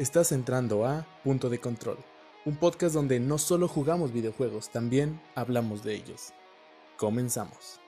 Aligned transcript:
Estás 0.00 0.32
entrando 0.32 0.86
a 0.86 1.06
Punto 1.24 1.50
de 1.50 1.58
Control, 1.60 1.98
un 2.46 2.56
podcast 2.56 2.94
donde 2.94 3.20
no 3.20 3.36
solo 3.36 3.68
jugamos 3.68 4.14
videojuegos, 4.14 4.70
también 4.70 5.20
hablamos 5.34 5.84
de 5.84 5.94
ellos. 5.94 6.32
Comenzamos. 6.96 7.82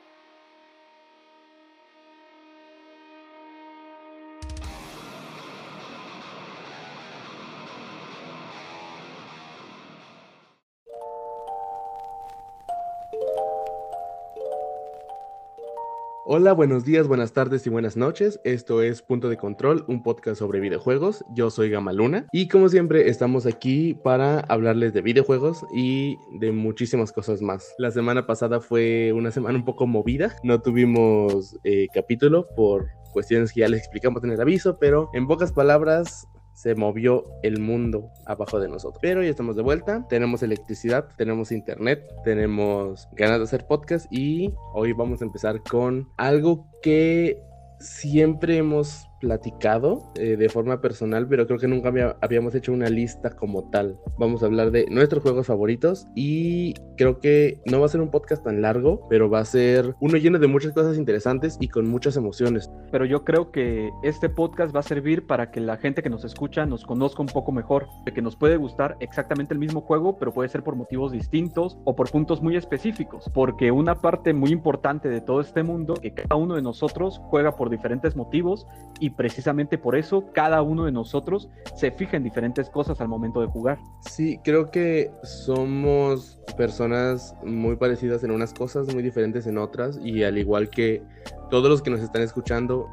Hola, 16.35 16.54
buenos 16.54 16.86
días, 16.86 17.09
buenas 17.09 17.35
tardes 17.35 17.67
y 17.67 17.68
buenas 17.68 17.99
noches. 17.99 18.41
Esto 18.43 18.81
es 18.81 19.03
Punto 19.03 19.29
de 19.29 19.36
Control, 19.36 19.85
un 19.86 20.03
podcast 20.03 20.39
sobre 20.39 20.61
videojuegos. 20.61 21.22
Yo 21.35 21.50
soy 21.50 21.68
Gamaluna 21.68 22.27
y 22.32 22.49
como 22.49 22.71
siempre 22.71 23.11
estamos 23.11 23.45
aquí 23.45 23.93
para 24.03 24.41
hablarles 24.41 24.95
de 24.95 25.03
videojuegos 25.03 25.63
y 25.75 26.17
de 26.39 26.50
muchísimas 26.50 27.13
cosas 27.13 27.43
más. 27.43 27.75
La 27.77 27.91
semana 27.91 28.27
pasada 28.27 28.61
fue 28.61 29.13
una 29.13 29.31
semana 29.31 29.58
un 29.58 29.67
poco 29.67 29.86
movida, 29.86 30.35
no 30.43 30.63
tuvimos 30.63 31.58
eh, 31.64 31.89
capítulo 31.93 32.48
por 32.56 32.89
cuestiones 33.12 33.53
que 33.53 33.61
ya 33.61 33.69
les 33.69 33.80
explicamos 33.80 34.25
en 34.25 34.30
el 34.30 34.41
aviso, 34.41 34.78
pero 34.78 35.11
en 35.12 35.27
pocas 35.27 35.53
palabras 35.53 36.27
se 36.55 36.74
movió 36.74 37.27
el 37.42 37.61
mundo 37.61 38.11
abajo 38.27 38.60
de 38.60 38.69
nosotros. 38.69 38.98
Pero 39.00 39.22
ya 39.22 39.30
estamos 39.30 39.56
de 39.56 39.62
vuelta, 39.62 40.06
tenemos 40.08 40.42
electricidad, 40.42 41.08
tenemos 41.16 41.52
internet, 41.52 42.05
tenemos 42.24 43.08
ganas 43.12 43.38
de 43.38 43.44
hacer 43.44 43.66
podcast 43.66 44.06
y 44.10 44.52
hoy 44.74 44.92
vamos 44.92 45.22
a 45.22 45.24
empezar 45.24 45.62
con 45.62 46.08
algo 46.16 46.66
que 46.82 47.42
siempre 47.78 48.56
hemos 48.56 49.06
platicado 49.22 50.10
eh, 50.16 50.36
de 50.36 50.48
forma 50.48 50.80
personal, 50.80 51.28
pero 51.28 51.46
creo 51.46 51.58
que 51.58 51.68
nunca 51.68 52.16
habíamos 52.20 52.54
hecho 52.56 52.72
una 52.72 52.88
lista 52.88 53.30
como 53.30 53.70
tal. 53.70 53.96
Vamos 54.18 54.42
a 54.42 54.46
hablar 54.46 54.72
de 54.72 54.86
nuestros 54.90 55.22
juegos 55.22 55.46
favoritos 55.46 56.08
y 56.16 56.74
creo 56.96 57.20
que 57.20 57.60
no 57.66 57.78
va 57.78 57.86
a 57.86 57.88
ser 57.88 58.00
un 58.00 58.10
podcast 58.10 58.44
tan 58.44 58.60
largo, 58.60 59.06
pero 59.08 59.30
va 59.30 59.38
a 59.38 59.44
ser 59.44 59.94
uno 60.00 60.16
lleno 60.16 60.40
de 60.40 60.48
muchas 60.48 60.72
cosas 60.72 60.98
interesantes 60.98 61.56
y 61.60 61.68
con 61.68 61.88
muchas 61.88 62.16
emociones. 62.16 62.68
Pero 62.90 63.04
yo 63.04 63.24
creo 63.24 63.52
que 63.52 63.90
este 64.02 64.28
podcast 64.28 64.74
va 64.74 64.80
a 64.80 64.82
servir 64.82 65.24
para 65.26 65.52
que 65.52 65.60
la 65.60 65.76
gente 65.76 66.02
que 66.02 66.10
nos 66.10 66.24
escucha 66.24 66.66
nos 66.66 66.84
conozca 66.84 67.22
un 67.22 67.28
poco 67.28 67.52
mejor, 67.52 67.86
de 68.04 68.12
que 68.12 68.22
nos 68.22 68.34
puede 68.34 68.56
gustar 68.56 68.96
exactamente 68.98 69.54
el 69.54 69.60
mismo 69.60 69.82
juego, 69.82 70.18
pero 70.18 70.32
puede 70.32 70.48
ser 70.48 70.64
por 70.64 70.74
motivos 70.74 71.12
distintos 71.12 71.78
o 71.84 71.94
por 71.94 72.10
puntos 72.10 72.42
muy 72.42 72.56
específicos, 72.56 73.30
porque 73.32 73.70
una 73.70 73.94
parte 74.00 74.34
muy 74.34 74.50
importante 74.50 75.08
de 75.08 75.20
todo 75.20 75.40
este 75.40 75.62
mundo 75.62 75.94
que 75.94 76.12
cada 76.12 76.34
uno 76.34 76.56
de 76.56 76.62
nosotros 76.62 77.20
juega 77.30 77.54
por 77.54 77.70
diferentes 77.70 78.16
motivos 78.16 78.66
y 78.98 79.11
precisamente 79.16 79.78
por 79.78 79.96
eso 79.96 80.30
cada 80.32 80.62
uno 80.62 80.84
de 80.84 80.92
nosotros 80.92 81.48
se 81.77 81.91
fija 81.91 82.16
en 82.16 82.24
diferentes 82.24 82.70
cosas 82.70 83.00
al 83.00 83.08
momento 83.08 83.41
de 83.41 83.46
jugar. 83.46 83.78
Sí, 84.10 84.38
creo 84.44 84.70
que 84.70 85.10
somos 85.22 86.38
personas 86.56 87.34
muy 87.44 87.77
parecidas 87.77 88.24
en 88.24 88.30
unas 88.30 88.52
cosas, 88.55 88.92
muy 88.92 89.02
diferentes 89.02 89.46
en 89.46 89.58
otras 89.58 89.98
y 90.02 90.22
al 90.22 90.38
igual 90.38 90.70
que 90.70 91.02
todos 91.50 91.68
los 91.68 91.83
que 91.83 91.90
nos 91.90 92.00
están 92.00 92.22
escuchando, 92.22 92.88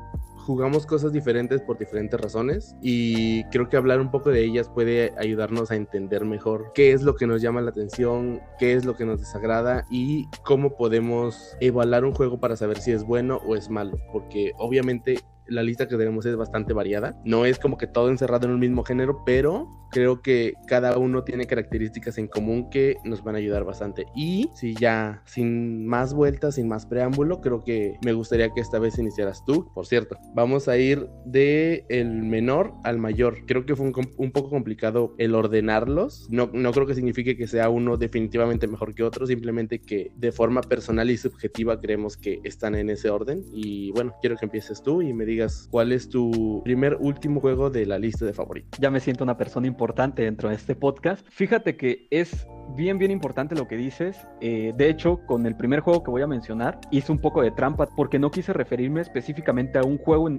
jugamos 0.49 0.87
cosas 0.87 1.13
diferentes 1.13 1.61
por 1.61 1.77
diferentes 1.77 2.19
razones 2.19 2.75
y 2.81 3.43
creo 3.51 3.69
que 3.69 3.77
hablar 3.77 4.01
un 4.01 4.09
poco 4.09 4.31
de 4.31 4.43
ellas 4.43 4.67
puede 4.67 5.13
ayudarnos 5.15 5.69
a 5.69 5.75
entender 5.75 6.25
mejor 6.25 6.71
qué 6.73 6.91
es 6.91 7.03
lo 7.03 7.15
que 7.15 7.27
nos 7.27 7.43
llama 7.43 7.61
la 7.61 7.69
atención, 7.69 8.41
qué 8.57 8.73
es 8.73 8.83
lo 8.83 8.95
que 8.95 9.05
nos 9.05 9.19
desagrada 9.19 9.85
y 9.91 10.27
cómo 10.43 10.75
podemos 10.75 11.55
evaluar 11.59 12.03
un 12.03 12.15
juego 12.15 12.39
para 12.39 12.55
saber 12.55 12.79
si 12.79 12.91
es 12.91 13.03
bueno 13.03 13.39
o 13.45 13.55
es 13.55 13.69
malo, 13.69 13.99
porque 14.11 14.53
obviamente 14.57 15.19
la 15.49 15.63
lista 15.63 15.87
que 15.87 15.97
tenemos 15.97 16.25
es 16.25 16.35
bastante 16.35 16.73
variada. 16.73 17.19
No 17.25 17.45
es 17.45 17.59
como 17.59 17.77
que 17.77 17.87
todo 17.87 18.09
encerrado 18.09 18.47
en 18.47 18.53
un 18.53 18.59
mismo 18.59 18.83
género, 18.83 19.23
pero 19.25 19.67
creo 19.91 20.21
que 20.21 20.53
cada 20.67 20.97
uno 20.97 21.23
tiene 21.23 21.47
características 21.47 22.17
en 22.17 22.27
común 22.27 22.69
que 22.69 22.97
nos 23.03 23.23
van 23.23 23.35
a 23.35 23.39
ayudar 23.39 23.63
bastante. 23.63 24.05
Y 24.15 24.49
si 24.53 24.75
ya 24.75 25.21
sin 25.25 25.85
más 25.85 26.13
vueltas, 26.13 26.55
sin 26.55 26.67
más 26.67 26.85
preámbulo, 26.85 27.41
creo 27.41 27.63
que 27.63 27.97
me 28.03 28.13
gustaría 28.13 28.49
que 28.49 28.61
esta 28.61 28.79
vez 28.79 28.97
iniciaras 28.97 29.43
tú. 29.45 29.71
Por 29.73 29.85
cierto, 29.85 30.17
vamos 30.33 30.67
a 30.67 30.77
ir 30.77 31.07
de 31.25 31.85
el 31.89 32.23
menor 32.23 32.73
al 32.83 32.97
mayor. 32.97 33.45
Creo 33.45 33.65
que 33.65 33.75
fue 33.75 33.91
un, 34.17 34.31
poco 34.31 34.49
complicado 34.49 35.15
el 35.17 35.35
ordenarlos. 35.35 36.27
No, 36.29 36.49
no 36.53 36.71
creo 36.71 36.85
que 36.85 36.95
signifique 36.95 37.35
que 37.35 37.47
sea 37.47 37.69
uno 37.69 37.97
definitivamente 37.97 38.67
mejor 38.67 38.93
que 38.93 39.03
otro, 39.03 39.25
simplemente 39.25 39.79
que 39.79 40.11
de 40.15 40.31
forma 40.31 40.61
personal 40.61 41.09
y 41.09 41.17
subjetiva 41.17 41.79
creemos 41.79 42.17
que 42.17 42.39
están 42.43 42.75
en 42.75 42.89
ese 42.89 43.09
orden. 43.09 43.43
Y 43.51 43.91
bueno, 43.91 44.13
quiero 44.21 44.35
que 44.37 44.45
empieces 44.45 44.83
tú 44.83 45.01
y 45.01 45.13
me 45.13 45.25
digas 45.25 45.38
cuál 45.69 45.91
es 45.91 46.09
tu 46.09 46.61
primer 46.63 46.97
último 46.99 47.39
juego 47.39 47.69
de 47.69 47.85
la 47.85 47.97
lista 47.97 48.25
de 48.25 48.33
favoritos. 48.33 48.79
Ya 48.79 48.89
me 48.89 48.99
siento 48.99 49.23
una 49.23 49.37
persona 49.37 49.67
importante 49.67 50.23
dentro 50.23 50.49
de 50.49 50.55
este 50.55 50.75
podcast. 50.75 51.25
Fíjate 51.29 51.77
que 51.77 52.07
es 52.11 52.47
bien, 52.75 52.97
bien 52.97 53.11
importante 53.11 53.55
lo 53.55 53.67
que 53.67 53.75
dices. 53.75 54.27
Eh, 54.41 54.73
de 54.75 54.89
hecho, 54.89 55.25
con 55.25 55.45
el 55.45 55.55
primer 55.55 55.81
juego 55.81 56.03
que 56.03 56.11
voy 56.11 56.21
a 56.21 56.27
mencionar, 56.27 56.79
hice 56.91 57.11
un 57.11 57.19
poco 57.19 57.41
de 57.41 57.51
trampa 57.51 57.87
porque 57.95 58.19
no 58.19 58.31
quise 58.31 58.53
referirme 58.53 59.01
específicamente 59.01 59.79
a 59.79 59.83
un 59.83 59.97
juego, 59.97 60.29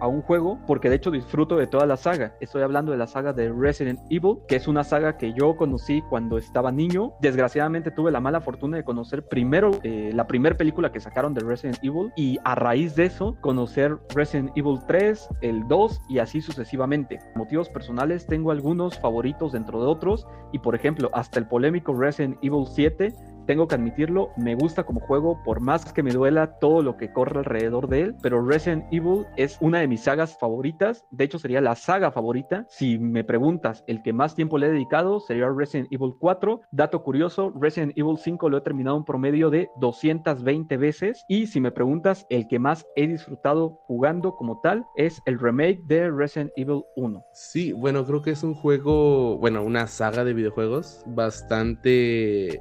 a 0.00 0.06
un 0.06 0.22
juego, 0.22 0.58
porque 0.66 0.88
de 0.88 0.96
hecho 0.96 1.10
disfruto 1.10 1.56
de 1.56 1.66
toda 1.66 1.86
la 1.86 1.96
saga. 1.96 2.34
Estoy 2.40 2.62
hablando 2.62 2.92
de 2.92 2.98
la 2.98 3.06
saga 3.06 3.32
de 3.32 3.52
Resident 3.52 4.00
Evil, 4.10 4.38
que 4.48 4.56
es 4.56 4.68
una 4.68 4.84
saga 4.84 5.16
que 5.16 5.32
yo 5.32 5.56
conocí 5.56 6.02
cuando 6.08 6.38
estaba 6.38 6.72
niño. 6.72 7.12
Desgraciadamente 7.20 7.90
tuve 7.90 8.10
la 8.10 8.20
mala 8.20 8.40
fortuna 8.40 8.76
de 8.76 8.84
conocer 8.84 9.26
primero 9.26 9.70
eh, 9.82 10.10
la 10.14 10.26
primera 10.26 10.56
película 10.56 10.92
que 10.92 11.00
sacaron 11.00 11.34
de 11.34 11.40
Resident 11.40 11.78
Evil 11.82 12.12
y 12.16 12.38
a 12.44 12.54
raíz 12.54 12.94
de 12.96 13.06
eso 13.06 13.36
conocer 13.40 13.96
Resident 14.14 14.50
Evil 14.56 14.78
3, 14.86 15.28
el 15.42 15.66
2 15.68 16.00
y 16.08 16.18
así 16.18 16.40
sucesivamente. 16.40 17.18
Motivos 17.34 17.68
personales 17.68 18.26
tengo 18.26 18.50
algunos 18.50 18.98
favoritos 18.98 19.52
dentro 19.52 19.80
de 19.80 19.86
otros 19.86 20.26
y 20.52 20.58
por 20.58 20.74
ejemplo 20.74 21.10
hasta 21.12 21.38
el 21.38 21.46
polémico 21.56 21.94
Resident 21.94 22.36
Evil 22.42 22.66
7 22.66 23.14
tengo 23.46 23.68
que 23.68 23.76
admitirlo, 23.76 24.30
me 24.36 24.54
gusta 24.54 24.84
como 24.84 25.00
juego, 25.00 25.42
por 25.44 25.60
más 25.60 25.92
que 25.92 26.02
me 26.02 26.12
duela 26.12 26.58
todo 26.58 26.82
lo 26.82 26.96
que 26.96 27.12
corre 27.12 27.38
alrededor 27.38 27.88
de 27.88 28.02
él, 28.02 28.14
pero 28.22 28.44
Resident 28.44 28.84
Evil 28.92 29.24
es 29.36 29.56
una 29.60 29.80
de 29.80 29.88
mis 29.88 30.02
sagas 30.02 30.36
favoritas, 30.38 31.04
de 31.10 31.24
hecho 31.24 31.38
sería 31.38 31.60
la 31.60 31.74
saga 31.74 32.10
favorita. 32.10 32.66
Si 32.68 32.98
me 32.98 33.24
preguntas, 33.24 33.84
el 33.86 34.02
que 34.02 34.12
más 34.12 34.34
tiempo 34.34 34.58
le 34.58 34.66
he 34.66 34.70
dedicado 34.70 35.20
sería 35.20 35.48
Resident 35.48 35.92
Evil 35.92 36.14
4. 36.18 36.60
Dato 36.70 37.02
curioso, 37.02 37.52
Resident 37.58 37.96
Evil 37.96 38.18
5 38.18 38.48
lo 38.48 38.58
he 38.58 38.62
terminado 38.62 38.96
un 38.96 39.04
promedio 39.04 39.50
de 39.50 39.68
220 39.80 40.76
veces 40.76 41.24
y 41.28 41.46
si 41.46 41.60
me 41.60 41.70
preguntas, 41.70 42.26
el 42.30 42.48
que 42.48 42.58
más 42.58 42.86
he 42.96 43.06
disfrutado 43.06 43.78
jugando 43.86 44.34
como 44.36 44.60
tal 44.60 44.84
es 44.96 45.22
el 45.26 45.38
remake 45.38 45.82
de 45.84 46.10
Resident 46.10 46.50
Evil 46.56 46.82
1. 46.96 47.24
Sí, 47.32 47.72
bueno, 47.72 48.04
creo 48.04 48.22
que 48.22 48.30
es 48.30 48.42
un 48.42 48.54
juego, 48.54 49.38
bueno, 49.38 49.62
una 49.62 49.86
saga 49.86 50.24
de 50.24 50.34
videojuegos 50.34 51.02
bastante 51.06 52.60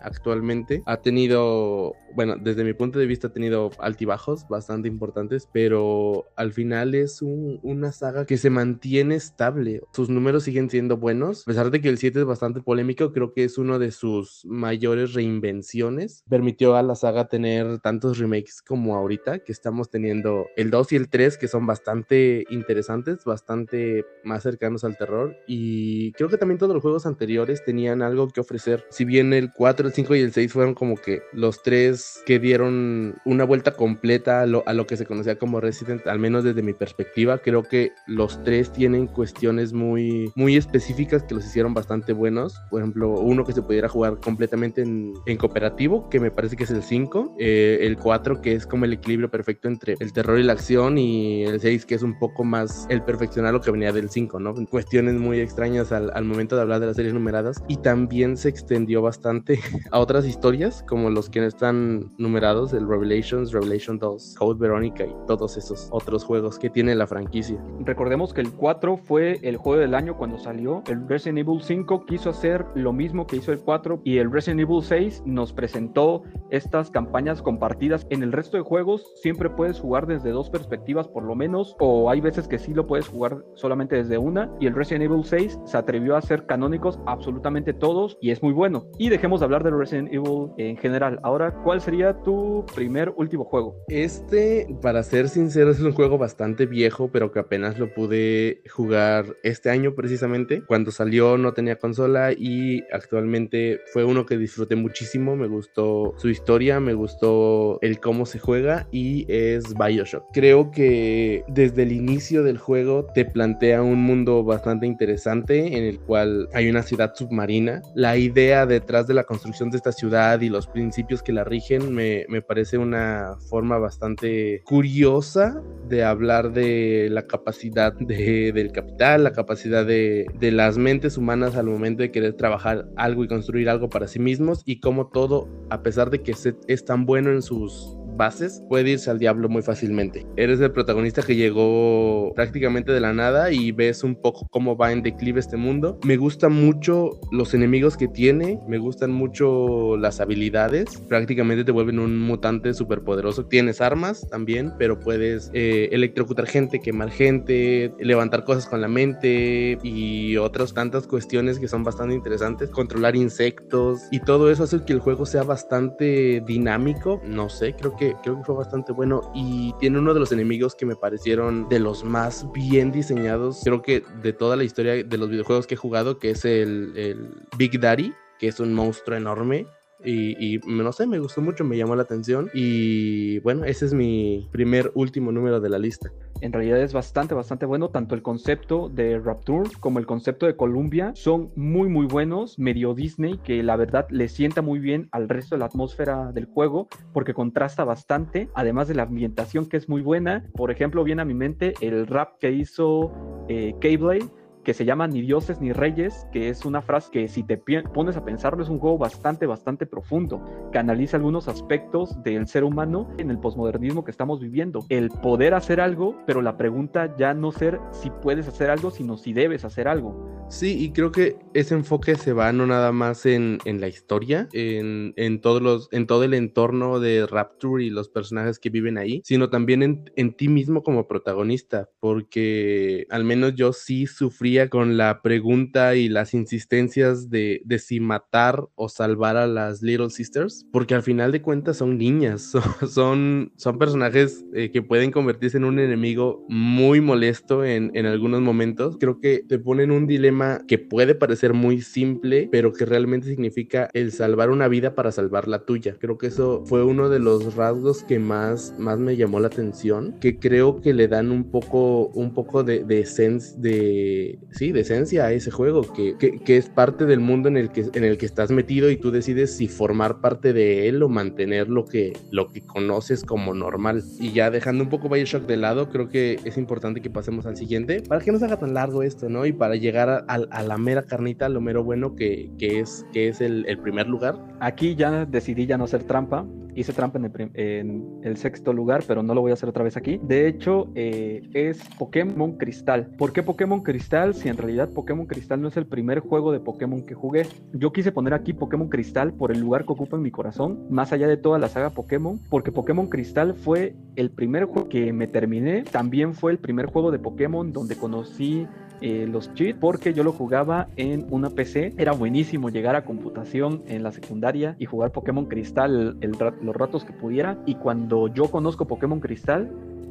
actualmente. 0.00 0.82
Ha 0.86 0.98
tenido, 0.98 1.94
bueno, 2.14 2.36
desde 2.36 2.64
mi 2.64 2.72
punto 2.74 2.98
de 2.98 3.06
vista 3.06 3.28
ha 3.28 3.32
tenido 3.32 3.70
altibajos 3.78 4.46
bastante 4.48 4.88
importantes, 4.88 5.48
pero 5.52 6.24
al 6.36 6.52
final 6.52 6.94
es 6.94 7.22
una 7.22 7.92
saga 7.92 8.26
que 8.26 8.36
se 8.36 8.50
mantiene 8.50 9.14
estable. 9.14 9.82
Sus 9.92 10.08
números 10.08 10.44
siguen 10.44 10.70
siendo 10.70 10.96
buenos, 10.96 11.42
a 11.42 11.44
pesar 11.46 11.70
de 11.70 11.80
que 11.80 11.88
el 11.88 11.98
7 11.98 12.20
es 12.20 12.24
bastante 12.24 12.60
polémico, 12.60 13.12
creo 13.12 13.32
que 13.32 13.44
es 13.44 13.58
uno 13.58 13.78
de 13.78 13.90
sus 13.90 14.44
mayores 14.44 15.14
reinvenciones. 15.14 16.24
Permitió 16.28 16.76
a 16.76 16.82
la 16.82 16.94
saga 16.94 17.28
tener 17.28 17.78
tantos 17.80 18.18
remakes 18.18 18.62
como 18.62 18.96
ahorita, 18.96 19.40
que 19.40 19.52
estamos 19.52 19.90
teniendo 19.90 20.46
el 20.56 20.70
2 20.70 20.92
y 20.92 20.96
el 20.96 21.08
3, 21.08 21.38
que 21.38 21.48
son 21.48 21.66
bastante 21.66 22.44
interesantes, 22.50 23.24
bastante 23.24 24.04
más 24.24 24.42
cercanos 24.42 24.84
al 24.84 24.96
terror. 24.96 25.36
Y 25.46 26.12
creo 26.12 26.28
que 26.28 26.38
también 26.38 26.58
todos 26.58 26.74
los 26.74 26.82
juegos 26.82 27.06
anteriores 27.06 27.64
tenían 27.64 28.02
algo 28.02 28.28
que 28.28 28.40
ofrecer. 28.40 28.84
Si 28.90 29.04
bien 29.04 29.32
el 29.32 29.52
4, 29.52 29.65
el 29.70 29.92
5 29.92 30.14
y 30.14 30.20
el 30.20 30.32
6 30.32 30.52
fueron 30.52 30.74
como 30.74 30.96
que 30.96 31.22
los 31.32 31.62
tres 31.62 32.22
que 32.26 32.38
dieron 32.38 33.16
una 33.24 33.44
vuelta 33.44 33.72
completa 33.72 34.42
a 34.42 34.46
lo, 34.46 34.62
a 34.66 34.72
lo, 34.74 34.86
que 34.86 34.96
se 34.96 35.06
conocía 35.06 35.38
como 35.38 35.60
Resident, 35.60 36.06
al 36.06 36.18
menos 36.18 36.44
desde 36.44 36.62
mi 36.62 36.72
perspectiva. 36.72 37.38
Creo 37.38 37.62
que 37.62 37.92
los 38.06 38.42
tres 38.44 38.72
tienen 38.72 39.06
cuestiones 39.06 39.72
muy, 39.72 40.32
muy 40.34 40.56
específicas 40.56 41.22
que 41.22 41.34
los 41.34 41.44
hicieron 41.44 41.74
bastante 41.74 42.12
buenos. 42.12 42.60
Por 42.70 42.80
ejemplo, 42.80 43.10
uno 43.10 43.44
que 43.44 43.52
se 43.52 43.62
pudiera 43.62 43.88
jugar 43.88 44.20
completamente 44.20 44.82
en, 44.82 45.14
en 45.26 45.36
cooperativo, 45.36 46.08
que 46.08 46.20
me 46.20 46.30
parece 46.30 46.56
que 46.56 46.64
es 46.64 46.70
el 46.70 46.82
5. 46.82 47.36
Eh, 47.38 47.78
el 47.82 47.96
4, 47.96 48.40
que 48.40 48.52
es 48.52 48.66
como 48.66 48.84
el 48.84 48.92
equilibrio 48.92 49.30
perfecto 49.30 49.68
entre 49.68 49.96
el 49.98 50.12
terror 50.12 50.38
y 50.38 50.42
la 50.42 50.52
acción. 50.52 50.98
Y 50.98 51.44
el 51.44 51.60
6, 51.60 51.86
que 51.86 51.94
es 51.94 52.02
un 52.02 52.18
poco 52.18 52.44
más 52.44 52.86
el 52.88 53.02
perfeccionar 53.02 53.52
lo 53.52 53.60
que 53.60 53.70
venía 53.70 53.92
del 53.92 54.10
5, 54.10 54.40
¿no? 54.40 54.54
Cuestiones 54.66 55.14
muy 55.14 55.40
extrañas 55.40 55.92
al 55.92 56.24
momento 56.24 56.56
de 56.56 56.62
hablar 56.62 56.80
de 56.80 56.86
las 56.86 56.96
series 56.96 57.14
numeradas. 57.14 57.62
Y 57.68 57.76
también 57.78 58.36
se 58.36 58.48
extendió 58.48 59.02
bastante 59.02 59.55
a 59.90 59.98
otras 59.98 60.26
historias, 60.26 60.82
como 60.88 61.10
los 61.10 61.30
que 61.30 61.44
están 61.44 62.12
numerados, 62.18 62.72
el 62.72 62.88
Revelations, 62.88 63.52
Revelation 63.52 63.98
2, 63.98 64.36
Code 64.38 64.58
Veronica 64.58 65.04
y 65.04 65.14
todos 65.26 65.56
esos 65.56 65.88
otros 65.90 66.24
juegos 66.24 66.58
que 66.58 66.70
tiene 66.70 66.94
la 66.94 67.06
franquicia. 67.06 67.62
Recordemos 67.80 68.32
que 68.32 68.40
el 68.40 68.52
4 68.52 68.96
fue 68.96 69.38
el 69.42 69.56
juego 69.56 69.80
del 69.80 69.94
año 69.94 70.16
cuando 70.16 70.38
salió, 70.38 70.82
el 70.86 71.08
Resident 71.08 71.38
Evil 71.38 71.62
5 71.62 72.06
quiso 72.06 72.30
hacer 72.30 72.64
lo 72.74 72.92
mismo 72.92 73.26
que 73.26 73.36
hizo 73.36 73.52
el 73.52 73.60
4 73.60 74.00
y 74.04 74.18
el 74.18 74.30
Resident 74.30 74.60
Evil 74.60 74.82
6 74.82 75.22
nos 75.26 75.52
presentó 75.52 76.22
estas 76.50 76.90
campañas 76.90 77.42
compartidas. 77.42 78.06
En 78.10 78.22
el 78.22 78.32
resto 78.32 78.56
de 78.56 78.62
juegos 78.62 79.04
siempre 79.16 79.50
puedes 79.50 79.80
jugar 79.80 80.06
desde 80.06 80.30
dos 80.30 80.50
perspectivas 80.50 81.08
por 81.08 81.24
lo 81.24 81.34
menos, 81.34 81.76
o 81.78 82.10
hay 82.10 82.20
veces 82.20 82.48
que 82.48 82.58
sí 82.58 82.74
lo 82.74 82.86
puedes 82.86 83.08
jugar 83.08 83.44
solamente 83.54 83.96
desde 83.96 84.18
una, 84.18 84.50
y 84.60 84.66
el 84.66 84.74
Resident 84.74 85.04
Evil 85.04 85.24
6 85.24 85.58
se 85.64 85.76
atrevió 85.76 86.14
a 86.14 86.18
hacer 86.18 86.46
canónicos 86.46 86.98
absolutamente 87.06 87.72
todos 87.72 88.18
y 88.20 88.30
es 88.30 88.42
muy 88.42 88.52
bueno. 88.52 88.86
Y 88.98 89.08
dejemos 89.08 89.40
de 89.40 89.45
hablar 89.46 89.64
de 89.64 89.70
Resident 89.70 90.12
Evil 90.12 90.50
en 90.58 90.76
general. 90.76 91.18
Ahora, 91.22 91.54
¿cuál 91.64 91.80
sería 91.80 92.12
tu 92.22 92.64
primer 92.74 93.12
último 93.16 93.44
juego? 93.44 93.76
Este, 93.88 94.68
para 94.82 95.02
ser 95.02 95.28
sincero, 95.28 95.70
es 95.70 95.80
un 95.80 95.92
juego 95.92 96.18
bastante 96.18 96.66
viejo, 96.66 97.10
pero 97.10 97.32
que 97.32 97.38
apenas 97.38 97.78
lo 97.78 97.92
pude 97.92 98.62
jugar 98.68 99.36
este 99.42 99.70
año 99.70 99.94
precisamente. 99.94 100.62
Cuando 100.66 100.90
salió 100.90 101.38
no 101.38 101.52
tenía 101.52 101.76
consola 101.76 102.32
y 102.32 102.82
actualmente 102.92 103.80
fue 103.92 104.04
uno 104.04 104.26
que 104.26 104.36
disfruté 104.36 104.76
muchísimo. 104.76 105.36
Me 105.36 105.46
gustó 105.46 106.14
su 106.16 106.28
historia, 106.28 106.80
me 106.80 106.94
gustó 106.94 107.78
el 107.82 108.00
cómo 108.00 108.26
se 108.26 108.38
juega 108.38 108.86
y 108.90 109.26
es 109.28 109.74
Bioshock. 109.74 110.24
Creo 110.32 110.70
que 110.70 111.44
desde 111.48 111.82
el 111.84 111.92
inicio 111.92 112.42
del 112.42 112.58
juego 112.58 113.06
te 113.14 113.24
plantea 113.24 113.82
un 113.82 114.02
mundo 114.02 114.44
bastante 114.44 114.86
interesante 114.86 115.78
en 115.78 115.84
el 115.84 116.00
cual 116.00 116.48
hay 116.52 116.68
una 116.68 116.82
ciudad 116.82 117.14
submarina. 117.14 117.82
La 117.94 118.16
idea 118.16 118.66
detrás 118.66 119.06
de 119.06 119.14
la 119.14 119.24
construcción 119.36 119.70
de 119.70 119.76
esta 119.76 119.92
ciudad 119.92 120.40
y 120.40 120.48
los 120.48 120.66
principios 120.66 121.22
que 121.22 121.30
la 121.30 121.44
rigen 121.44 121.94
me, 121.94 122.24
me 122.30 122.40
parece 122.40 122.78
una 122.78 123.36
forma 123.50 123.76
bastante 123.76 124.62
curiosa 124.64 125.62
de 125.90 126.04
hablar 126.04 126.54
de 126.54 127.08
la 127.10 127.26
capacidad 127.26 127.92
de, 127.92 128.52
del 128.52 128.72
capital, 128.72 129.24
la 129.24 129.32
capacidad 129.32 129.84
de, 129.84 130.24
de 130.38 130.52
las 130.52 130.78
mentes 130.78 131.18
humanas 131.18 131.54
al 131.54 131.66
momento 131.66 132.02
de 132.02 132.10
querer 132.10 132.32
trabajar 132.32 132.88
algo 132.96 133.24
y 133.24 133.28
construir 133.28 133.68
algo 133.68 133.90
para 133.90 134.08
sí 134.08 134.18
mismos 134.18 134.62
y 134.64 134.80
cómo 134.80 135.08
todo, 135.08 135.50
a 135.68 135.82
pesar 135.82 136.08
de 136.08 136.22
que 136.22 136.32
es 136.66 136.84
tan 136.86 137.04
bueno 137.04 137.30
en 137.30 137.42
sus 137.42 137.98
bases, 138.16 138.62
puede 138.68 138.90
irse 138.90 139.10
al 139.10 139.18
diablo 139.18 139.48
muy 139.48 139.62
fácilmente. 139.62 140.26
Eres 140.36 140.60
el 140.60 140.72
protagonista 140.72 141.22
que 141.22 141.36
llegó 141.36 142.32
prácticamente 142.34 142.92
de 142.92 143.00
la 143.00 143.12
nada 143.12 143.50
y 143.52 143.72
ves 143.72 144.04
un 144.04 144.14
poco 144.14 144.46
cómo 144.50 144.76
va 144.76 144.92
en 144.92 145.02
declive 145.02 145.40
este 145.40 145.56
mundo. 145.56 145.98
Me 146.04 146.16
gustan 146.16 146.52
mucho 146.52 147.20
los 147.30 147.54
enemigos 147.54 147.96
que 147.96 148.08
tiene, 148.08 148.58
me 148.68 148.78
gustan 148.78 149.12
mucho 149.12 149.96
las 149.96 150.20
habilidades. 150.20 150.98
Prácticamente 151.08 151.64
te 151.64 151.72
vuelven 151.72 151.98
un 151.98 152.18
mutante 152.18 152.74
súper 152.74 153.02
poderoso. 153.02 153.46
Tienes 153.46 153.80
armas 153.80 154.26
también, 154.28 154.72
pero 154.78 154.98
puedes 155.00 155.50
eh, 155.52 155.88
electrocutar 155.92 156.46
gente, 156.46 156.80
quemar 156.80 157.10
gente, 157.10 157.92
levantar 157.98 158.44
cosas 158.44 158.66
con 158.66 158.80
la 158.80 158.88
mente 158.88 159.78
y 159.82 160.36
otras 160.36 160.74
tantas 160.74 161.06
cuestiones 161.06 161.58
que 161.58 161.68
son 161.68 161.84
bastante 161.84 162.14
interesantes. 162.14 162.70
Controlar 162.70 163.16
insectos 163.16 164.02
y 164.10 164.20
todo 164.20 164.50
eso 164.50 164.64
hace 164.64 164.84
que 164.84 164.92
el 164.92 165.00
juego 165.00 165.26
sea 165.26 165.42
bastante 165.42 166.42
dinámico. 166.46 167.20
No 167.24 167.48
sé, 167.48 167.74
creo 167.74 167.96
que 167.96 168.05
creo 168.22 168.36
que 168.36 168.44
fue 168.44 168.54
bastante 168.54 168.92
bueno 168.92 169.30
y 169.34 169.72
tiene 169.80 169.98
uno 169.98 170.14
de 170.14 170.20
los 170.20 170.32
enemigos 170.32 170.74
que 170.74 170.86
me 170.86 170.96
parecieron 170.96 171.68
de 171.68 171.80
los 171.80 172.04
más 172.04 172.50
bien 172.52 172.92
diseñados, 172.92 173.60
creo 173.64 173.82
que 173.82 174.02
de 174.22 174.32
toda 174.32 174.56
la 174.56 174.64
historia 174.64 175.02
de 175.02 175.18
los 175.18 175.28
videojuegos 175.28 175.66
que 175.66 175.74
he 175.74 175.78
jugado, 175.78 176.18
que 176.18 176.30
es 176.30 176.44
el, 176.44 176.92
el 176.96 177.30
Big 177.56 177.80
Daddy, 177.80 178.12
que 178.38 178.48
es 178.48 178.60
un 178.60 178.72
monstruo 178.74 179.16
enorme 179.16 179.66
y, 180.04 180.60
no 180.66 180.92
sé, 180.92 181.06
me 181.06 181.18
gustó 181.18 181.40
mucho, 181.40 181.64
me 181.64 181.76
llamó 181.76 181.96
la 181.96 182.02
atención. 182.02 182.50
Y 182.54 183.38
bueno, 183.40 183.64
ese 183.64 183.86
es 183.86 183.94
mi 183.94 184.48
primer 184.52 184.92
último 184.94 185.32
número 185.32 185.60
de 185.60 185.68
la 185.68 185.78
lista. 185.78 186.10
En 186.42 186.52
realidad 186.52 186.80
es 186.80 186.92
bastante, 186.92 187.34
bastante 187.34 187.66
bueno. 187.66 187.88
Tanto 187.88 188.14
el 188.14 188.22
concepto 188.22 188.88
de 188.88 189.18
Rapture 189.18 189.70
como 189.80 189.98
el 189.98 190.06
concepto 190.06 190.46
de 190.46 190.54
Columbia 190.54 191.12
son 191.14 191.50
muy, 191.56 191.88
muy 191.88 192.06
buenos. 192.06 192.58
Medio 192.58 192.94
Disney, 192.94 193.38
que 193.38 193.62
la 193.62 193.76
verdad 193.76 194.06
le 194.10 194.28
sienta 194.28 194.62
muy 194.62 194.78
bien 194.78 195.08
al 195.12 195.28
resto 195.28 195.54
de 195.54 195.60
la 195.60 195.66
atmósfera 195.66 196.32
del 196.32 196.44
juego, 196.44 196.88
porque 197.12 197.32
contrasta 197.32 197.84
bastante. 197.84 198.48
Además 198.54 198.88
de 198.88 198.94
la 198.94 199.04
ambientación 199.04 199.66
que 199.66 199.78
es 199.78 199.88
muy 199.88 200.02
buena. 200.02 200.44
Por 200.54 200.70
ejemplo, 200.70 201.04
viene 201.04 201.22
a 201.22 201.24
mi 201.24 201.34
mente 201.34 201.74
el 201.80 202.06
rap 202.06 202.38
que 202.38 202.52
hizo 202.52 203.12
eh, 203.48 203.74
Keyblade 203.80 204.26
que 204.66 204.74
se 204.74 204.84
llama 204.84 205.06
Ni 205.06 205.20
dioses 205.20 205.60
ni 205.60 205.72
reyes, 205.72 206.26
que 206.32 206.48
es 206.48 206.64
una 206.64 206.82
frase 206.82 207.08
que 207.12 207.28
si 207.28 207.44
te 207.44 207.56
pones 207.94 208.16
a 208.16 208.24
pensarlo 208.24 208.64
es 208.64 208.68
un 208.68 208.80
juego 208.80 208.98
bastante, 208.98 209.46
bastante 209.46 209.86
profundo, 209.86 210.42
que 210.72 210.78
analiza 210.78 211.18
algunos 211.18 211.46
aspectos 211.46 212.20
del 212.24 212.48
ser 212.48 212.64
humano 212.64 213.08
en 213.16 213.30
el 213.30 213.38
posmodernismo 213.38 214.04
que 214.04 214.10
estamos 214.10 214.40
viviendo. 214.40 214.84
El 214.88 215.10
poder 215.10 215.54
hacer 215.54 215.80
algo, 215.80 216.16
pero 216.26 216.42
la 216.42 216.56
pregunta 216.56 217.14
ya 217.16 217.32
no 217.32 217.52
ser 217.52 217.78
si 217.92 218.10
puedes 218.10 218.48
hacer 218.48 218.68
algo, 218.68 218.90
sino 218.90 219.16
si 219.16 219.32
debes 219.32 219.64
hacer 219.64 219.86
algo. 219.86 220.34
Sí, 220.48 220.76
y 220.80 220.92
creo 220.92 221.10
que 221.10 221.38
ese 221.54 221.74
enfoque 221.74 222.14
se 222.14 222.32
va 222.32 222.52
no 222.52 222.66
nada 222.66 222.92
más 222.92 223.26
en, 223.26 223.58
la 223.64 223.88
historia, 223.88 224.48
en, 224.52 225.40
todos 225.40 225.60
los, 225.60 225.88
en 225.90 226.06
todo 226.06 226.22
el 226.22 226.34
entorno 226.34 227.00
de 227.00 227.26
Rapture 227.26 227.84
y 227.84 227.90
los 227.90 228.08
personajes 228.08 228.60
que 228.60 228.70
viven 228.70 228.96
ahí, 228.96 229.22
sino 229.24 229.50
también 229.50 229.82
en, 229.82 230.10
en 230.14 230.34
ti 230.34 230.48
mismo 230.48 230.84
como 230.84 231.08
protagonista, 231.08 231.90
porque 231.98 233.06
al 233.10 233.24
menos 233.24 233.54
yo 233.56 233.72
sí 233.72 234.06
sufría 234.56 234.70
con 234.70 234.96
la 234.96 235.20
pregunta 235.20 235.96
y 235.96 236.08
las 236.08 236.32
insistencias 236.32 237.28
de, 237.28 237.60
de 237.64 237.78
si 237.78 238.00
matar 238.00 238.66
o 238.74 238.88
salvar 238.88 239.36
a 239.36 239.46
las 239.46 239.82
Little 239.82 240.08
Sisters, 240.08 240.66
porque 240.72 240.94
al 240.94 241.02
final 241.02 241.30
de 241.32 241.42
cuentas 241.42 241.76
son 241.76 241.98
niñas, 241.98 242.52
son, 242.88 243.52
son 243.56 243.78
personajes 243.78 244.44
eh, 244.54 244.70
que 244.70 244.82
pueden 244.82 245.10
convertirse 245.10 245.58
en 245.58 245.64
un 245.64 245.78
enemigo 245.78 246.44
muy 246.48 247.00
molesto 247.00 247.64
en, 247.64 247.90
en 247.94 248.06
algunos 248.06 248.40
momentos. 248.40 248.96
Creo 248.98 249.20
que 249.20 249.44
te 249.46 249.58
ponen 249.58 249.90
un 249.90 250.06
dilema 250.06 250.60
que 250.66 250.78
puede 250.78 251.14
parecer 251.14 251.52
muy 251.52 251.82
simple, 251.82 252.48
pero 252.50 252.72
que 252.72 252.86
realmente 252.86 253.28
significa 253.28 253.90
el 253.92 254.12
salvar 254.12 254.50
una 254.50 254.68
vida 254.68 254.94
para 254.94 255.12
salvar 255.12 255.48
la 255.48 255.64
tuya. 255.64 255.96
Creo 255.98 256.16
que 256.16 256.28
eso 256.28 256.64
fue 256.64 256.82
uno 256.82 257.10
de 257.10 257.18
los 257.18 257.56
rasgos 257.56 258.04
que 258.04 258.18
más, 258.18 258.74
más 258.78 258.98
me 258.98 259.16
llamó 259.16 259.40
la 259.40 259.48
atención, 259.48 260.16
que 260.20 260.38
creo 260.38 260.80
que 260.80 260.94
le 260.94 261.08
dan 261.08 261.30
un 261.30 261.50
poco, 261.50 262.08
un 262.08 262.32
poco 262.32 262.64
de, 262.64 262.84
de, 262.84 263.00
esencia, 263.00 263.54
de, 263.58 264.38
sí, 264.50 264.72
de 264.72 264.80
esencia 264.80 265.26
a 265.26 265.32
ese 265.32 265.50
juego, 265.50 265.82
que, 265.92 266.16
que, 266.18 266.38
que, 266.38 266.56
es 266.56 266.68
parte 266.68 267.06
del 267.06 267.20
mundo 267.20 267.48
en 267.48 267.56
el, 267.56 267.70
que, 267.70 267.86
en 267.92 268.04
el 268.04 268.18
que 268.18 268.26
estás 268.26 268.50
metido 268.50 268.90
y 268.90 268.96
tú 268.96 269.10
decides 269.10 269.56
si 269.56 269.68
formar 269.68 270.20
parte 270.20 270.52
de 270.52 270.88
él 270.88 271.02
o 271.02 271.08
mantener 271.08 271.68
lo 271.68 271.84
que, 271.84 272.12
lo 272.30 272.48
que 272.48 272.60
conoces 272.62 273.24
como 273.24 273.54
normal. 273.54 274.02
Y 274.18 274.32
ya 274.32 274.50
dejando 274.50 274.84
un 274.84 274.90
poco 274.90 275.08
Bioshock 275.08 275.46
de 275.46 275.56
lado, 275.56 275.88
creo 275.88 276.08
que 276.08 276.38
es 276.44 276.56
importante 276.56 277.00
que 277.00 277.10
pasemos 277.10 277.46
al 277.46 277.56
siguiente, 277.56 278.02
para 278.02 278.20
que 278.20 278.32
no 278.32 278.38
se 278.38 278.46
haga 278.46 278.58
tan 278.58 278.74
largo 278.74 279.02
esto, 279.02 279.28
¿no? 279.28 279.46
Y 279.46 279.52
para 279.52 279.76
llegar 279.76 280.08
a, 280.08 280.18
a, 280.28 280.62
la 280.62 280.78
mera 280.78 281.02
carnita, 281.02 281.48
lo 281.48 281.60
mero 281.60 281.84
bueno 281.84 282.14
que, 282.14 282.50
que 282.58 282.80
es, 282.80 283.04
que 283.12 283.28
es 283.28 283.40
el, 283.40 283.64
el, 283.66 283.78
primer 283.78 284.06
lugar. 284.06 284.36
Aquí 284.60 284.94
ya 284.94 285.26
decidí 285.26 285.66
ya 285.66 285.78
no 285.78 285.84
hacer 285.84 286.04
trampa. 286.04 286.46
Hice 286.76 286.92
trampa 286.92 287.18
en 287.18 288.20
el, 288.22 288.36
sexto 288.36 288.74
lugar, 288.74 289.02
pero 289.08 289.22
no 289.22 289.34
lo 289.34 289.40
voy 289.40 289.50
a 289.50 289.54
hacer 289.54 289.66
otra 289.66 289.82
vez 289.82 289.96
aquí. 289.96 290.20
De 290.22 290.46
hecho, 290.46 290.88
eh, 290.94 291.42
es 291.54 291.82
Pokémon 291.98 292.58
Cristal. 292.58 293.06
¿Por 293.16 293.32
qué 293.32 293.42
Pokémon 293.42 293.80
Cristal? 293.80 294.34
Si 294.34 294.50
en 294.50 294.58
realidad 294.58 294.90
Pokémon 294.90 295.24
Cristal 295.24 295.62
no 295.62 295.68
es 295.68 295.76
el 295.78 295.86
primer 295.86 296.20
juego 296.20 296.52
de 296.52 296.60
Pokémon 296.60 297.06
que 297.06 297.14
jugué. 297.14 297.46
Yo 297.72 297.94
quise 297.94 298.12
poner 298.12 298.34
aquí 298.34 298.52
Pokémon 298.52 298.90
Cristal 298.90 299.32
por 299.32 299.52
el 299.52 299.60
lugar 299.60 299.86
que 299.86 299.92
ocupa 299.94 300.16
en 300.18 300.22
mi 300.22 300.30
corazón, 300.30 300.86
más 300.90 301.14
allá 301.14 301.26
de 301.28 301.38
toda 301.38 301.58
la 301.58 301.68
saga 301.68 301.90
Pokémon, 301.90 302.38
porque 302.50 302.72
Pokémon 302.72 303.08
Cristal 303.08 303.54
fue 303.54 303.96
el 304.16 304.30
primer 304.30 304.66
juego 304.66 304.90
que 304.90 305.14
me 305.14 305.26
terminé. 305.26 305.82
También 305.82 306.34
fue 306.34 306.52
el 306.52 306.58
primer 306.58 306.86
juego 306.86 307.10
de 307.10 307.18
Pokémon 307.18 307.72
donde 307.72 307.96
conocí 307.96 308.66
eh, 309.00 309.26
los 309.30 309.52
cheats 309.54 309.78
porque 309.78 310.14
yo 310.14 310.24
lo 310.24 310.32
jugaba 310.32 310.88
en 310.96 311.26
una 311.30 311.50
PC. 311.50 311.94
Era 311.98 312.12
buenísimo 312.12 312.70
llegar 312.70 312.96
a 312.96 313.04
computación 313.04 313.82
en 313.86 314.02
la 314.02 314.12
secundaria 314.12 314.76
y 314.78 314.86
jugar 314.86 315.12
Pokémon 315.12 315.46
Cristal 315.46 316.18
los 316.20 316.76
ratos 316.76 317.04
que 317.04 317.12
pudiera. 317.12 317.58
Y 317.66 317.74
cuando 317.76 318.28
yo 318.28 318.50
conozco 318.50 318.86
Pokémon 318.86 319.20
Cristal, 319.20 319.70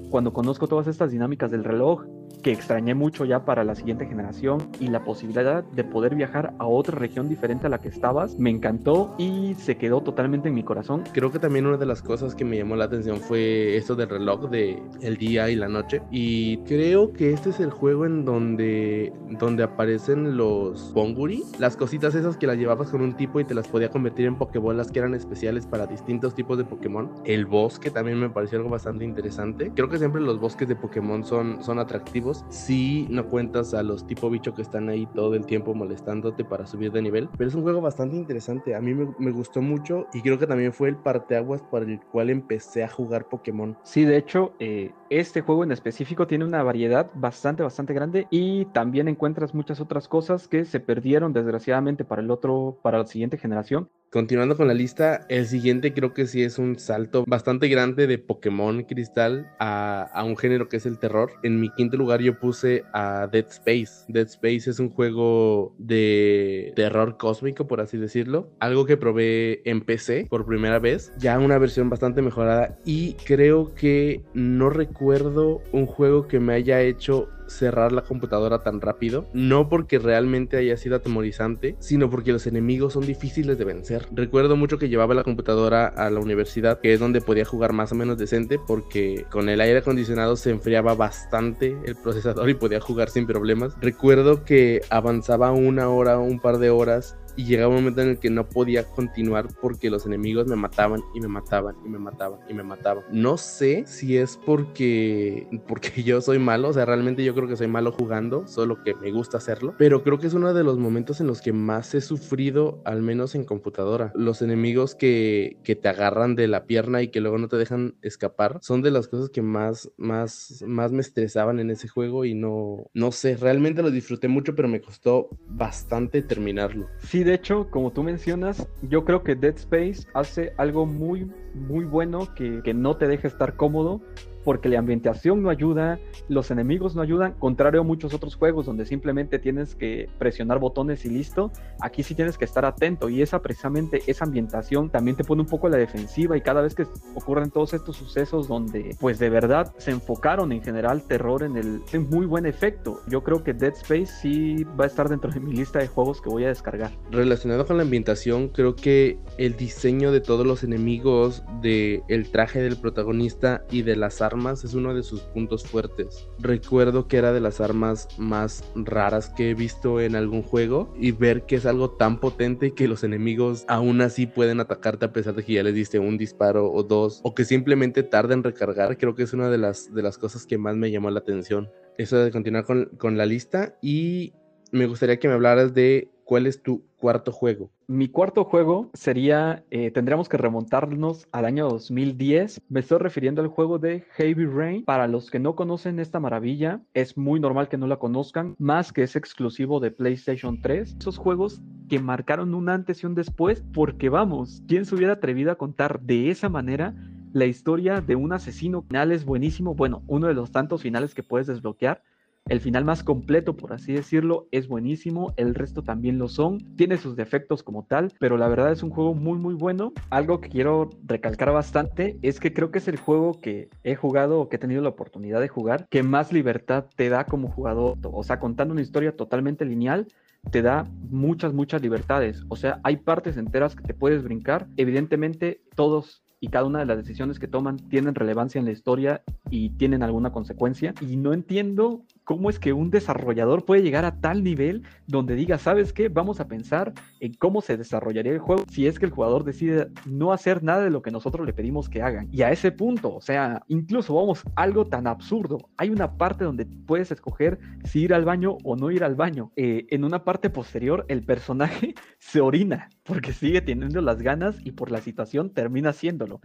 cuando 0.10 0.34
conozco 0.34 0.68
todas 0.68 0.88
estas 0.88 1.12
dinámicas 1.12 1.51
del 1.51 1.63
reloj, 1.63 2.06
que 2.46 2.51
extrañé 2.51 2.94
mucho 2.94 3.25
ya 3.25 3.44
para 3.44 3.63
la 3.63 3.74
siguiente 3.74 4.05
generación 4.05 4.70
y 4.79 4.88
la 4.89 5.03
posibilidad 5.03 5.63
de 5.63 5.84
poder 5.84 6.13
viajar 6.13 6.53
a 6.60 6.67
otra 6.67 6.98
región 6.98 7.27
diferente 7.27 7.65
a 7.65 7.70
la 7.70 7.79
que 7.79 7.88
estabas, 7.88 8.38
me 8.38 8.50
encantó 8.50 9.15
y 9.17 9.55
se 9.55 9.77
quedó 9.77 10.01
totalmente 10.01 10.50
en 10.50 10.53
mi 10.53 10.63
corazón. 10.63 11.03
Creo 11.12 11.32
que 11.32 11.39
también 11.39 11.65
una 11.65 11.77
de 11.77 11.86
las 11.86 12.01
cosas 12.01 12.36
que 12.36 12.46
me 12.46 12.58
llamó 12.58 12.75
la 12.75 12.86
atención 12.86 13.20
fue 13.20 13.75
esto 13.77 13.96
del 13.96 14.10
reloj 14.10 14.50
de 14.50 14.82
el 15.01 15.17
día 15.17 15.50
y 15.50 15.55
la 15.55 15.67
noche 15.67 16.01
y 16.12 16.58
creo 16.65 17.13
que 17.13 17.34
este 17.34 17.50
es 17.50 17.60
el 17.60 17.72
juego 17.72 18.05
en 18.05 18.25
donde 18.25 19.12
donde 19.39 19.63
aparecen 19.63 20.38
los 20.38 20.94
Bonguri, 20.94 21.44
las 21.60 21.75
cositas 21.75 22.15
esas 22.15 22.38
que 22.38 22.48
las 22.48 22.58
llevabas 22.58 22.91
con 22.91 23.01
un 23.01 23.17
tipo 23.17 23.39
y 23.39 23.46
te 23.46 23.55
las 23.55 23.67
podía 23.67 23.89
convertir 23.89 24.27
en 24.27 24.36
pokebolas 24.36 24.91
que 24.91 25.00
eran 25.00 25.13
especiales 25.15 25.65
para 25.65 25.88
distintos 25.88 26.36
tipos 26.36 26.58
de 26.58 26.63
Pokémon. 26.63 27.10
El 27.25 27.46
bosque 27.46 27.89
también 27.89 28.20
me 28.20 28.29
pareció 28.29 28.60
algo 28.60 28.70
bastante 28.70 29.03
interesante. 29.03 29.72
Creo 29.75 29.89
que 29.89 29.98
siempre 29.98 30.22
los 30.22 30.39
bosques 30.39 30.67
de 30.67 30.75
Pokémon 30.75 31.24
son 31.24 31.63
son 31.63 31.79
atractivos 31.79 32.15
si 32.50 33.08
no 33.10 33.28
cuentas 33.28 33.74
a 33.74 33.84
los 33.84 34.08
tipo 34.08 34.30
bicho 34.30 34.54
que 34.54 34.62
están 34.62 34.90
ahí 34.90 35.08
todo 35.14 35.36
el 35.36 35.46
tiempo 35.46 35.74
molestándote 35.74 36.46
para 36.46 36.66
subir 36.66 36.92
de 36.92 37.02
nivel. 37.02 37.30
Pero 37.38 37.50
es 37.50 37.56
un 37.56 37.64
juego 37.64 37.82
bastante 37.82 38.16
interesante. 38.16 38.76
A 38.76 38.82
mí 38.82 38.94
me, 38.94 39.32
gustó 39.32 39.62
mucho 39.62 40.08
y 40.14 40.22
creo 40.22 40.40
que 40.40 40.48
también 40.48 40.72
fue 40.72 40.90
el 40.90 40.96
parteaguas 40.96 41.62
para 41.64 41.86
el 41.86 42.00
cual 42.00 42.30
empecé 42.30 42.84
a 42.84 42.90
jugar 42.90 43.28
Pokémon. 43.28 43.78
Sí, 43.84 44.06
de 44.06 44.18
hecho, 44.18 44.54
eh, 44.60 44.92
este 45.10 45.42
juego 45.42 45.64
en 45.64 45.72
específico 45.72 46.26
tiene 46.26 46.46
una 46.46 46.64
variedad 46.64 47.12
bastante, 47.16 47.64
bastante 47.64 47.94
grande 47.94 48.28
y 48.30 48.66
también 48.66 49.08
encuentras 49.08 49.54
muchas 49.54 49.82
otras 49.82 50.08
cosas 50.08 50.48
que 50.48 50.64
se 50.66 50.80
perdieron 50.80 51.34
desgraciadamente 51.34 52.06
para 52.06 52.22
el 52.22 52.32
otro, 52.32 52.80
para 52.82 53.00
la 53.00 53.08
siguiente 53.08 53.38
generación 53.38 53.90
continuando 54.16 54.56
con 54.56 54.70
la 54.70 54.74
lista, 54.74 55.26
el 55.28 55.46
siguiente 55.46 55.94
creo 55.94 56.14
que 56.14 56.26
sí 56.26 56.42
es 56.42 56.58
un 56.58 56.80
salto 56.80 57.26
bastante 57.28 57.68
grande 57.68 58.08
de 58.08 58.18
Pokémon 58.18 58.84
Cristal 58.84 59.52
a, 59.60 60.04
a 60.04 60.24
un 60.24 60.38
género 60.38 60.70
que 60.70 60.78
es 60.78 60.86
el 60.86 61.00
terror. 61.00 61.34
En 61.44 61.60
mi 61.60 61.70
quinto 61.70 61.98
lugar 61.98 62.22
yo 62.22 62.40
puse 62.40 62.86
a 62.94 63.28
Dead 63.30 63.48
Space. 63.50 64.06
Dead 64.08 64.26
Space 64.26 64.70
es 64.70 64.80
un 64.80 64.90
juego 64.90 65.76
de 65.80 66.72
terror 66.78 67.18
cósmico, 67.18 67.68
por 67.68 67.82
así 67.82 67.98
decirlo. 67.98 68.50
Algo 68.62 68.86
que 68.86 68.96
probé 68.96 69.62
en 69.70 69.82
PC 69.82 70.28
por 70.30 70.46
primera 70.46 70.80
vez. 70.80 71.12
Ya 71.18 71.38
una 71.38 71.58
versión 71.58 71.90
bastante 71.90 72.22
mejorada. 72.22 72.80
Y 72.86 73.16
creo 73.26 73.76
que 73.76 74.24
no 74.34 74.70
recuerdo 74.70 75.62
un 75.74 75.88
juego 75.88 76.30
que 76.30 76.40
me 76.40 76.54
haya 76.54 76.80
hecho 76.80 77.28
cerrar 77.48 77.92
la 77.92 78.02
computadora 78.02 78.64
tan 78.64 78.82
rápido, 78.82 79.28
no 79.34 79.70
porque 79.70 80.00
realmente 80.00 80.58
haya 80.58 80.78
sido 80.78 80.96
atemorizante, 80.96 81.75
sino 81.80 82.10
porque 82.10 82.32
los 82.32 82.48
enemigos 82.48 82.94
son 82.94 83.06
difíciles 83.06 83.58
de 83.58 83.66
vencer. 83.66 84.08
Recuerdo 84.12 84.56
mucho 84.56 84.78
que 84.78 84.90
llevaba 84.90 85.14
la 85.14 85.24
computadora 85.24 85.88
a 85.88 86.10
la 86.10 86.20
universidad, 86.20 86.80
que 86.80 86.94
es 86.94 87.00
donde 87.00 87.22
podía 87.22 87.46
jugar 87.46 87.74
más 87.74 87.92
o 87.92 87.96
menos 87.96 88.18
decente, 88.18 88.60
porque 88.60 89.25
con 89.30 89.50
el 89.50 89.62
aire 89.62 89.80
acondicionado 89.80 90.36
se 90.36 90.52
enfriaba 90.52 90.96
bastante 90.96 91.78
el 91.86 91.96
procesador 91.96 92.50
y 92.50 92.54
podía 92.54 92.80
jugar 92.80 93.10
sin 93.10 93.28
problemas. 93.28 93.75
Recuerdo 93.82 94.44
que 94.44 94.82
avanzaba 94.90 95.52
una 95.52 95.90
hora, 95.90 96.20
un 96.20 96.40
par 96.40 96.58
de 96.58 96.70
horas 96.70 97.18
y 97.36 97.46
llegaba 97.46 97.70
un 97.70 97.75
momento 97.75 98.01
en 98.01 98.10
el 98.10 98.20
que 98.20 98.30
no 98.30 98.48
podía 98.48 98.84
continuar 98.84 99.48
porque 99.62 99.89
los 99.89 100.06
enemigos 100.06 100.48
me 100.48 100.56
mataban 100.56 101.01
y 101.13 101.20
me 101.20 101.27
mataban 101.27 101.75
y 101.86 101.89
me 101.89 102.00
mataban 102.00 102.39
y 102.50 102.54
me 102.54 102.63
mataban. 102.63 103.04
No 103.12 103.38
sé 103.38 103.84
si 103.86 104.18
es 104.18 104.38
porque 104.46 105.48
porque 105.68 105.92
yo 106.04 106.22
soy 106.22 106.39
malo, 106.39 106.70
o 106.70 106.74
sea, 106.74 106.86
realmente 106.86 107.24
yo 107.24 107.34
creo 107.36 107.48
que 107.48 107.58
soy 107.58 107.68
malo 107.68 107.92
jugando, 107.92 108.48
solo 108.48 108.84
que 108.84 108.96
me 108.96 109.12
gusta 109.12 109.38
hacerlo, 109.38 109.75
pero 109.77 110.04
creo 110.04 110.20
que 110.20 110.27
es 110.27 110.34
uno 110.34 110.54
de 110.54 110.63
los 110.63 110.77
momentos 110.77 111.22
en 111.22 111.27
los 111.27 111.42
que 111.42 111.54
más 111.54 111.94
he 111.96 112.01
sufrido, 112.01 112.82
al 112.86 113.01
menos 113.01 113.36
en 113.36 113.46
computadora. 113.46 114.12
Los 114.15 114.42
enemigos 114.42 114.96
que, 114.96 115.58
que 115.63 115.75
te 115.75 115.89
agarran 115.89 116.36
de 116.36 116.48
la 116.48 116.65
pierna 116.65 117.01
y 117.01 117.10
que 117.10 117.22
luego 117.22 117.38
no 117.38 117.48
te 117.48 117.58
dejan 117.58 117.96
escapar 118.01 118.60
son 118.62 118.82
de 118.82 118.92
las 118.92 119.08
cosas 119.08 119.30
que 119.30 119.42
más 119.42 119.92
más 119.98 120.63
más 120.65 120.92
me 120.92 121.01
estresaban 121.01 121.60
en 121.60 121.70
ese 121.70 121.88
juego 121.88 122.25
y 122.25 122.34
no 122.34 122.89
no 122.94 123.12
sé, 123.12 123.38
realmente 123.38 123.82
lo 123.82 123.92
disfruté 123.92 124.27
mucho, 124.27 124.56
pero 124.56 124.68
me 124.68 124.82
costó 124.82 125.30
bastante 125.48 126.22
terminarlo. 126.22 126.88
Sí, 127.00 127.25
de 127.25 127.34
hecho, 127.34 127.70
como 127.70 127.91
tú 127.91 128.03
mencionas, 128.03 128.67
yo 128.82 129.03
creo 129.03 129.24
que 129.24 129.36
Dead 129.36 129.55
Space 129.55 130.08
hace 130.13 130.53
algo 130.58 130.86
muy, 130.86 131.29
muy 131.53 131.84
bueno 131.84 132.34
que, 132.36 132.62
que 132.63 132.74
no 132.74 132.96
te 132.96 133.08
deja 133.08 133.27
estar 133.27 133.55
cómodo 133.55 134.01
porque 134.46 134.70
la 134.70 134.80
ambientación 134.80 135.42
no 135.42 135.50
ayuda, 135.50 136.00
los 136.30 136.52
enemigos 136.52 136.96
no 136.96 137.02
ayudan, 137.02 137.34
contrario 137.34 137.82
a 137.82 137.84
muchos 137.84 138.14
otros 138.14 138.36
juegos 138.36 138.68
donde 138.68 138.86
simplemente 138.86 139.40
tienes 139.40 139.75
que 139.75 140.08
presionar 140.20 140.60
botones 140.60 141.04
y 141.04 141.10
listo, 141.10 141.52
aquí 141.82 142.04
sí 142.04 142.14
tienes 142.14 142.38
que 142.38 142.46
estar 142.46 142.64
atento 142.64 143.10
y 143.10 143.24
esa 143.24 143.42
precisamente 143.42 144.04
esa 144.06 144.25
ambientación 144.25 144.90
también 144.90 145.18
te 145.18 145.24
pone 145.24 145.42
un 145.42 145.48
poco 145.48 145.68
a 145.68 145.72
la 145.72 145.78
defensiva 145.78 146.38
y 146.38 146.42
cada 146.42 146.62
vez 146.62 146.75
que 146.75 146.86
ocurren 147.16 147.50
todos 147.50 147.74
estos 147.74 147.98
sucesos 147.98 148.48
donde 148.48 148.96
pues 149.00 149.18
de 149.18 149.30
verdad 149.32 149.74
se 149.78 149.92
enfocaron 149.92 150.52
en 150.52 150.62
general 150.62 151.02
terror 151.02 151.42
en 151.42 151.58
el 151.58 151.82
en 151.92 152.08
muy 152.10 152.28
buen 152.28 152.46
efecto. 152.46 153.02
Yo 153.08 153.24
creo 153.24 153.44
que 153.44 153.54
Dead 153.54 153.74
Space 153.74 154.08
sí 154.22 154.64
va 154.80 154.84
a 154.84 154.88
estar 154.88 155.10
dentro 155.10 155.32
de 155.32 155.40
mi 155.40 155.54
lista 155.54 155.80
de 155.80 155.88
juegos 155.88 156.22
que 156.22 156.30
voy 156.30 156.46
a 156.46 156.50
descargar. 156.50 156.92
Relacionado 157.10 157.66
con 157.66 157.78
la 157.78 157.84
ambientación, 157.84 158.50
creo 158.50 158.75
que 158.75 159.18
el 159.40 159.56
diseño 159.56 160.12
de 160.12 160.22
todos 160.22 160.46
los 160.46 160.64
enemigos, 160.64 161.44
de 161.62 162.04
traje 162.32 162.62
del 162.62 162.78
protagonista 162.78 163.64
y 163.72 163.82
de 163.82 163.96
las 163.96 164.22
armas 164.22 164.35
es 164.36 164.74
uno 164.74 164.94
de 164.94 165.01
sus 165.01 165.22
puntos 165.22 165.65
fuertes. 165.65 166.27
Recuerdo 166.39 167.08
que 167.08 167.18
era 167.18 167.32
de 167.32 167.39
las 167.39 167.62
armas 167.62 168.08
más 168.18 168.63
raras 168.75 169.30
que 169.30 169.51
he 169.51 169.54
visto 169.54 170.01
en 170.01 170.15
algún 170.15 170.44
juego 170.44 170.94
y 171.00 171.12
ver 171.12 171.46
que 171.46 171.56
es 171.56 171.65
algo 171.65 171.92
tan 171.92 172.20
potente 172.20 172.74
que 172.74 172.88
los 172.88 173.04
enemigos 173.04 173.63
aún 173.68 174.01
así 174.01 174.27
pueden 174.27 174.60
atacarte 174.60 175.06
a 175.06 175.13
pesar 175.13 175.36
de 175.36 175.44
que 175.44 175.54
ya 175.54 175.63
les 175.63 175.74
diste 175.74 176.00
un 176.00 176.18
disparo 176.18 176.70
o 176.72 176.84
dos 176.84 177.22
o 177.24 177.34
que 177.34 177.46
simplemente 177.46 178.04
tarda 178.04 178.34
en 178.34 178.44
recargar, 178.44 178.98
creo 178.98 179.15
que 179.15 179.24
es 179.24 179.34
una 179.34 179.50
de 179.50 179.58
las, 179.58 179.94
de 179.94 180.01
las 180.01 180.18
cosas 180.18 180.46
que 180.46 180.58
más 180.58 180.75
me 180.75 180.92
llamó 180.92 181.10
la 181.10 181.20
atención. 181.20 181.70
Eso 181.98 182.18
de 182.18 182.32
continuar 182.32 182.65
con, 182.65 182.92
con 182.98 183.18
la 183.18 183.25
lista 183.25 183.77
y 183.82 184.34
me 184.72 184.86
gustaría 184.86 185.18
que 185.18 185.30
me 185.30 185.34
hablaras 185.34 185.74
de 185.74 186.12
cuál 186.25 186.48
es 186.48 186.62
tu 186.62 186.84
cuarto 186.98 187.32
juego. 187.32 187.70
Mi 187.88 188.10
cuarto 188.10 188.44
juego 188.44 188.89
sería, 188.94 189.63
eh, 189.70 189.91
tendríamos 189.91 190.27
que 190.27 190.38
remontarnos 190.38 191.27
al 191.32 191.46
año 191.46 191.70
2010. 191.70 192.62
Me 192.67 192.79
estoy 192.79 192.98
refiriendo 192.98 193.41
al 193.41 193.48
juego 193.48 193.77
de 193.77 194.03
Heavy 194.15 194.46
Rain. 194.46 194.84
Para 194.84 195.08
los 195.08 195.29
que 195.29 195.39
no 195.39 195.55
conocen 195.55 196.00
esta 196.00 196.20
maravilla, 196.20 196.82
es 196.94 197.15
muy 197.15 197.39
normal 197.39 197.70
que 197.70 197.77
no 197.77 197.88
la 197.88 197.98
conozcan, 197.98 198.55
más 198.58 198.91
que 198.91 199.03
es 199.03 199.15
exclusivo 199.15 199.79
de 199.79 199.91
PlayStation 199.91 200.60
3. 200.62 200.98
Esos 201.00 201.17
juegos 201.17 201.62
que 201.88 202.00
marcaron 202.00 202.55
un 202.55 202.70
antes 202.70 203.03
y 203.03 203.05
un 203.05 203.13
después, 203.13 203.63
porque 203.74 204.10
vamos, 204.10 204.63
¿quién 204.67 204.86
se 204.86 204.96
hubiera 204.96 205.13
atrevido 205.13 205.51
a 205.51 205.55
contar 205.55 206.01
de 206.01 206.32
esa 206.32 206.50
manera 206.50 206.96
la 207.34 207.46
historia 207.46 208.01
de 208.01 208.15
un 208.15 208.34
asesino? 208.34 208.82
Final 208.82 209.12
es 209.12 209.25
buenísimo, 209.25 209.75
bueno, 209.75 210.01
uno 210.08 210.27
de 210.27 210.34
los 210.34 210.51
tantos 210.51 210.82
finales 210.82 211.13
que 211.13 211.22
puedes 211.22 211.46
desbloquear 211.46 212.01
el 212.48 212.62
final 212.62 212.86
más 212.86 213.04
completo, 213.04 213.58
por 213.58 213.74
así 213.74 213.94
decirlo, 213.94 214.48
es 214.52 214.68
buenísimo, 214.68 215.34
el 215.36 215.56
resto 215.56 215.82
también 215.82 216.20
lo 216.20 216.28
son, 216.28 216.60
tiene 216.75 216.98
sus 216.98 217.16
defectos 217.16 217.64
como 217.64 217.86
tal, 217.86 218.14
pero 218.20 218.38
la 218.38 218.48
verdad 218.48 218.72
es 218.72 218.84
un 218.84 218.92
juego 218.92 219.16
muy 219.16 219.40
muy 219.40 219.56
bueno. 219.56 219.94
Algo 220.12 220.42
que 220.42 220.50
quiero 220.50 220.92
recalcar 221.06 221.52
bastante 221.52 222.20
es 222.22 222.40
que 222.40 222.54
creo 222.54 222.70
que 222.70 222.78
es 222.78 222.88
el 222.88 222.98
juego 222.98 223.40
que 223.42 223.70
he 223.84 223.96
jugado 223.96 224.40
o 224.40 224.48
que 224.48 224.58
he 224.58 224.60
tenido 224.60 224.84
la 224.84 224.90
oportunidad 224.90 225.42
de 225.42 225.48
jugar 225.48 225.88
que 225.90 226.04
más 226.04 226.32
libertad 226.32 226.86
te 226.96 227.10
da 227.10 227.25
como 227.25 227.50
jugador, 227.50 227.98
o 228.04 228.24
sea, 228.24 228.40
contando 228.40 228.74
una 228.74 228.82
historia 228.82 229.16
totalmente 229.16 229.66
lineal, 229.66 230.08
te 230.52 230.62
da 230.62 230.88
muchas, 231.10 231.54
muchas 231.54 231.82
libertades. 231.82 232.44
O 232.50 232.56
sea, 232.56 232.80
hay 232.84 232.98
partes 232.98 233.38
enteras 233.38 233.75
que 233.75 233.84
te 233.84 233.94
puedes 233.94 234.24
brincar. 234.24 234.68
Evidentemente, 234.78 235.62
todos 235.75 236.24
y 236.40 236.50
cada 236.50 236.66
una 236.66 236.80
de 236.80 236.86
las 236.86 236.98
decisiones 236.98 237.40
que 237.40 237.48
toman 237.48 237.78
tienen 237.78 238.14
relevancia 238.14 238.60
en 238.60 238.66
la 238.66 238.72
historia 238.72 239.24
y 239.50 239.72
tienen 239.72 240.04
alguna 240.04 240.32
consecuencia. 240.32 240.94
Y 241.02 241.18
no 241.18 241.34
entiendo 241.34 242.04
cómo 242.25 242.50
es 242.50 242.60
que 242.60 242.74
un 242.74 242.89
desarrollador 242.89 243.63
puede 243.63 243.84
llegar 243.84 244.03
a 244.03 244.20
tal 244.20 244.44
nivel 244.44 244.84
donde 245.08 245.36
diga, 245.36 245.58
¿sabes 245.58 245.94
qué? 245.94 246.10
Vamos 246.10 246.39
a 246.39 246.48
pensar 246.48 246.94
en 247.22 247.34
cómo 247.36 247.62
se 247.62 247.77
desarrollaría 247.77 248.34
el 248.34 248.39
juego 248.39 248.65
si 248.70 248.88
es 248.88 249.00
que 249.00 249.05
el 249.05 249.12
jugador 249.12 249.46
decide 249.46 249.88
no 250.05 250.34
hacer 250.34 250.63
nada 250.63 250.84
de 250.84 250.89
lo 250.89 251.01
que 251.01 251.12
nosotros 251.12 251.46
le 251.46 251.53
pedimos 251.53 251.88
que 251.88 252.01
hagan. 252.01 252.27
Y 252.32 252.41
a 252.41 252.51
ese 252.51 252.72
punto, 252.72 253.15
o 253.15 253.22
sea, 253.22 253.63
incluso 253.67 254.15
vamos, 254.15 254.44
algo 254.55 254.88
tan 254.88 255.08
absurdo. 255.08 255.70
Hay 255.77 255.89
una 255.89 256.17
parte 256.17 256.44
donde 256.44 256.65
puedes 256.65 257.12
escoger 257.12 257.60
si 257.84 258.01
ir 258.01 258.13
al 258.13 258.25
baño 258.25 258.58
o 258.63 258.75
no 258.75 258.91
ir 258.91 259.03
al 259.03 259.15
baño. 259.15 259.51
Eh, 259.55 259.86
en 259.91 260.03
una 260.03 260.24
parte 260.24 260.50
posterior, 260.50 261.05
el 261.08 261.24
personaje 261.24 261.94
se 262.20 262.41
orina 262.41 262.89
porque 263.03 263.34
sigue 263.34 263.62
teniendo 263.62 264.01
las 264.01 264.22
ganas 264.22 264.58
y 264.65 264.72
por 264.72 264.91
la 264.91 265.00
situación 265.00 265.51
termina 265.51 265.91
haciéndolo. 265.91 266.41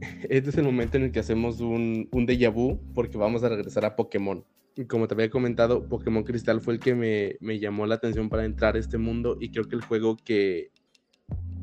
Este 0.30 0.48
es 0.48 0.56
el 0.56 0.64
momento 0.64 0.96
en 0.96 1.04
el 1.04 1.12
que 1.12 1.18
hacemos 1.18 1.60
un, 1.60 2.08
un 2.10 2.26
déjà 2.26 2.50
vu 2.50 2.80
porque 2.94 3.18
vamos 3.18 3.44
a 3.44 3.50
regresar 3.50 3.84
a 3.84 3.96
Pokémon. 3.96 4.44
Y 4.76 4.86
como 4.86 5.08
te 5.08 5.14
había 5.14 5.30
comentado, 5.30 5.88
Pokémon 5.88 6.24
Cristal 6.24 6.60
fue 6.60 6.74
el 6.74 6.80
que 6.80 6.94
me, 6.94 7.58
llamó 7.58 7.86
la 7.86 7.96
atención 7.96 8.28
para 8.28 8.44
entrar 8.44 8.76
a 8.76 8.78
este 8.78 8.98
mundo 8.98 9.36
y 9.40 9.50
creo 9.50 9.64
que 9.64 9.76
el 9.76 9.82
juego 9.82 10.16
que, 10.16 10.70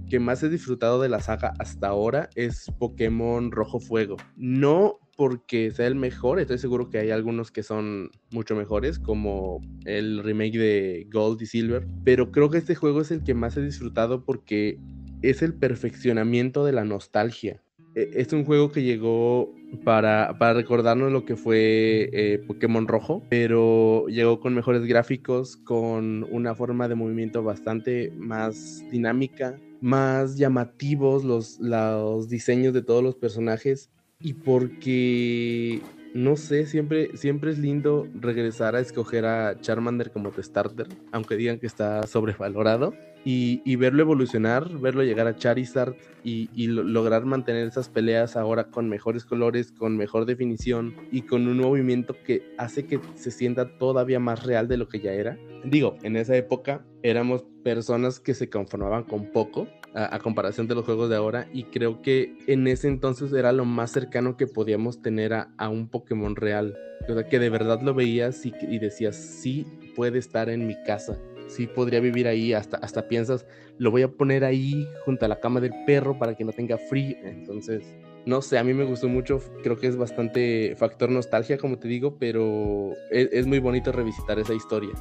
que 0.10 0.20
más 0.20 0.44
he 0.44 0.50
disfrutado 0.50 1.02
de 1.02 1.10
la 1.10 1.22
saga 1.22 1.54
hasta 1.60 1.88
ahora 1.88 2.30
es 2.36 2.72
Pokémon 2.78 3.52
Rojo 3.52 3.80
Fuego. 3.80 4.18
No 4.36 5.00
porque 5.16 5.72
sea 5.72 5.88
el 5.88 5.96
mejor, 5.96 6.40
estoy 6.40 6.60
seguro 6.60 6.90
que 6.90 7.00
hay 7.00 7.10
algunos 7.10 7.50
que 7.50 7.64
son 7.64 8.12
mucho 8.32 8.56
mejores, 8.56 9.00
como 9.00 9.62
el 9.86 10.24
remake 10.24 10.60
de 10.60 11.08
Gold 11.12 11.42
y 11.42 11.48
Silver, 11.48 11.88
pero 12.04 12.32
creo 12.32 12.52
que 12.52 12.60
este 12.60 12.76
juego 12.76 13.02
es 13.02 13.10
el 13.10 13.24
que 13.24 13.34
más 13.34 13.58
he 13.58 13.62
disfrutado 13.62 14.24
porque 14.24 14.80
es 15.24 15.42
el 15.42 15.56
perfeccionamiento 15.56 16.64
de 16.64 16.74
la 16.74 16.86
nostalgia. 16.86 17.64
E, 17.96 18.12
es 18.14 18.32
un 18.32 18.46
juego 18.46 18.72
que 18.72 18.84
llegó 18.84 19.57
para, 19.84 20.38
para 20.38 20.54
recordarnos 20.54 21.12
lo 21.12 21.26
que 21.26 21.36
fue 21.36 22.10
eh, 22.14 22.40
Pokémon 22.46 22.88
Rojo, 22.88 23.24
pero 23.30 24.06
llegó 24.08 24.40
con 24.40 24.54
mejores 24.54 24.86
gráficos, 24.86 25.58
con 25.58 26.26
una 26.32 26.56
forma 26.56 26.88
de 26.88 26.96
movimiento 26.96 27.44
bastante 27.44 28.12
más 28.18 28.84
dinámica, 28.92 29.60
más 29.82 30.38
llamativos 30.38 31.24
los, 31.24 31.60
los 31.60 32.30
diseños 32.30 32.74
de 32.74 32.82
todos 32.82 33.04
los 33.04 33.16
personajes. 33.16 33.90
Y 34.20 34.34
porque 34.34 35.82
no 36.14 36.36
sé, 36.36 36.66
siempre, 36.66 37.16
siempre 37.16 37.52
es 37.52 37.60
lindo 37.60 38.08
regresar 38.16 38.76
a 38.76 38.80
escoger 38.80 39.26
a 39.26 39.60
Charmander 39.62 40.12
como 40.12 40.32
tu 40.32 40.42
starter, 40.42 40.88
aunque 41.12 41.36
digan 41.36 41.60
que 41.60 41.68
está 41.68 42.08
sobrevalorado 42.08 42.94
y, 43.30 43.76
verlo 43.76 44.04
evolucionar, 44.04 44.80
verlo 44.80 45.04
llegar 45.04 45.28
a 45.28 45.36
Charizard 45.36 45.96
y, 46.24 46.68
lograr 46.68 47.26
mantener 47.26 47.68
esas 47.68 47.90
peleas 47.90 48.38
ahora 48.38 48.70
con 48.70 48.88
mejores 48.88 49.26
colores, 49.26 49.74
con 49.74 49.98
mejor 49.98 50.26
definición 50.26 50.96
y 51.12 51.24
con 51.24 51.46
un 51.46 51.58
movimiento 51.58 52.16
que 52.24 52.54
hace 52.58 52.86
que 52.86 53.02
se 53.16 53.32
sienta 53.32 53.78
todavía 53.78 54.22
más 54.22 54.46
real 54.46 54.70
de 54.70 54.78
lo 54.78 54.88
que 54.88 55.02
ya 55.02 55.12
era. 55.12 55.38
Digo, 55.66 55.98
en 56.04 56.16
esa 56.16 56.38
época 56.38 56.86
éramos 57.04 57.44
personas 57.66 58.22
que 58.22 58.34
se 58.34 58.50
conformaban 58.50 59.04
con 59.04 59.30
poco 59.34 59.68
a, 59.94 60.18
comparación 60.20 60.70
de 60.70 60.76
los 60.76 60.86
juegos 60.86 61.10
de 61.10 61.18
ahora 61.18 61.50
y 61.52 61.64
creo 61.64 62.02
que 62.02 62.38
en 62.48 62.66
ese 62.68 62.88
entonces 62.88 63.34
era 63.34 63.52
lo 63.52 63.66
más 63.66 63.92
cercano 63.92 64.38
que 64.38 64.48
podíamos 64.48 65.02
tener 65.02 65.34
a, 65.34 65.70
un 65.70 65.90
Pokémon 65.90 66.38
real. 66.38 66.78
O 67.10 67.14
sea, 67.14 67.28
que 67.28 67.40
de 67.40 67.50
verdad 67.50 67.82
lo 67.82 67.94
veías 67.94 68.46
y, 68.46 68.54
y 68.62 68.80
decías, 68.80 69.18
sí 69.18 69.66
puede 69.98 70.18
estar 70.18 70.50
en 70.50 70.66
mi 70.66 70.82
casa 70.84 71.20
sí 71.48 71.68
podría 71.68 72.00
vivir 72.00 72.28
ahí, 72.28 72.54
hasta, 72.54 72.78
hasta 72.78 73.08
piensas, 73.08 73.46
lo 73.78 73.92
voy 73.92 74.04
a 74.04 74.08
poner 74.08 74.44
ahí 74.44 74.88
junto 75.06 75.26
a 75.26 75.28
la 75.28 75.40
cama 75.40 75.60
del 75.60 75.74
perro 75.86 76.18
para 76.18 76.36
que 76.36 76.44
no 76.44 76.52
tenga 76.52 76.78
frío. 76.78 77.16
Entonces, 77.24 77.96
no 78.26 78.42
sé, 78.42 78.58
a 78.58 78.64
mí 78.64 78.74
me 78.74 78.84
gustó 78.84 79.08
mucho, 79.08 79.40
creo 79.64 79.78
que 79.78 79.88
es 79.88 79.98
bastante 79.98 80.76
factor 80.78 81.10
nostalgia, 81.10 81.58
como 81.58 81.80
te 81.80 81.88
digo, 81.88 82.18
pero 82.20 82.92
es, 83.12 83.30
es 83.32 83.48
muy 83.48 83.60
bonito 83.60 83.92
revisitar 83.92 84.40
esa 84.40 84.54
historia. 84.54 84.92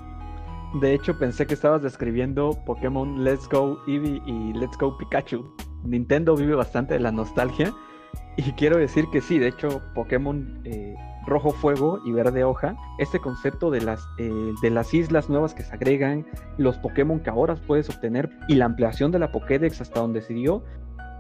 De 0.81 0.93
hecho, 0.93 1.19
pensé 1.19 1.47
que 1.47 1.55
estabas 1.55 1.83
describiendo 1.83 2.51
Pokémon 2.67 3.25
Let's 3.25 3.49
Go 3.49 3.79
Eevee 3.87 4.21
y 4.27 4.53
Let's 4.53 4.77
Go 4.79 4.99
Pikachu. 4.99 5.55
Nintendo 5.85 6.37
vive 6.37 6.55
bastante 6.55 6.95
de 6.95 7.01
la 7.01 7.13
nostalgia. 7.13 7.73
Y 8.37 8.53
quiero 8.53 8.77
decir 8.77 9.07
que 9.11 9.23
sí, 9.23 9.39
de 9.39 9.49
hecho, 9.49 9.81
Pokémon 9.95 10.61
eh, 10.65 10.95
Rojo 11.27 11.51
Fuego 11.51 12.01
y 12.05 12.13
Verde 12.13 12.45
Hoja, 12.45 12.77
este 12.99 13.19
concepto 13.19 13.71
de 13.71 13.81
las, 13.81 14.07
eh, 14.19 14.53
de 14.63 14.71
las 14.71 14.95
islas 14.95 15.29
nuevas 15.29 15.55
que 15.55 15.63
se 15.63 15.73
agregan, 15.73 16.27
los 16.59 16.79
Pokémon 16.79 17.21
que 17.21 17.31
ahora 17.31 17.57
puedes 17.67 17.89
obtener 17.91 18.31
y 18.49 18.55
la 18.55 18.67
ampliación 18.67 19.13
de 19.13 19.19
la 19.19 19.33
Pokédex 19.33 19.81
hasta 19.81 20.01
donde 20.01 20.23
se 20.23 20.35
dio. 20.35 20.65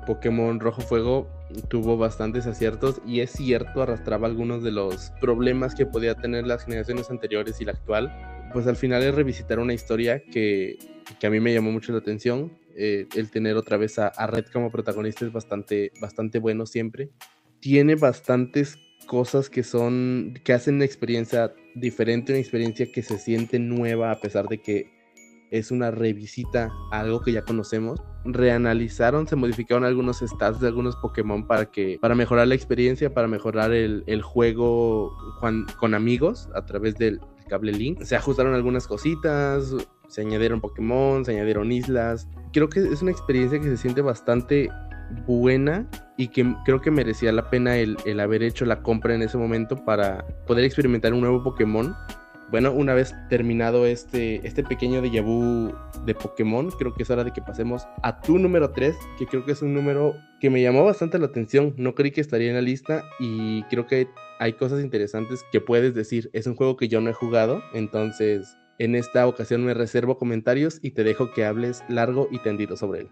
Pokémon 0.06 0.60
Rojo 0.60 0.82
Fuego 0.82 1.26
tuvo 1.68 1.96
bastantes 1.96 2.46
aciertos 2.46 3.00
y 3.04 3.20
es 3.20 3.32
cierto, 3.32 3.82
arrastraba 3.82 4.28
algunos 4.28 4.62
de 4.62 4.70
los 4.70 5.12
problemas 5.20 5.74
que 5.74 5.84
podía 5.84 6.14
tener 6.14 6.46
las 6.46 6.64
generaciones 6.64 7.10
anteriores 7.10 7.60
y 7.60 7.64
la 7.64 7.72
actual 7.72 8.12
pues 8.56 8.66
al 8.66 8.76
final 8.76 9.02
es 9.02 9.14
revisitar 9.14 9.58
una 9.58 9.74
historia 9.74 10.22
que, 10.22 10.78
a 11.22 11.28
mí 11.28 11.40
me 11.40 11.52
llamó 11.52 11.72
mucho 11.72 11.92
la 11.92 11.98
atención. 11.98 12.58
Eh, 12.74 13.06
el 13.14 13.30
tener 13.30 13.56
otra 13.56 13.76
vez 13.76 13.98
a, 13.98 14.10
Red 14.26 14.46
como 14.46 14.70
protagonista 14.70 15.26
es 15.26 15.32
bastante, 15.32 15.92
bastante 16.00 16.38
bueno 16.38 16.64
siempre. 16.64 17.10
Tiene 17.60 17.96
bastantes 17.96 18.78
cosas 19.06 19.48
que 19.48 19.62
son, 19.62 20.34
que 20.44 20.52
hacen 20.52 20.76
una 20.76 20.84
experiencia 20.84 21.54
diferente, 21.74 22.32
una 22.32 22.40
experiencia 22.40 22.90
que 22.92 23.02
se 23.02 23.18
siente 23.18 23.58
nueva 23.58 24.10
a 24.10 24.20
pesar 24.20 24.48
de 24.48 24.58
que 24.58 24.94
es 25.50 25.70
una 25.70 25.92
revisita 25.92 26.70
a 26.90 27.00
algo 27.00 27.20
que 27.20 27.32
ya 27.32 27.42
conocemos. 27.42 28.02
Reanalizaron, 28.24 29.28
se 29.28 29.36
modificaron 29.36 29.84
algunos 29.84 30.18
stats 30.18 30.60
de 30.60 30.66
algunos 30.66 30.96
Pokémon 30.96 31.46
para 31.46 31.70
que 31.70 31.98
para 32.00 32.14
mejorar 32.14 32.48
la 32.48 32.56
experiencia, 32.56 33.14
para 33.14 33.28
mejorar 33.28 33.72
el, 33.72 34.22
juego 34.22 35.16
con 35.78 35.94
amigos 35.94 36.48
a 36.54 36.66
través 36.66 36.96
del, 36.96 37.20
cable 37.46 37.72
link. 37.72 38.02
Se 38.02 38.16
ajustaron 38.16 38.54
algunas 38.54 38.86
cositas, 38.86 39.74
se 40.08 40.20
añadieron 40.20 40.60
Pokémon, 40.60 41.24
se 41.24 41.32
añadieron 41.32 41.72
islas. 41.72 42.28
Creo 42.52 42.68
que 42.68 42.80
es 42.80 43.02
una 43.02 43.10
experiencia 43.10 43.58
que 43.58 43.66
se 43.66 43.76
siente 43.76 44.02
bastante 44.02 44.68
buena 45.26 45.86
y 46.16 46.28
que 46.28 46.54
creo 46.64 46.80
que 46.80 46.90
merecía 46.90 47.32
la 47.32 47.50
pena 47.50 47.76
el, 47.76 48.20
haber 48.20 48.42
hecho 48.42 48.64
la 48.64 48.82
compra 48.82 49.14
en 49.14 49.22
ese 49.22 49.38
momento 49.38 49.84
para 49.84 50.24
poder 50.46 50.64
experimentar 50.64 51.12
un 51.12 51.20
nuevo 51.20 51.42
Pokémon. 51.42 51.94
Bueno, 52.50 52.72
una 52.72 52.94
vez 52.94 53.12
terminado 53.28 53.86
este, 53.86 54.46
este 54.46 54.62
pequeño 54.62 55.02
déjà 55.02 55.20
vu 55.20 55.74
de 56.04 56.14
Pokémon, 56.14 56.70
creo 56.70 56.94
que 56.94 57.02
es 57.02 57.10
hora 57.10 57.24
de 57.24 57.32
que 57.32 57.42
pasemos 57.42 57.88
a 58.04 58.20
tu 58.20 58.38
número 58.38 58.70
3, 58.70 58.94
que 59.18 59.26
creo 59.26 59.44
que 59.44 59.50
es 59.50 59.62
un 59.62 59.74
número 59.74 60.14
que 60.40 60.48
me 60.48 60.62
llamó 60.62 60.84
bastante 60.84 61.18
la 61.18 61.26
atención. 61.26 61.74
No 61.76 61.96
creí 61.96 62.12
que 62.12 62.20
estaría 62.20 62.48
en 62.48 62.54
la 62.54 62.60
lista 62.60 63.02
y 63.18 63.64
creo 63.64 63.86
que 63.88 64.06
hay 64.38 64.52
cosas 64.52 64.80
interesantes 64.80 65.44
que 65.50 65.60
puedes 65.60 65.94
decir. 65.94 66.30
Es 66.32 66.46
un 66.46 66.54
juego 66.54 66.76
que 66.76 66.86
yo 66.86 67.00
no 67.00 67.10
he 67.10 67.14
jugado, 67.14 67.62
entonces 67.74 68.56
en 68.78 68.94
esta 68.94 69.26
ocasión 69.26 69.64
me 69.64 69.74
reservo 69.74 70.16
comentarios 70.16 70.78
y 70.82 70.92
te 70.92 71.02
dejo 71.02 71.32
que 71.32 71.44
hables 71.44 71.82
largo 71.88 72.28
y 72.30 72.38
tendido 72.38 72.76
sobre 72.76 73.00
él. 73.00 73.08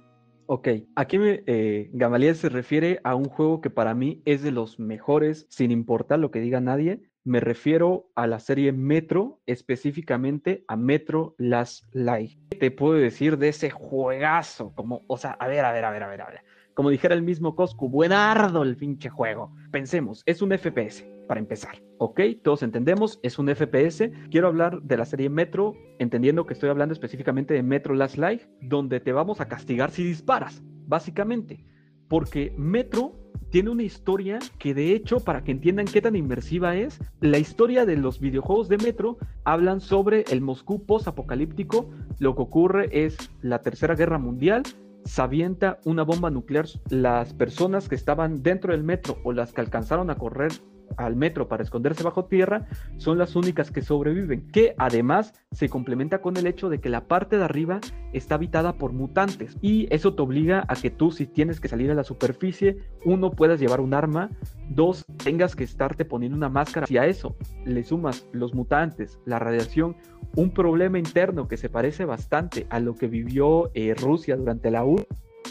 Ok, 0.47 0.69
aquí 0.95 1.17
eh, 1.21 1.89
Gamaliel 1.95 2.37
se 2.37 2.51
refiere 2.51 3.01
a 3.03 3.15
un 3.15 3.25
juego 3.25 3.63
que 3.63 3.71
para 3.71 3.95
mí 3.95 4.21
es 4.27 4.43
de 4.43 4.51
los 4.51 4.79
mejores, 4.79 5.47
sin 5.49 5.71
importar 5.71 6.19
lo 6.19 6.31
que 6.31 6.41
diga 6.41 6.61
nadie. 6.61 7.01
Me 7.25 7.41
refiero 7.41 8.11
a 8.15 8.27
la 8.27 8.39
serie 8.39 8.73
Metro, 8.73 9.41
específicamente 9.47 10.63
a 10.69 10.77
Metro 10.77 11.35
Last 11.39 11.85
Light. 11.93 12.39
¿Qué 12.51 12.59
te 12.59 12.71
puedo 12.71 12.95
decir 12.95 13.39
de 13.39 13.49
ese 13.49 13.71
juegazo? 13.71 14.75
Como, 14.75 15.01
o 15.07 15.17
sea, 15.17 15.31
a 15.31 15.49
ver, 15.49 15.65
a 15.65 15.73
ver, 15.73 15.87
a 15.87 15.91
ver, 15.91 16.03
a 16.03 16.09
ver, 16.09 16.21
a 16.21 16.27
ver. 16.27 16.41
Como 16.75 16.91
dijera 16.91 17.15
el 17.15 17.23
mismo 17.23 17.57
Coscu, 17.57 17.89
buenardo 17.89 18.63
el 18.65 18.77
pinche 18.77 19.09
juego. 19.09 19.55
Pensemos, 19.71 20.23
es 20.27 20.43
un 20.43 20.51
FPS, 20.51 21.07
para 21.27 21.41
empezar. 21.41 21.83
¿Ok? 21.99 22.21
Todos 22.43 22.63
entendemos, 22.63 23.21
es 23.23 23.39
un 23.39 23.49
FPS. 23.49 24.11
Quiero 24.31 24.49
hablar 24.49 24.83
de 24.83 24.97
la 24.97 25.05
serie 25.05 25.29
Metro, 25.29 25.75
entendiendo 25.99 26.47
que 26.47 26.55
estoy 26.55 26.71
hablando 26.71 26.93
específicamente 26.93 27.55
de 27.55 27.63
Metro 27.63 27.95
Last 27.95 28.17
Light, 28.17 28.43
donde 28.61 29.01
te 29.01 29.13
vamos 29.13 29.41
a 29.41 29.49
castigar 29.49 29.91
si 29.91 30.05
disparas, 30.05 30.63
básicamente. 30.87 31.65
Porque 32.09 32.53
Metro 32.57 33.13
tiene 33.51 33.71
una 33.71 33.85
historia 33.85 34.41
que 34.59 34.75
de 34.75 34.93
hecho, 34.93 35.21
para 35.21 35.45
que 35.45 35.53
entiendan 35.53 35.87
qué 35.87 36.03
tan 36.03 36.17
inmersiva 36.17 36.77
es, 36.77 36.99
la 37.21 37.39
historia 37.39 37.87
de 37.87 37.97
los 37.97 38.19
videojuegos 38.21 38.69
de 38.69 38.79
Metro 38.79 39.19
hablan 39.45 39.81
sobre 39.81 40.25
el 40.31 40.41
Moscú 40.41 40.85
post-apocalíptico. 40.85 41.89
Lo 42.19 42.35
que 42.35 42.43
ocurre 42.43 42.89
es 42.93 43.17
la 43.43 43.63
Tercera 43.63 43.95
Guerra 43.95 44.19
Mundial, 44.19 44.65
se 45.05 45.23
avienta 45.23 45.79
una 45.85 46.03
bomba 46.03 46.31
nuclear, 46.31 46.67
las 46.89 47.35
personas 47.35 47.89
que 47.89 47.95
estaban 47.95 48.43
dentro 48.43 48.73
del 48.73 48.83
metro 48.83 49.19
o 49.23 49.33
las 49.33 49.53
que 49.53 49.61
alcanzaron 49.61 50.11
a 50.11 50.17
correr 50.17 50.53
al 50.97 51.17
metro 51.17 51.49
para 51.49 51.63
esconderse 51.63 52.03
bajo 52.03 52.27
tierra 52.27 52.67
son 52.97 53.19
las 53.19 53.37
únicas 53.37 53.71
que 53.71 53.83
sobreviven, 53.83 54.51
que 54.51 54.75
además 54.79 55.35
se 55.53 55.69
complementa 55.69 56.21
con 56.21 56.37
el 56.37 56.47
hecho 56.47 56.69
de 56.69 56.81
que 56.81 56.89
la 56.89 57.07
parte 57.07 57.37
de 57.37 57.45
arriba 57.45 57.81
está 58.13 58.37
habitada 58.37 58.79
por 58.79 58.93
mutantes 58.93 59.57
y 59.61 59.87
eso 59.91 60.15
te 60.15 60.23
obliga 60.23 60.65
a 60.69 60.77
que 60.77 60.91
tú 60.91 61.11
si 61.11 61.27
tienes 61.27 61.61
que 61.61 61.69
salir 61.69 61.91
a 61.91 61.95
la 61.95 62.05
superficie, 62.05 62.79
uno 63.05 63.31
puedas 63.31 63.61
llevar 63.61 63.81
un 63.81 63.95
arma, 63.95 64.31
dos 64.69 65.05
tengas 65.23 65.57
que 65.57 65.65
estarte 65.65 66.05
poniendo 66.05 66.37
una 66.37 66.49
máscara. 66.49 66.87
Si 66.87 66.97
a 66.97 67.07
eso 67.07 67.37
le 67.65 67.83
sumas 67.85 68.27
los 68.33 68.55
mutantes, 68.55 69.19
la 69.25 69.39
radiación, 69.39 69.97
un 70.37 70.53
problema 70.53 70.99
interno 70.99 71.49
que 71.49 71.57
se 71.57 71.69
parece 71.69 72.05
bastante 72.05 72.67
a 72.71 72.81
lo 72.81 72.95
que 72.95 73.09
vivió 73.09 73.71
eh, 73.75 73.95
Rusia 73.95 74.37
durante 74.37 74.71
la 74.71 74.85
U 74.85 74.97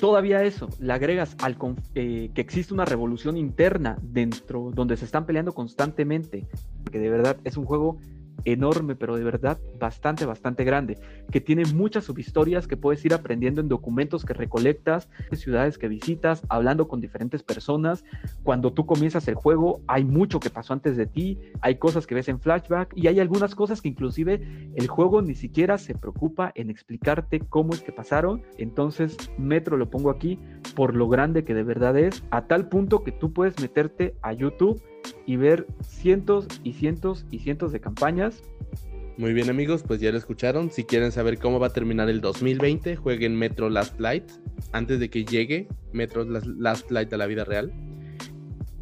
todavía 0.04 0.44
eso, 0.44 0.68
le 0.80 0.92
agregas 0.92 1.38
al 1.42 1.56
eh, 1.96 2.30
que 2.36 2.42
existe 2.42 2.74
una 2.74 2.84
revolución 2.84 3.38
interna 3.38 3.98
dentro, 4.02 4.70
donde 4.74 4.98
se 4.98 5.06
están 5.06 5.26
peleando 5.26 5.54
constantemente, 5.54 6.46
porque 6.84 7.00
de 7.00 7.10
verdad 7.10 7.38
es 7.46 7.56
un 7.56 7.64
juego 7.64 8.00
enorme, 8.46 8.96
pero 8.96 9.16
de 9.16 9.24
verdad 9.24 9.60
bastante, 9.80 10.26
bastante 10.26 10.64
grande, 10.64 10.98
que 11.32 11.42
tiene 11.42 11.66
muchas 11.66 12.06
subhistorias 12.06 12.68
que 12.68 12.78
puedes 12.78 13.04
ir 13.06 13.14
aprendiendo 13.14 13.62
en 13.62 13.70
documentos 13.70 14.26
que 14.26 14.34
recolectas, 14.34 15.10
ciudades 15.32 15.78
que 15.78 15.88
visitas, 15.88 16.44
hablando 16.50 16.88
con 16.88 17.02
diferentes 17.02 17.44
personas. 17.44 18.04
Cuando 18.44 18.74
tú 18.74 18.86
comienzas 18.86 19.28
el 19.28 19.36
juego, 19.36 19.82
hay 19.88 20.04
mucho 20.04 20.40
que 20.40 20.50
pasó 20.50 20.74
antes 20.74 20.98
de 20.98 21.06
ti, 21.06 21.40
hay 21.62 21.76
cosas 21.76 22.08
que 22.08 22.16
ves 22.16 22.28
en 22.30 22.40
flashback 22.40 22.94
y 22.96 23.08
hay 23.08 23.20
algunas 23.20 23.56
cosas 23.56 23.82
que 23.82 23.90
inclusive 23.90 24.42
el 24.76 24.88
juego 24.88 25.22
ni 25.22 25.36
siquiera 25.36 25.78
se 25.78 25.96
preocupa 25.96 26.52
en 26.56 26.70
explicarte 26.70 27.40
cómo 27.40 27.74
es 27.74 27.82
que 27.82 27.92
pasaron. 27.92 28.44
Entonces, 28.58 29.18
Metro 29.38 29.78
lo 29.78 29.90
pongo 29.90 30.10
aquí 30.10 30.40
por 30.76 30.96
lo 30.96 31.08
grande 31.08 31.44
que 31.44 31.54
de 31.54 31.64
verdad 31.64 31.98
es, 31.98 32.24
a 32.32 32.48
tal 32.48 32.70
punto 32.70 33.04
que 33.04 33.12
tú 33.12 33.34
puedes 33.34 33.60
meterte 33.60 34.16
a 34.22 34.34
YouTube 34.34 34.82
y 35.26 35.38
ver 35.38 35.68
cientos 35.82 36.48
y 36.64 36.74
cientos 36.74 37.26
y 37.32 37.40
cientos 37.40 37.72
de 37.72 37.80
campañas. 37.80 38.44
Muy 39.18 39.34
bien 39.34 39.50
amigos, 39.50 39.84
pues 39.84 40.02
ya 40.02 40.12
lo 40.12 40.18
escucharon. 40.18 40.72
Si 40.72 40.84
quieren 40.84 41.12
saber 41.12 41.38
cómo 41.38 41.60
va 41.60 41.68
a 41.68 41.74
terminar 41.74 42.10
el 42.10 42.20
2020, 42.20 42.96
jueguen 42.96 43.38
Metro 43.38 43.70
Last 43.70 44.00
Light 44.00 44.24
antes 44.72 45.00
de 45.00 45.10
que 45.10 45.24
llegue 45.24 45.68
Metro 45.92 46.26
Last 46.26 46.90
Light 46.90 47.14
a 47.14 47.18
la 47.18 47.28
vida 47.28 47.44
real. 47.44 47.72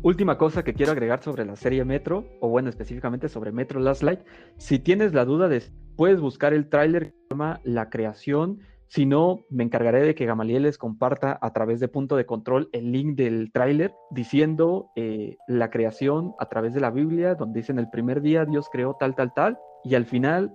Última 0.04 0.38
cosa 0.38 0.64
que 0.64 0.74
quiero 0.74 0.94
agregar 0.94 1.22
sobre 1.22 1.46
la 1.46 1.56
serie 1.56 1.86
Metro, 1.86 2.26
o 2.40 2.50
bueno, 2.50 2.70
específicamente 2.70 3.30
sobre 3.30 3.52
Metro 3.52 3.80
Last 3.80 4.02
Light. 4.02 4.22
Si 4.58 4.80
tienes 4.80 5.14
la 5.14 5.26
duda 5.26 5.48
de, 5.48 5.62
puedes 5.96 6.20
buscar 6.20 6.54
el 6.54 6.70
tráiler 6.70 7.08
que 7.08 7.12
se 7.12 7.28
llama 7.30 7.62
La 7.64 7.90
creación 7.90 8.62
si 8.92 9.06
no, 9.06 9.46
me 9.50 9.64
encargaré 9.64 10.02
de 10.02 10.16
que 10.16 10.26
Gamaliel 10.26 10.64
les 10.64 10.78
comparta 10.78 11.40
a 11.42 11.54
través 11.54 11.80
de 11.80 11.88
punto 11.88 12.18
de 12.18 12.26
control 12.26 12.68
el 12.74 12.92
link 12.92 13.16
del 13.16 13.50
tráiler 13.54 13.96
diciendo 14.10 14.92
eh, 14.98 15.38
la 15.48 15.70
creación 15.70 16.34
a 16.40 16.50
través 16.50 16.74
de 16.74 16.82
la 16.82 16.92
Biblia, 16.92 17.36
donde 17.36 17.62
dice 17.62 17.72
en 17.72 17.80
el 17.80 17.90
primer 17.90 18.22
día 18.22 18.44
Dios 18.44 18.68
creó 18.70 18.98
tal, 19.00 19.16
tal, 19.16 19.34
tal, 19.34 19.58
y 19.86 19.96
al 19.96 20.06
final 20.06 20.54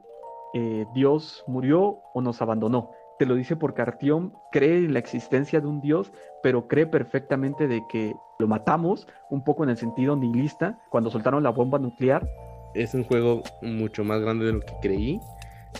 eh, 0.52 0.84
Dios 0.92 1.44
murió 1.46 2.00
o 2.12 2.20
nos 2.20 2.42
abandonó. 2.42 2.90
Te 3.18 3.24
lo 3.24 3.36
dice 3.36 3.56
porque 3.56 3.80
Artiom 3.80 4.32
cree 4.52 4.84
en 4.84 4.92
la 4.92 4.98
existencia 4.98 5.62
de 5.62 5.68
un 5.68 5.80
Dios, 5.80 6.12
pero 6.42 6.68
cree 6.68 6.86
perfectamente 6.86 7.66
de 7.66 7.80
que 7.88 8.14
lo 8.38 8.46
matamos, 8.46 9.08
un 9.30 9.44
poco 9.44 9.64
en 9.64 9.70
el 9.70 9.78
sentido 9.78 10.14
nihilista, 10.14 10.78
cuando 10.90 11.08
soltaron 11.08 11.42
la 11.42 11.52
bomba 11.52 11.78
nuclear. 11.78 12.28
Es 12.74 12.92
un 12.92 13.04
juego 13.04 13.42
mucho 13.62 14.04
más 14.04 14.20
grande 14.20 14.44
de 14.44 14.52
lo 14.52 14.60
que 14.60 14.74
creí. 14.82 15.20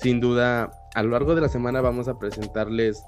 Sin 0.01 0.21
duda, 0.21 0.71
a 0.95 1.03
lo 1.03 1.11
largo 1.11 1.35
de 1.35 1.41
la 1.41 1.49
semana 1.49 1.81
vamos 1.81 2.09
a 2.09 2.19
presentarles 2.19 3.05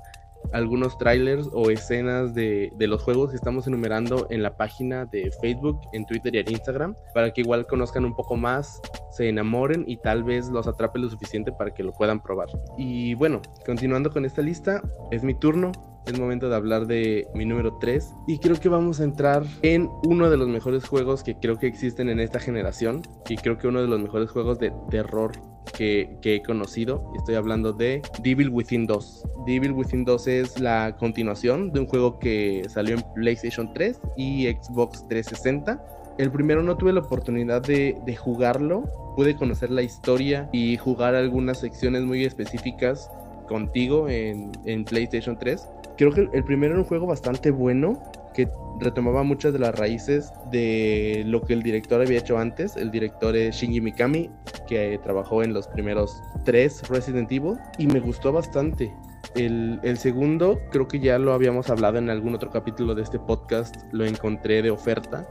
algunos 0.53 0.97
trailers 0.99 1.49
o 1.53 1.71
escenas 1.71 2.35
de, 2.35 2.73
los 2.79 3.03
juegos 3.03 3.31
que 3.31 3.37
estamos 3.37 3.67
enumerando 3.67 4.27
en 4.31 4.43
la 4.43 4.57
página 4.57 5.05
de 5.05 5.31
Facebook, 5.41 5.81
en 5.93 6.07
Twitter 6.07 6.35
y 6.35 6.39
en 6.39 6.51
Instagram, 6.53 6.95
para 7.15 7.33
que 7.33 7.43
igual 7.43 7.67
conozcan 7.67 8.05
un 8.05 8.15
poco 8.15 8.37
más, 8.37 8.81
se 9.11 9.29
enamoren 9.29 9.85
y 9.87 9.99
tal 9.99 10.25
vez 10.25 10.49
los 10.49 10.67
atrape 10.67 10.99
lo 10.99 11.11
suficiente 11.11 11.53
para 11.53 11.73
que 11.73 11.83
lo 11.83 11.93
puedan 11.93 12.21
probar. 12.23 12.49
Y 12.77 13.15
bueno, 13.15 13.43
continuando 13.67 14.11
con 14.11 14.25
esta 14.25 14.43
lista, 14.43 14.83
es 15.11 15.23
mi 15.23 15.35
turno. 15.35 15.73
Es 16.09 16.19
momento 16.19 16.49
de 16.49 16.57
hablar 16.57 16.87
de 16.87 17.29
mi 17.35 17.45
número 17.45 17.77
3 17.77 18.15
y 18.27 18.39
creo 18.39 18.59
que 18.59 18.71
vamos 18.71 18.99
a 18.99 19.05
entrar 19.05 19.45
en 19.61 19.91
uno 20.07 20.31
de 20.31 20.39
los 20.39 20.49
mejores 20.49 20.87
juegos 20.87 21.23
que 21.23 21.35
creo 21.35 21.59
que 21.59 21.67
existen 21.67 22.09
en 22.09 22.19
esta 22.19 22.41
generación 22.41 23.03
y 23.29 23.37
creo 23.37 23.59
que 23.59 23.69
uno 23.69 23.83
de 23.83 23.89
los 23.89 24.01
mejores 24.01 24.31
juegos 24.31 24.59
de 24.59 24.73
terror 24.89 25.33
que, 25.77 26.19
he 26.23 26.43
conocido. 26.43 27.13
Estoy 27.15 27.35
hablando 27.35 27.75
de 27.75 28.01
Devil 28.23 28.49
Within 28.49 28.87
2. 28.87 29.25
Devil 29.47 29.73
Within 29.73 30.07
2 30.07 30.27
es 30.29 30.59
la 30.59 30.97
continuación 30.99 31.73
de 31.73 31.81
un 31.81 31.87
juego 31.87 32.19
que 32.19 32.65
salió 32.71 32.97
en 32.97 33.05
PlayStation 33.15 33.71
3 33.75 34.01
y 34.17 34.47
Xbox 34.47 35.07
360. 35.09 35.85
El 36.17 36.31
primero 36.31 36.63
no 36.63 36.79
tuve 36.79 36.95
la 36.95 37.01
oportunidad 37.01 37.61
de, 37.61 37.99
de 38.07 38.17
jugarlo, 38.17 39.13
pude 39.15 39.37
conocer 39.37 39.71
la 39.71 39.83
historia 39.83 40.49
y 40.55 40.79
jugar 40.79 41.15
algunas 41.15 41.61
secciones 41.61 42.03
muy 42.03 42.25
específicas 42.25 43.11
contigo 43.47 44.09
en, 44.09 44.53
en 44.65 44.85
PlayStation 44.85 45.39
3. 45.39 45.69
Creo 45.99 46.13
que 46.13 46.29
el 46.33 46.45
primero 46.45 46.75
era 46.75 46.81
un 46.81 46.87
juego 46.87 47.07
bastante 47.07 47.51
bueno, 47.51 48.01
que 48.33 48.49
retomaba 48.79 49.25
muchas 49.25 49.53
de 49.53 49.59
las 49.59 49.77
raíces 49.77 50.33
de 50.53 51.25
lo 51.27 51.43
que 51.43 51.53
el 51.55 51.63
director 51.65 52.01
había 52.01 52.21
hecho 52.21 52.39
antes. 52.39 52.77
El 52.77 52.93
director 52.93 53.35
es 53.37 53.57
Shinji 53.57 53.81
Mikami, 53.81 54.31
que 54.69 55.01
trabajó 55.03 55.43
en 55.43 55.53
los 55.53 55.67
primeros 55.67 56.23
tres 56.45 56.89
Resident 56.89 57.33
Evil 57.33 57.59
y 57.79 57.89
me 57.89 57.99
gustó 57.99 58.33
bastante. 58.33 58.95
El, 59.35 59.81
el, 59.83 59.99
segundo, 59.99 60.61
creo 60.71 60.87
que 60.87 61.01
ya 61.01 61.19
lo 61.19 61.33
habíamos 61.33 61.69
hablado 61.69 61.99
en 61.99 62.11
algún 62.11 62.33
otro 62.33 62.51
capítulo 62.51 62.95
de 62.95 63.03
este 63.03 63.19
podcast, 63.19 63.75
lo 63.93 64.07
encontré 64.07 64.63
de 64.63 64.71
oferta 64.71 65.27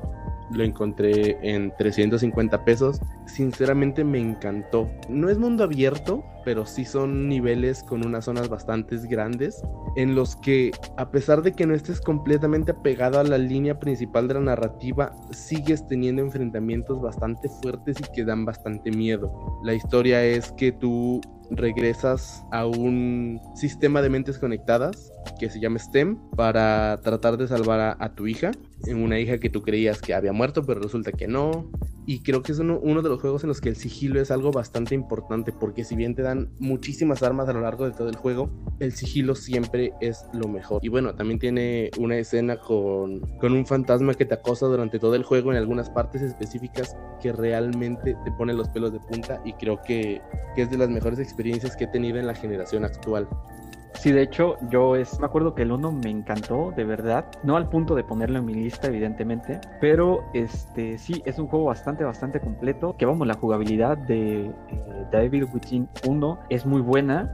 lo 0.52 0.64
encontré 0.64 1.38
en 1.42 1.74
350 1.78 2.64
pesos. 2.64 3.02
Sinceramente 3.26 4.04
me 4.04 4.20
encantó. 4.20 4.90
No 5.10 5.30
es 5.30 5.38
mundo 5.38 5.64
abierto, 5.64 6.24
pero 6.48 6.66
sí 6.66 6.86
son 6.86 7.28
niveles 7.28 7.84
con 7.84 8.06
unas 8.06 8.24
zonas 8.24 8.48
bastante 8.48 8.96
grandes 9.10 9.62
en 9.98 10.16
los 10.16 10.38
que 10.38 10.72
a 10.96 11.12
pesar 11.12 11.42
de 11.42 11.52
que 11.52 11.68
no 11.68 11.74
estés 11.74 12.00
completamente 12.00 12.72
apegado 12.72 13.20
a 13.20 13.26
la 13.26 13.38
línea 13.38 13.78
principal 13.78 14.30
de 14.30 14.36
la 14.36 14.40
narrativa, 14.40 15.12
sigues 15.32 15.86
teniendo 15.90 16.22
enfrentamientos 16.22 17.02
bastante 17.02 17.50
fuertes 17.62 17.98
y 18.00 18.04
que 18.14 18.24
dan 18.24 18.46
bastante 18.46 18.92
miedo. 18.92 19.60
La 19.66 19.74
historia 19.74 20.24
es 20.24 20.54
que 20.54 20.72
tú 20.72 21.20
regresas 21.52 22.46
a 22.52 22.66
un 22.66 23.42
sistema 23.56 24.02
de 24.02 24.10
mentes 24.10 24.38
conectadas 24.38 25.12
que 25.40 25.50
se 25.50 25.60
llama 25.60 25.80
STEM 25.80 26.18
para 26.36 27.00
tratar 27.04 27.38
de 27.38 27.48
salvar 27.48 27.98
a, 28.00 28.16
tu 28.16 28.28
hija, 28.28 28.52
una 28.88 29.20
hija 29.20 29.38
que 29.38 29.50
tú 29.50 29.62
creías 29.62 30.02
que 30.02 30.14
había 30.14 30.34
muerto, 30.34 30.64
pero 30.66 30.80
resulta 30.80 31.12
que 31.12 31.28
no. 31.28 31.70
Y 32.06 32.22
creo 32.22 32.42
que 32.42 32.54
es 32.54 32.60
uno, 32.60 32.80
de 32.80 33.10
los 33.10 33.20
juegos 33.20 33.44
en 33.44 33.50
los 33.50 33.60
que 33.60 33.70
el 33.70 33.76
sigilo 33.76 34.22
es 34.22 34.32
algo 34.32 34.52
bastante 34.52 34.96
importante, 34.96 35.52
porque 35.52 35.84
si 35.84 35.96
bien 35.96 36.16
te 36.16 36.22
dan 36.22 36.37
muchísimas 36.60 37.23
armas 37.23 37.50
a 37.50 37.54
lo 37.54 37.62
largo 37.62 37.86
de 37.86 37.91
todo 37.91 38.10
el 38.10 38.15
juego, 38.15 38.50
el 38.80 38.93
sigilo 38.93 39.36
siempre 39.36 39.93
es 40.02 40.26
lo 40.34 40.47
mejor. 40.47 40.84
Y 40.84 40.89
bueno, 40.89 41.15
también 41.15 41.39
tiene 41.39 41.91
una 41.97 42.17
escena 42.17 42.58
con, 42.58 43.19
con 43.38 43.54
un 43.54 43.65
fantasma 43.65 44.13
que 44.13 44.26
te 44.26 44.36
acosa 44.36 44.67
durante 44.67 45.00
todo 45.00 45.15
el 45.15 45.23
juego 45.23 45.52
en 45.52 45.58
algunas 45.58 45.89
partes 45.89 46.21
específicas 46.21 46.95
que 47.21 47.32
realmente 47.32 48.15
te 48.23 48.32
pone 48.32 48.54
los 48.54 48.69
pelos 48.69 48.93
de 48.93 49.00
punta 49.00 49.41
y 49.45 49.54
creo 49.54 49.82
que, 49.82 50.21
que 50.56 50.63
es 50.63 50.69
de 50.69 50.78
las 50.78 50.89
mejores 50.89 51.19
experiencias 51.19 51.76
que 51.76 51.86
he 51.86 51.88
tenido 51.88 52.19
en 52.19 52.28
la 52.28 52.36
generación 52.36 52.86
actual. 52.86 53.28
Sí, 54.00 54.12
de 54.12 54.22
hecho, 54.22 54.58
yo 54.70 54.96
es, 54.96 55.20
me 55.20 55.26
acuerdo 55.26 55.56
que 55.56 55.64
el 55.64 55.72
1 55.72 55.92
me 55.92 56.10
encantó, 56.12 56.72
de 56.76 56.84
verdad. 56.84 57.26
No 57.44 57.58
al 57.58 57.68
punto 57.68 57.96
de 57.96 58.04
ponerlo 58.04 58.38
en 58.38 58.46
mi 58.46 58.54
lista, 58.54 58.88
evidentemente. 58.88 59.60
Pero 59.82 60.24
este 60.34 60.98
sí, 61.00 61.24
es 61.26 61.40
un 61.40 61.48
juego 61.48 61.66
bastante, 61.66 62.04
bastante 62.04 62.40
completo. 62.40 62.96
Que 62.96 63.06
vamos, 63.08 63.26
la 63.28 63.34
jugabilidad 63.34 63.98
de 63.98 64.46
eh, 64.46 64.54
David 65.12 65.46
Within 65.52 65.90
1 66.08 66.40
es 66.50 66.66
muy 66.66 66.82
buena. 66.82 67.34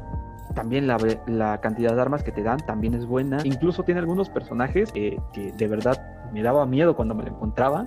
También 0.56 0.88
la, 0.88 0.98
la, 1.28 1.60
cantidad 1.60 1.96
de 1.96 2.02
armas 2.02 2.24
que 2.24 2.32
te 2.32 2.44
dan 2.44 2.60
también 2.60 2.94
es 2.94 3.06
buena. 3.06 3.40
Incluso 3.44 3.84
tiene 3.84 4.00
algunos 4.00 4.30
personajes 4.30 4.90
eh, 4.96 5.18
que 5.34 5.52
de 5.52 5.68
verdad 5.68 6.30
me 6.32 6.44
daba 6.44 6.66
miedo 6.66 6.96
cuando 6.96 7.14
me 7.14 7.24
lo 7.24 7.30
encontraba. 7.30 7.86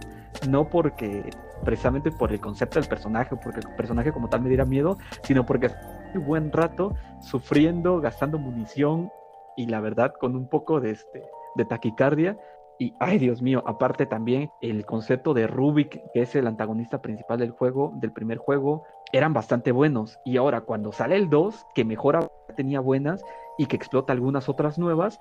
No 0.48 0.68
porque 0.68 1.30
precisamente 1.64 2.10
por 2.10 2.32
el 2.32 2.40
concepto 2.40 2.78
del 2.78 2.88
personaje, 2.88 3.36
porque 3.36 3.60
el 3.60 3.74
personaje 3.76 4.12
como 4.12 4.28
tal 4.28 4.42
me 4.42 4.48
diera 4.48 4.64
miedo, 4.64 4.98
sino 5.22 5.46
porque 5.46 5.70
buen 6.18 6.52
rato 6.52 6.94
sufriendo, 7.20 8.00
gastando 8.00 8.38
munición 8.38 9.10
y 9.56 9.66
la 9.66 9.80
verdad 9.80 10.12
con 10.18 10.36
un 10.36 10.48
poco 10.48 10.80
de, 10.80 10.92
este, 10.92 11.22
de 11.54 11.64
taquicardia. 11.64 12.38
Y, 12.78 12.94
ay 13.00 13.18
Dios 13.18 13.40
mío, 13.40 13.62
aparte 13.66 14.04
también 14.04 14.50
el 14.60 14.84
concepto 14.84 15.32
de 15.32 15.46
Rubik, 15.46 16.00
que 16.12 16.22
es 16.22 16.34
el 16.34 16.46
antagonista 16.46 17.00
principal 17.00 17.38
del 17.38 17.50
juego, 17.50 17.92
del 17.96 18.12
primer 18.12 18.38
juego, 18.38 18.84
eran 19.12 19.32
bastante 19.32 19.72
buenos. 19.72 20.18
Y 20.24 20.36
ahora 20.36 20.60
cuando 20.60 20.92
sale 20.92 21.16
el 21.16 21.30
2, 21.30 21.66
que 21.74 21.84
mejora, 21.84 22.28
tenía 22.54 22.80
buenas 22.80 23.24
y 23.58 23.66
que 23.66 23.76
explota 23.76 24.12
algunas 24.12 24.48
otras 24.48 24.78
nuevas, 24.78 25.20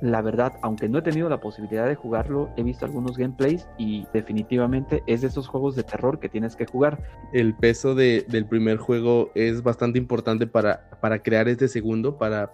la 0.00 0.20
verdad, 0.20 0.54
aunque 0.62 0.88
no 0.88 0.98
he 0.98 1.02
tenido 1.02 1.28
la 1.28 1.40
posibilidad 1.40 1.86
de 1.86 1.94
jugarlo, 1.94 2.50
he 2.56 2.62
visto 2.62 2.84
algunos 2.84 3.16
gameplays 3.16 3.68
y 3.78 4.06
definitivamente 4.12 5.02
es 5.06 5.20
de 5.20 5.28
esos 5.28 5.46
juegos 5.46 5.76
de 5.76 5.84
terror 5.84 6.18
que 6.18 6.28
tienes 6.28 6.56
que 6.56 6.66
jugar. 6.66 7.02
El 7.32 7.54
peso 7.54 7.94
de, 7.94 8.24
del 8.28 8.46
primer 8.46 8.78
juego 8.78 9.30
es 9.34 9.62
bastante 9.62 9.98
importante 9.98 10.46
para, 10.46 10.90
para 11.00 11.22
crear 11.22 11.48
este 11.48 11.68
segundo, 11.68 12.18
para 12.18 12.52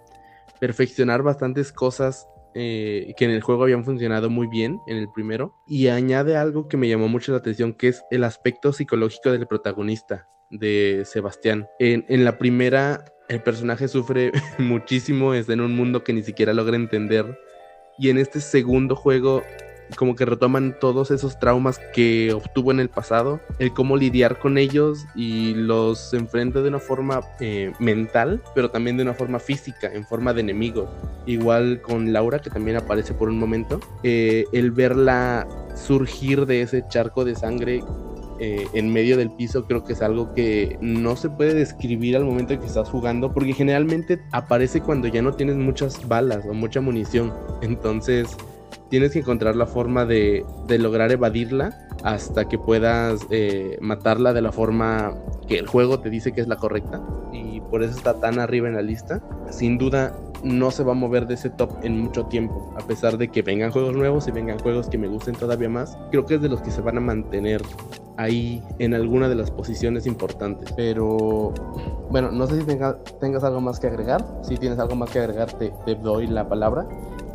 perfeccionar 0.59 1.23
bastantes 1.23 1.71
cosas 1.71 2.27
eh, 2.53 3.13
que 3.17 3.25
en 3.25 3.31
el 3.31 3.41
juego 3.41 3.63
habían 3.63 3.85
funcionado 3.85 4.29
muy 4.29 4.47
bien 4.47 4.79
en 4.87 4.97
el 4.97 5.09
primero. 5.11 5.55
Y 5.67 5.87
añade 5.87 6.35
algo 6.35 6.67
que 6.67 6.77
me 6.77 6.87
llamó 6.87 7.07
mucho 7.07 7.31
la 7.31 7.39
atención, 7.39 7.73
que 7.73 7.89
es 7.89 8.03
el 8.11 8.23
aspecto 8.23 8.73
psicológico 8.73 9.31
del 9.31 9.47
protagonista, 9.47 10.27
de 10.49 11.03
Sebastián. 11.05 11.67
En, 11.79 12.05
en 12.09 12.25
la 12.25 12.37
primera 12.37 13.05
el 13.29 13.41
personaje 13.41 13.87
sufre 13.87 14.31
muchísimo, 14.57 15.33
está 15.33 15.53
en 15.53 15.61
un 15.61 15.75
mundo 15.75 16.03
que 16.03 16.13
ni 16.13 16.23
siquiera 16.23 16.53
logra 16.53 16.75
entender. 16.75 17.39
Y 17.97 18.09
en 18.09 18.17
este 18.17 18.41
segundo 18.41 18.95
juego, 18.95 19.43
como 19.95 20.15
que 20.15 20.25
retoman 20.25 20.77
todos 20.79 21.11
esos 21.11 21.39
traumas 21.39 21.79
que 21.93 22.33
obtuvo 22.33 22.71
en 22.71 22.79
el 22.79 22.89
pasado, 22.89 23.39
el 23.59 23.73
cómo 23.73 23.97
lidiar 23.97 24.39
con 24.39 24.57
ellos 24.57 25.05
y 25.15 25.53
los 25.53 26.13
enfrenta 26.13 26.61
de 26.61 26.69
una 26.69 26.79
forma 26.79 27.21
eh, 27.39 27.73
mental, 27.79 28.41
pero 28.55 28.69
también 28.69 28.97
de 28.97 29.03
una 29.03 29.13
forma 29.13 29.39
física, 29.39 29.91
en 29.91 30.05
forma 30.05 30.33
de 30.33 30.41
enemigo. 30.41 30.89
Igual 31.25 31.81
con 31.81 32.13
Laura, 32.13 32.39
que 32.39 32.49
también 32.49 32.77
aparece 32.77 33.13
por 33.13 33.29
un 33.29 33.37
momento, 33.37 33.79
eh, 34.03 34.45
el 34.53 34.71
verla 34.71 35.47
surgir 35.75 36.45
de 36.45 36.61
ese 36.61 36.83
charco 36.89 37.25
de 37.25 37.35
sangre 37.35 37.83
eh, 38.39 38.67
en 38.73 38.91
medio 38.93 39.17
del 39.17 39.31
piso 39.31 39.65
creo 39.65 39.83
que 39.83 39.93
es 39.93 40.01
algo 40.01 40.33
que 40.33 40.77
no 40.81 41.15
se 41.15 41.29
puede 41.29 41.53
describir 41.53 42.15
al 42.15 42.23
momento 42.23 42.53
en 42.53 42.59
que 42.59 42.67
estás 42.67 42.89
jugando 42.89 43.33
porque 43.33 43.53
generalmente 43.53 44.21
aparece 44.31 44.81
cuando 44.81 45.07
ya 45.07 45.21
no 45.21 45.33
tienes 45.33 45.57
muchas 45.57 46.07
balas 46.07 46.45
o 46.49 46.53
mucha 46.53 46.79
munición. 46.79 47.33
Entonces 47.61 48.37
tienes 48.89 49.11
que 49.11 49.19
encontrar 49.19 49.55
la 49.55 49.65
forma 49.65 50.05
de, 50.05 50.45
lograr 50.67 51.11
evadirla 51.11 51.77
hasta 52.03 52.47
que 52.47 52.57
puedas 52.57 53.21
eh, 53.29 53.77
matarla 53.81 54.33
de 54.33 54.41
la 54.41 54.51
forma 54.51 55.15
que 55.47 55.57
el 55.57 55.67
juego 55.67 55.99
te 55.99 56.09
dice 56.09 56.31
que 56.31 56.41
es 56.41 56.47
la 56.47 56.55
correcta. 56.55 57.01
Y 57.33 57.61
por 57.61 57.83
eso 57.83 57.95
está 57.95 58.19
tan 58.19 58.39
arriba 58.39 58.67
en 58.67 58.75
la 58.75 58.81
lista. 58.81 59.21
Sin 59.51 59.77
duda 59.77 60.15
no 60.43 60.71
se 60.71 60.83
va 60.83 60.93
a 60.93 60.95
mover 60.95 61.27
de 61.27 61.33
ese 61.33 61.49
top 61.49 61.71
en 61.83 61.99
mucho 61.99 62.25
tiempo. 62.25 62.73
A 62.77 62.87
pesar 62.87 63.17
de 63.17 63.27
que 63.27 63.41
vengan 63.41 63.71
juegos 63.71 63.95
nuevos 63.95 64.27
y 64.27 64.31
vengan 64.31 64.59
juegos 64.59 64.87
que 64.87 64.97
me 64.97 65.07
gusten 65.07 65.35
todavía 65.35 65.69
más. 65.69 65.97
Creo 66.11 66.25
que 66.25 66.35
es 66.35 66.41
de 66.41 66.49
los 66.49 66.61
que 66.61 66.71
se 66.71 66.81
van 66.81 66.97
a 66.97 67.01
mantener 67.01 67.61
ahí 68.19 68.61
en 68.79 68.93
alguna 68.93 69.29
de 69.29 69.35
las 69.35 69.49
posiciones 69.49 70.05
importantes. 70.05 70.71
Pero 70.73 71.53
bueno, 72.11 72.31
no 72.31 72.45
sé 72.47 72.59
si 72.59 72.65
tengas 72.65 73.43
algo 73.43 73.61
más 73.61 73.79
que 73.79 73.87
agregar. 73.87 74.23
Si 74.43 74.57
tienes 74.57 74.77
algo 74.77 74.95
más 74.95 75.09
que 75.09 75.19
agregar, 75.19 75.53
te, 75.53 75.71
doy 75.95 76.27
la 76.27 76.47
palabra. 76.47 76.87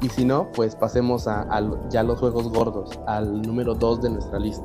Y 0.02 0.10
si 0.10 0.26
no, 0.26 0.52
pues 0.52 0.76
pasemos 0.76 1.26
a, 1.26 1.46
ya 1.88 2.02
los 2.02 2.20
juegos 2.20 2.50
gordos, 2.50 3.00
al 3.06 3.40
número 3.40 3.74
2 3.74 4.02
de 4.02 4.10
nuestra 4.10 4.38
lista. 4.38 4.64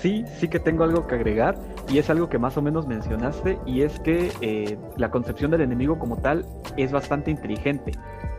Sí, 0.00 0.24
sí 0.38 0.48
que 0.48 0.58
tengo 0.58 0.84
algo 0.84 1.06
que 1.06 1.16
agregar 1.16 1.58
y 1.88 1.98
es 1.98 2.08
algo 2.08 2.28
que 2.28 2.38
más 2.38 2.56
o 2.56 2.62
menos 2.62 2.86
mencionaste 2.86 3.58
y 3.66 3.82
es 3.82 3.98
que 4.00 4.32
eh, 4.40 4.78
la 4.96 5.10
concepción 5.10 5.50
del 5.50 5.62
enemigo 5.62 5.98
como 5.98 6.16
tal 6.16 6.46
es 6.76 6.92
bastante 6.92 7.30
inteligente. 7.30 7.92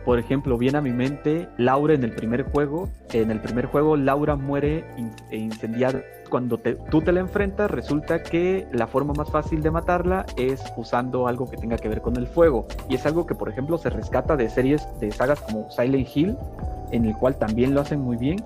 Por 0.04 0.18
ejemplo, 0.18 0.56
viene 0.56 0.78
a 0.78 0.80
mi 0.80 0.90
mente 0.90 1.48
Laura 1.58 1.94
en 1.94 2.04
el 2.04 2.12
primer 2.12 2.44
juego. 2.44 2.88
En 3.12 3.30
el 3.30 3.40
primer 3.40 3.66
juego 3.66 3.96
Laura 3.96 4.36
muere 4.36 4.84
incendiada. 5.30 6.00
Cuando 6.30 6.58
tú 6.90 7.00
te 7.00 7.12
la 7.12 7.20
enfrentas, 7.20 7.70
resulta 7.70 8.22
que 8.22 8.66
la 8.72 8.86
forma 8.86 9.14
más 9.14 9.30
fácil 9.30 9.62
de 9.62 9.70
matarla 9.70 10.26
es 10.36 10.62
usando 10.76 11.26
algo 11.26 11.48
que 11.50 11.56
tenga 11.56 11.76
que 11.76 11.88
ver 11.88 12.02
con 12.02 12.16
el 12.16 12.26
fuego. 12.26 12.66
Y 12.88 12.96
es 12.96 13.06
algo 13.06 13.26
que, 13.26 13.34
por 13.34 13.48
ejemplo, 13.48 13.78
se 13.78 13.90
rescata 13.90 14.36
de 14.36 14.48
series, 14.48 14.86
de 15.00 15.10
sagas 15.10 15.40
como 15.40 15.70
Silent 15.70 16.08
Hill, 16.14 16.36
en 16.90 17.06
el 17.06 17.16
cual 17.16 17.36
también 17.36 17.74
lo 17.74 17.80
hacen 17.80 18.00
muy 18.00 18.16
bien. 18.16 18.44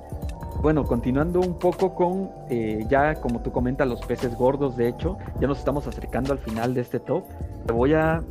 Bueno, 0.62 0.84
continuando 0.84 1.40
un 1.40 1.58
poco 1.58 1.94
con, 1.96 2.30
eh, 2.48 2.86
ya 2.88 3.16
como 3.16 3.40
tú 3.40 3.50
comentas, 3.50 3.88
los 3.88 4.00
peces 4.06 4.36
gordos, 4.36 4.76
de 4.76 4.86
hecho, 4.86 5.18
ya 5.40 5.48
nos 5.48 5.58
estamos 5.58 5.88
acercando 5.88 6.32
al 6.32 6.38
final 6.38 6.72
de 6.74 6.82
este 6.82 7.00
top. 7.00 7.24
Te 7.66 7.72
voy 7.72 7.94
a 7.94 8.22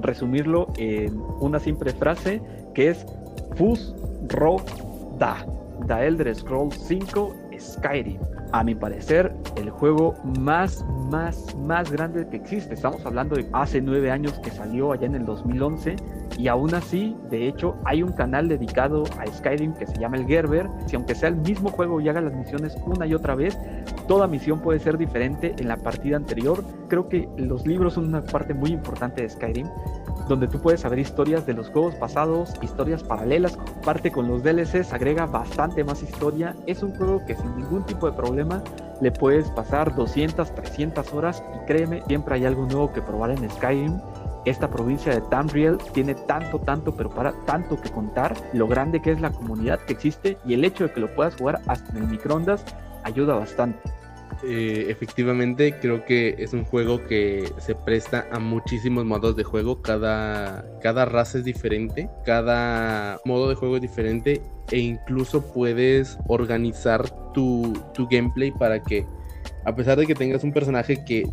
resumirlo 0.00 0.68
en 0.76 1.20
una 1.40 1.58
simple 1.58 1.92
frase 1.92 2.40
que 2.74 2.90
es 2.90 3.06
Fus 3.56 3.94
Ro 4.28 4.56
Da, 5.18 5.44
The 5.86 6.06
Elder 6.06 6.34
Scrolls 6.34 6.76
5 6.86 7.34
Skyrim. 7.58 8.18
A 8.52 8.64
mi 8.64 8.74
parecer, 8.74 9.34
el 9.56 9.68
juego 9.68 10.14
más, 10.40 10.84
más, 11.10 11.54
más 11.56 11.90
grande 11.90 12.26
que 12.28 12.36
existe. 12.36 12.74
Estamos 12.74 13.04
hablando 13.04 13.36
de 13.36 13.46
hace 13.52 13.80
nueve 13.80 14.10
años 14.10 14.38
que 14.40 14.50
salió 14.50 14.92
allá 14.92 15.06
en 15.06 15.16
el 15.16 15.26
2011 15.26 15.96
Y 16.38 16.46
aún 16.46 16.72
así, 16.72 17.16
de 17.30 17.48
hecho, 17.48 17.74
hay 17.84 18.00
un 18.00 18.12
canal 18.12 18.48
dedicado 18.48 19.02
a 19.18 19.26
Skyrim 19.26 19.74
que 19.74 19.88
se 19.88 19.98
llama 19.98 20.18
el 20.18 20.26
Gerber. 20.26 20.68
Si 20.86 20.94
aunque 20.94 21.16
sea 21.16 21.30
el 21.30 21.36
mismo 21.36 21.68
juego 21.70 22.00
y 22.00 22.08
haga 22.08 22.20
las 22.20 22.32
misiones 22.32 22.76
una 22.86 23.06
y 23.06 23.14
otra 23.14 23.34
vez, 23.34 23.58
toda 24.06 24.28
misión 24.28 24.60
puede 24.60 24.78
ser 24.78 24.96
diferente 24.96 25.56
en 25.58 25.66
la 25.66 25.76
partida 25.76 26.16
anterior. 26.16 26.64
Creo 26.86 27.08
que 27.08 27.28
los 27.36 27.66
libros 27.66 27.94
son 27.94 28.06
una 28.06 28.22
parte 28.22 28.54
muy 28.54 28.70
importante 28.70 29.22
de 29.22 29.28
Skyrim, 29.28 29.68
donde 30.28 30.46
tú 30.46 30.60
puedes 30.60 30.82
saber 30.82 31.00
historias 31.00 31.44
de 31.44 31.54
los 31.54 31.70
juegos 31.70 31.96
pasados, 31.96 32.54
historias 32.62 33.02
paralelas. 33.02 33.58
Parte 33.84 34.12
con 34.12 34.28
los 34.28 34.44
DLCs 34.44 34.92
agrega 34.92 35.26
bastante 35.26 35.82
más 35.82 36.04
historia. 36.04 36.54
Es 36.66 36.84
un 36.84 36.94
juego 36.94 37.24
que 37.26 37.34
sin 37.34 37.56
ningún 37.56 37.84
tipo 37.84 38.08
de 38.08 38.16
problema 38.16 38.62
le 39.00 39.10
puedes 39.10 39.50
pasar 39.50 39.94
200, 39.94 40.54
300 40.54 41.12
horas 41.12 41.42
y 41.54 41.66
créeme, 41.66 42.02
siempre 42.06 42.36
hay 42.36 42.44
algo 42.44 42.66
nuevo 42.66 42.92
que 42.92 43.02
probar 43.02 43.30
en 43.30 43.50
Skyrim. 43.50 43.98
Esta 44.44 44.70
provincia 44.70 45.12
de 45.12 45.20
Tamriel 45.22 45.78
tiene 45.92 46.14
tanto, 46.14 46.58
tanto, 46.58 46.94
pero 46.94 47.10
para 47.10 47.32
tanto 47.44 47.80
que 47.80 47.90
contar, 47.90 48.34
lo 48.52 48.66
grande 48.66 49.00
que 49.02 49.12
es 49.12 49.20
la 49.20 49.30
comunidad 49.30 49.80
que 49.80 49.92
existe 49.92 50.38
y 50.46 50.54
el 50.54 50.64
hecho 50.64 50.84
de 50.84 50.92
que 50.92 51.00
lo 51.00 51.14
puedas 51.14 51.36
jugar 51.36 51.60
hasta 51.66 51.90
en 51.90 52.04
el 52.04 52.08
microondas 52.08 52.64
ayuda 53.04 53.34
bastante. 53.34 53.80
Eh, 54.44 54.86
efectivamente, 54.88 55.74
creo 55.80 56.04
que 56.04 56.36
es 56.38 56.52
un 56.52 56.64
juego 56.64 57.04
que 57.06 57.52
se 57.58 57.74
presta 57.74 58.26
a 58.30 58.38
muchísimos 58.38 59.04
modos 59.04 59.34
de 59.36 59.42
juego. 59.42 59.82
Cada, 59.82 60.64
cada 60.80 61.04
raza 61.04 61.38
es 61.38 61.44
diferente, 61.44 62.08
cada 62.24 63.20
modo 63.24 63.48
de 63.48 63.56
juego 63.56 63.76
es 63.76 63.82
diferente 63.82 64.42
e 64.70 64.78
incluso 64.78 65.42
puedes 65.52 66.18
organizar 66.28 67.08
tu, 67.32 67.72
tu 67.94 68.06
gameplay 68.08 68.52
para 68.52 68.80
que, 68.82 69.06
a 69.64 69.74
pesar 69.74 69.98
de 69.98 70.06
que 70.06 70.14
tengas 70.14 70.44
un 70.44 70.52
personaje 70.52 71.04
que 71.04 71.26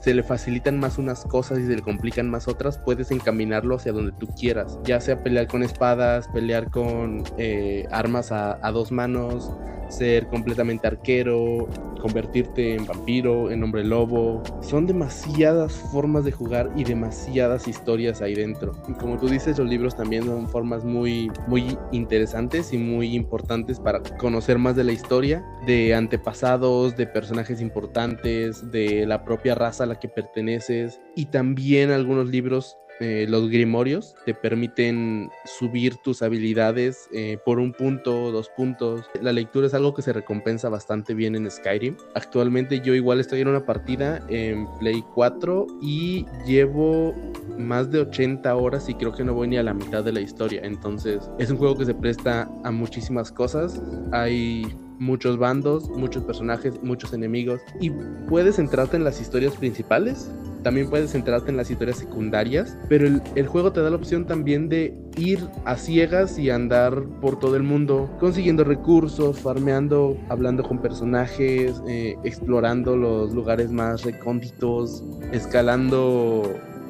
se 0.00 0.14
le 0.14 0.22
facilitan 0.22 0.78
más 0.78 0.98
unas 0.98 1.24
cosas 1.24 1.58
y 1.58 1.66
se 1.66 1.76
le 1.76 1.82
complican 1.82 2.30
más 2.30 2.48
otras, 2.48 2.78
puedes 2.78 3.10
encaminarlo 3.10 3.76
hacia 3.76 3.92
donde 3.92 4.12
tú 4.12 4.26
quieras, 4.28 4.78
ya 4.84 5.00
sea 5.00 5.22
pelear 5.22 5.46
con 5.46 5.62
espadas, 5.62 6.28
pelear 6.28 6.70
con 6.70 7.24
eh, 7.36 7.86
armas 7.90 8.32
a, 8.32 8.58
a, 8.62 8.70
dos 8.72 8.92
manos, 8.92 9.50
ser 9.88 10.28
completamente 10.28 10.86
arquero, 10.86 11.68
convertirte 11.98 12.74
en 12.74 12.86
vampiro, 12.86 13.50
en 13.50 13.62
hombre 13.62 13.84
lobo. 13.84 14.42
Son 14.60 14.86
demasiadas 14.86 15.72
formas 15.72 16.24
de 16.24 16.32
jugar 16.32 16.70
y 16.76 16.84
demasiadas 16.84 17.68
historias 17.68 18.22
ahí 18.22 18.34
dentro. 18.34 18.72
Y 18.88 18.92
como 18.92 19.18
tú 19.18 19.28
dices, 19.28 19.58
los 19.58 19.68
libros 19.68 19.96
también 19.96 20.24
son 20.24 20.48
formas 20.48 20.84
muy, 20.84 21.30
muy 21.46 21.76
interesantes 21.92 22.72
y 22.72 22.78
muy 22.78 23.14
importantes 23.14 23.80
para 23.80 24.00
conocer 24.18 24.58
más 24.58 24.76
de 24.76 24.84
la 24.84 24.92
historia, 24.92 25.44
de 25.66 25.94
antepasados, 25.94 26.96
de 26.96 27.06
personajes 27.06 27.60
importantes, 27.60 28.70
de 28.70 29.06
la 29.06 29.24
propia 29.24 29.54
raza 29.54 29.86
la 29.88 29.98
que 29.98 30.08
perteneces. 30.08 31.00
Y 31.16 31.26
también 31.26 31.90
algunos 31.90 32.28
libros 32.28 32.76
eh, 33.00 33.26
los 33.28 33.48
grimorios 33.48 34.16
te 34.24 34.34
permiten 34.34 35.30
subir 35.44 35.96
tus 35.96 36.20
habilidades 36.22 37.08
eh, 37.12 37.38
por 37.44 37.60
un 37.60 37.72
punto, 37.72 38.32
dos 38.32 38.48
puntos. 38.56 39.02
La 39.22 39.32
lectura 39.32 39.68
es 39.68 39.74
algo 39.74 39.94
que 39.94 40.02
se 40.02 40.12
recompensa 40.12 40.68
bastante 40.68 41.14
bien 41.14 41.36
en 41.36 41.48
Skyrim. 41.48 41.96
Actualmente 42.14 42.80
yo 42.80 42.94
igual 42.94 43.20
estoy 43.20 43.40
en 43.40 43.48
una 43.48 43.64
partida 43.64 44.20
en 44.28 44.66
Play 44.80 45.04
4 45.14 45.66
y 45.80 46.26
llevo 46.44 47.14
más 47.56 47.90
de 47.90 48.00
80 48.00 48.54
horas 48.56 48.88
y 48.88 48.94
creo 48.94 49.12
que 49.12 49.24
no 49.24 49.32
voy 49.32 49.46
ni 49.46 49.58
a 49.58 49.62
la 49.62 49.74
mitad 49.74 50.02
de 50.02 50.12
la 50.12 50.20
historia. 50.20 50.62
Entonces 50.64 51.30
es 51.38 51.50
un 51.50 51.56
juego 51.56 51.76
que 51.76 51.84
se 51.84 51.94
presta 51.94 52.50
a 52.64 52.70
muchísimas 52.72 53.30
cosas. 53.30 53.80
Hay 54.10 54.66
muchos 54.98 55.38
bandos, 55.38 55.88
muchos 55.90 56.24
personajes, 56.24 56.74
muchos 56.82 57.12
enemigos. 57.12 57.60
Y 57.80 57.90
puedes 58.28 58.56
centrarte 58.56 58.96
en 58.96 59.04
las 59.04 59.20
historias 59.20 59.56
principales 59.56 60.30
también 60.62 60.90
puedes 60.90 61.12
centrarte 61.12 61.50
en 61.50 61.56
las 61.56 61.70
historias 61.70 61.98
secundarias, 61.98 62.76
pero 62.88 63.06
el, 63.06 63.46
juego 63.46 63.72
te 63.72 63.80
da 63.80 63.90
la 63.90 63.96
opción 63.96 64.26
también 64.26 64.68
de 64.68 64.94
ir 65.16 65.40
a 65.64 65.76
ciegas 65.76 66.38
y 66.38 66.50
andar 66.50 67.02
por 67.20 67.38
todo 67.38 67.56
el 67.56 67.62
mundo, 67.62 68.10
consiguiendo 68.18 68.64
recursos, 68.64 69.38
farmeando, 69.40 70.18
hablando 70.28 70.62
con 70.62 70.80
personajes, 70.80 71.80
eh, 71.88 72.16
explorando 72.24 72.96
los 72.96 73.32
lugares 73.32 73.70
más 73.70 74.04
recónditos, 74.04 75.04
escalando 75.32 76.42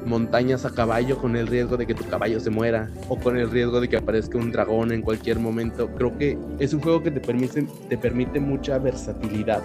montañas 0.09 0.64
a 0.64 0.71
caballo 0.71 1.18
con 1.18 1.37
el 1.37 1.47
riesgo 1.47 1.77
de 1.77 1.87
que 1.87 1.94
tu 1.94 2.05
caballo 2.05 2.40
se 2.40 2.51
muera 2.51 2.88
o 3.09 3.16
con 3.16 3.37
el 3.37 3.51
riesgo 3.51 3.81
de 3.81 3.88
que 3.88 3.97
aparezca 3.97 4.38
un 4.38 4.51
dragón 4.51 4.90
en 4.92 5.03
cualquier 5.03 5.38
momento. 5.38 5.88
Creo 5.94 6.16
que 6.16 6.38
es 6.59 6.73
un 6.73 6.81
juego 6.81 7.03
que 7.03 7.11
te 7.11 7.21
permite, 7.21 7.66
te 7.88 7.99
permite 7.99 8.40
mucha 8.40 8.79
versatilidad. 8.79 9.62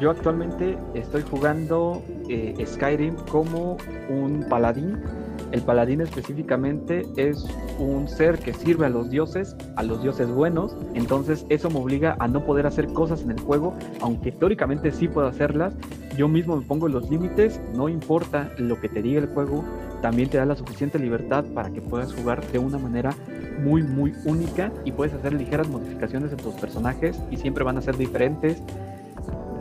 Yo 0.00 0.10
actualmente 0.10 0.78
estoy 0.94 1.22
jugando 1.22 2.02
eh, 2.28 2.54
Skyrim 2.66 3.16
como 3.30 3.76
un 4.08 4.46
paladín. 4.48 4.98
El 5.52 5.62
paladín 5.62 6.00
específicamente 6.00 7.06
es 7.16 7.44
un 7.78 8.08
ser 8.08 8.38
que 8.38 8.52
sirve 8.52 8.86
a 8.86 8.88
los 8.88 9.10
dioses, 9.10 9.56
a 9.76 9.82
los 9.82 10.02
dioses 10.02 10.28
buenos. 10.28 10.76
Entonces 10.94 11.44
eso 11.48 11.70
me 11.70 11.78
obliga 11.78 12.16
a 12.18 12.28
no 12.28 12.44
poder 12.44 12.66
hacer 12.66 12.86
cosas 12.92 13.22
en 13.22 13.32
el 13.32 13.40
juego, 13.40 13.74
aunque 14.00 14.32
teóricamente 14.32 14.92
sí 14.92 15.08
puedo 15.08 15.26
hacerlas. 15.26 15.74
Yo 16.16 16.28
mismo 16.28 16.56
me 16.56 16.66
pongo 16.66 16.88
los 16.88 17.10
límites, 17.10 17.60
no 17.74 17.88
importa 17.88 18.50
lo 18.58 18.80
que 18.80 18.88
te 18.88 19.02
diga 19.02 19.20
el 19.20 19.28
juego, 19.28 19.64
también 20.02 20.28
te 20.28 20.38
da 20.38 20.44
la 20.44 20.56
suficiente 20.56 20.98
libertad 20.98 21.44
para 21.54 21.70
que 21.70 21.80
puedas 21.80 22.12
jugar 22.12 22.44
de 22.52 22.58
una 22.58 22.78
manera 22.78 23.14
muy 23.62 23.82
muy 23.82 24.14
única 24.24 24.72
y 24.84 24.92
puedes 24.92 25.12
hacer 25.14 25.34
ligeras 25.34 25.68
modificaciones 25.68 26.32
en 26.32 26.38
tus 26.38 26.54
personajes 26.54 27.20
y 27.30 27.36
siempre 27.36 27.64
van 27.64 27.76
a 27.76 27.82
ser 27.82 27.96
diferentes 27.96 28.62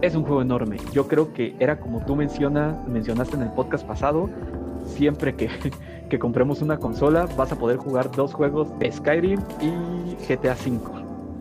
es 0.01 0.15
un 0.15 0.23
juego 0.23 0.41
enorme. 0.41 0.77
Yo 0.93 1.07
creo 1.07 1.33
que 1.33 1.55
era 1.59 1.79
como 1.79 1.99
tú 2.05 2.15
mencionas, 2.15 2.87
mencionaste 2.87 3.35
en 3.35 3.43
el 3.43 3.51
podcast 3.51 3.85
pasado, 3.85 4.29
siempre 4.89 5.35
que, 5.35 5.49
que 6.09 6.19
compremos 6.19 6.61
una 6.61 6.77
consola 6.77 7.27
vas 7.37 7.51
a 7.51 7.57
poder 7.57 7.77
jugar 7.77 8.11
dos 8.11 8.33
juegos 8.33 8.67
Skyrim 8.91 9.39
y 9.61 10.15
GTA 10.27 10.53
V. 10.53 10.79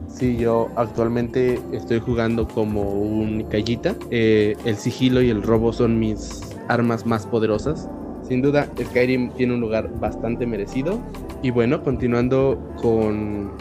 Sí, 0.08 0.36
yo 0.36 0.68
actualmente 0.76 1.60
estoy 1.72 2.00
jugando 2.00 2.48
como 2.48 2.82
un 2.82 3.44
callita. 3.44 3.94
Eh, 4.10 4.56
el 4.64 4.76
sigilo 4.76 5.22
y 5.22 5.30
el 5.30 5.42
robo 5.42 5.72
son 5.72 5.98
mis 5.98 6.40
armas 6.68 7.06
más 7.06 7.26
poderosas. 7.26 7.88
Sin 8.26 8.42
duda, 8.42 8.68
Skyrim 8.82 9.30
tiene 9.32 9.54
un 9.54 9.60
lugar 9.60 9.90
bastante 10.00 10.46
merecido. 10.46 10.98
Y 11.42 11.50
bueno, 11.50 11.82
continuando 11.82 12.58
con 12.80 13.52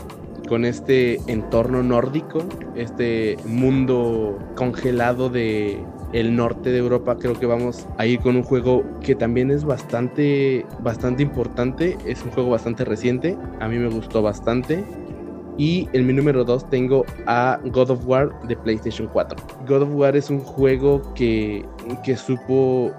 con 0.48 0.66
este 0.66 1.20
entorno 1.32 1.84
nórdico, 1.84 2.44
este 2.76 3.38
mundo 3.46 4.40
congelado 4.56 5.30
de 5.30 5.84
el 6.14 6.36
norte 6.36 6.72
de 6.72 6.78
Europa, 6.78 7.18
creo 7.18 7.38
que 7.38 7.46
vamos 7.46 7.88
a 7.98 8.06
ir 8.06 8.20
con 8.20 8.36
un 8.36 8.44
juego 8.44 8.84
que 9.02 9.16
también 9.16 9.52
es 9.52 9.66
bastante 9.66 10.66
bastante 10.80 11.24
importante, 11.24 11.98
es 12.06 12.24
un 12.24 12.32
juego 12.32 12.52
bastante 12.52 12.86
reciente, 12.86 13.38
a 13.60 13.68
mí 13.68 13.78
me 13.78 13.90
gustó 13.90 14.22
bastante. 14.22 14.84
Y 15.60 15.90
en 15.94 16.06
mi 16.06 16.14
número 16.14 16.44
2 16.44 16.70
tengo 16.70 17.04
a 17.26 17.60
God 17.66 17.90
of 17.90 18.08
War 18.08 18.30
de 18.48 18.56
PlayStation 18.56 19.08
4. 19.08 19.38
God 19.68 19.82
of 19.82 19.90
War 19.96 20.16
es 20.16 20.30
un 20.30 20.40
juego 20.40 21.02
que, 21.16 21.66
que 22.04 22.16
supo 22.16 22.92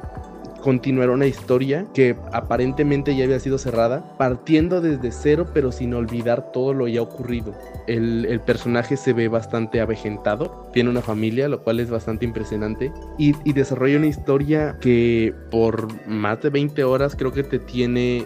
continuar 0.62 1.10
una 1.10 1.26
historia 1.26 1.86
que 1.94 2.16
aparentemente 2.32 3.16
ya 3.16 3.24
había 3.24 3.40
sido 3.40 3.58
cerrada, 3.58 4.16
partiendo 4.18 4.80
desde 4.80 5.12
cero 5.12 5.46
pero 5.52 5.72
sin 5.72 5.94
olvidar 5.94 6.52
todo 6.52 6.74
lo 6.74 6.88
ya 6.88 7.02
ocurrido. 7.02 7.54
El, 7.86 8.40
personaje 8.46 8.96
se 8.96 9.12
ve 9.12 9.28
bastante 9.28 9.80
avejentado, 9.80 10.70
tiene 10.72 10.90
una 10.90 11.02
familia, 11.02 11.48
lo 11.48 11.62
cual 11.62 11.80
es 11.80 11.90
bastante 11.90 12.24
impresionante, 12.24 12.92
y, 13.18 13.34
y 13.44 13.52
desarrolla 13.52 13.98
una 13.98 14.06
historia 14.06 14.76
que 14.80 15.34
por 15.50 15.88
más 16.06 16.40
de 16.42 16.50
20 16.50 16.84
horas 16.84 17.14
creo 17.16 17.32
que 17.32 17.42
te 17.42 17.58
tiene 17.58 18.24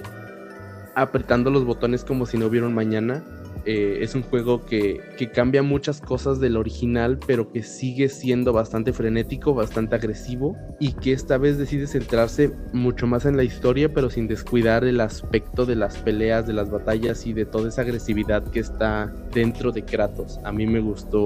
apretando 0.95 1.51
los 1.51 1.65
botones 1.65 2.05
como 2.05 2.27
si 2.27 2.37
no 2.39 2.47
hubiera 2.47 2.67
un 2.67 2.75
mañana 2.75 3.25
eh, 3.65 3.99
es 4.01 4.15
un 4.15 4.23
juego 4.23 4.65
que, 4.65 5.01
cambia 5.33 5.63
muchas 5.63 6.01
cosas 6.01 6.41
del 6.41 6.57
original, 6.57 7.19
pero 7.27 7.53
que 7.53 7.63
sigue 7.63 8.09
siendo 8.09 8.53
bastante 8.53 8.93
frenético, 8.93 9.55
bastante 9.55 9.95
agresivo 9.95 10.57
y 10.81 10.93
que 10.95 11.13
esta 11.13 11.39
vez 11.39 11.59
decide 11.59 11.87
centrarse 11.87 12.51
mucho 12.73 13.07
más 13.07 13.25
en 13.25 13.37
la 13.37 13.45
historia, 13.45 13.89
pero 13.89 14.11
sin 14.11 14.27
descuidar 14.27 14.85
el 14.85 15.01
aspecto 15.01 15.65
de 15.65 15.77
las 15.77 15.97
peleas, 15.99 16.47
de 16.47 16.55
las 16.55 16.71
batallas 16.71 17.25
y 17.27 17.33
de 17.33 17.47
toda 17.47 17.69
esa 17.69 17.83
agresividad 17.83 18.43
que 18.51 18.61
está 18.61 19.13
dentro 19.33 19.71
de 19.71 19.85
Kratos. 19.85 20.41
A 20.45 20.51
mí 20.51 20.67
me 20.67 20.81
gustó 20.81 21.21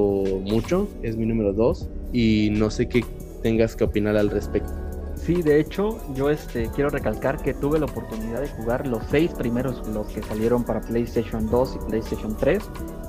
mucho, 0.45 0.89
es 1.03 1.17
mi 1.17 1.25
número 1.25 1.55
2 1.55 1.89
y 2.13 2.51
no 2.53 2.71
sé 2.71 2.87
qué 2.87 3.03
tengas 3.43 3.77
que 3.77 3.85
opinar 3.85 4.17
al 4.17 4.31
respecto. 4.31 4.86
Sí, 5.27 5.43
de 5.43 5.59
hecho, 5.59 5.99
yo 6.15 6.31
este, 6.31 6.71
quiero 6.73 6.89
recalcar 6.89 7.43
que 7.43 7.53
tuve 7.53 7.81
la 7.81 7.87
oportunidad 7.87 8.41
de 8.41 8.49
jugar 8.49 8.87
los 8.87 9.03
seis 9.11 9.33
primeros, 9.33 9.85
los 9.89 10.07
que 10.07 10.23
salieron 10.23 10.63
para 10.63 10.81
PlayStation 10.81 11.51
2 11.51 11.75
y 11.75 11.91
PlayStation 11.91 12.37
3. 12.37 12.63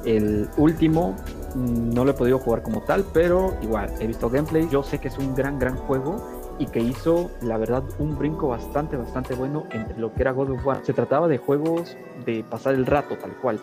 El 0.03 0.49
último 0.57 1.15
mm, 1.53 1.93
no 1.93 2.03
lo 2.03 2.09
he 2.09 2.13
podido 2.15 2.39
jugar 2.39 2.63
como 2.63 2.81
tal, 2.81 3.05
pero 3.13 3.55
igual, 3.61 3.93
he 3.99 4.07
visto 4.07 4.31
gameplay. 4.31 4.67
Yo 4.67 4.81
sé 4.81 4.97
que 4.97 5.09
es 5.09 5.17
un 5.19 5.35
gran, 5.35 5.59
gran 5.59 5.75
juego 5.75 6.55
y 6.57 6.65
que 6.65 6.79
hizo, 6.79 7.29
la 7.43 7.57
verdad, 7.57 7.83
un 7.99 8.17
brinco 8.17 8.47
bastante, 8.47 8.97
bastante 8.97 9.35
bueno 9.35 9.65
entre 9.69 9.95
lo 9.99 10.11
que 10.11 10.23
era 10.23 10.31
God 10.31 10.49
of 10.49 10.65
War. 10.65 10.79
Se 10.83 10.93
trataba 10.93 11.27
de 11.27 11.37
juegos 11.37 11.95
de 12.25 12.43
pasar 12.49 12.73
el 12.73 12.87
rato, 12.87 13.15
tal 13.17 13.33
cual. 13.39 13.59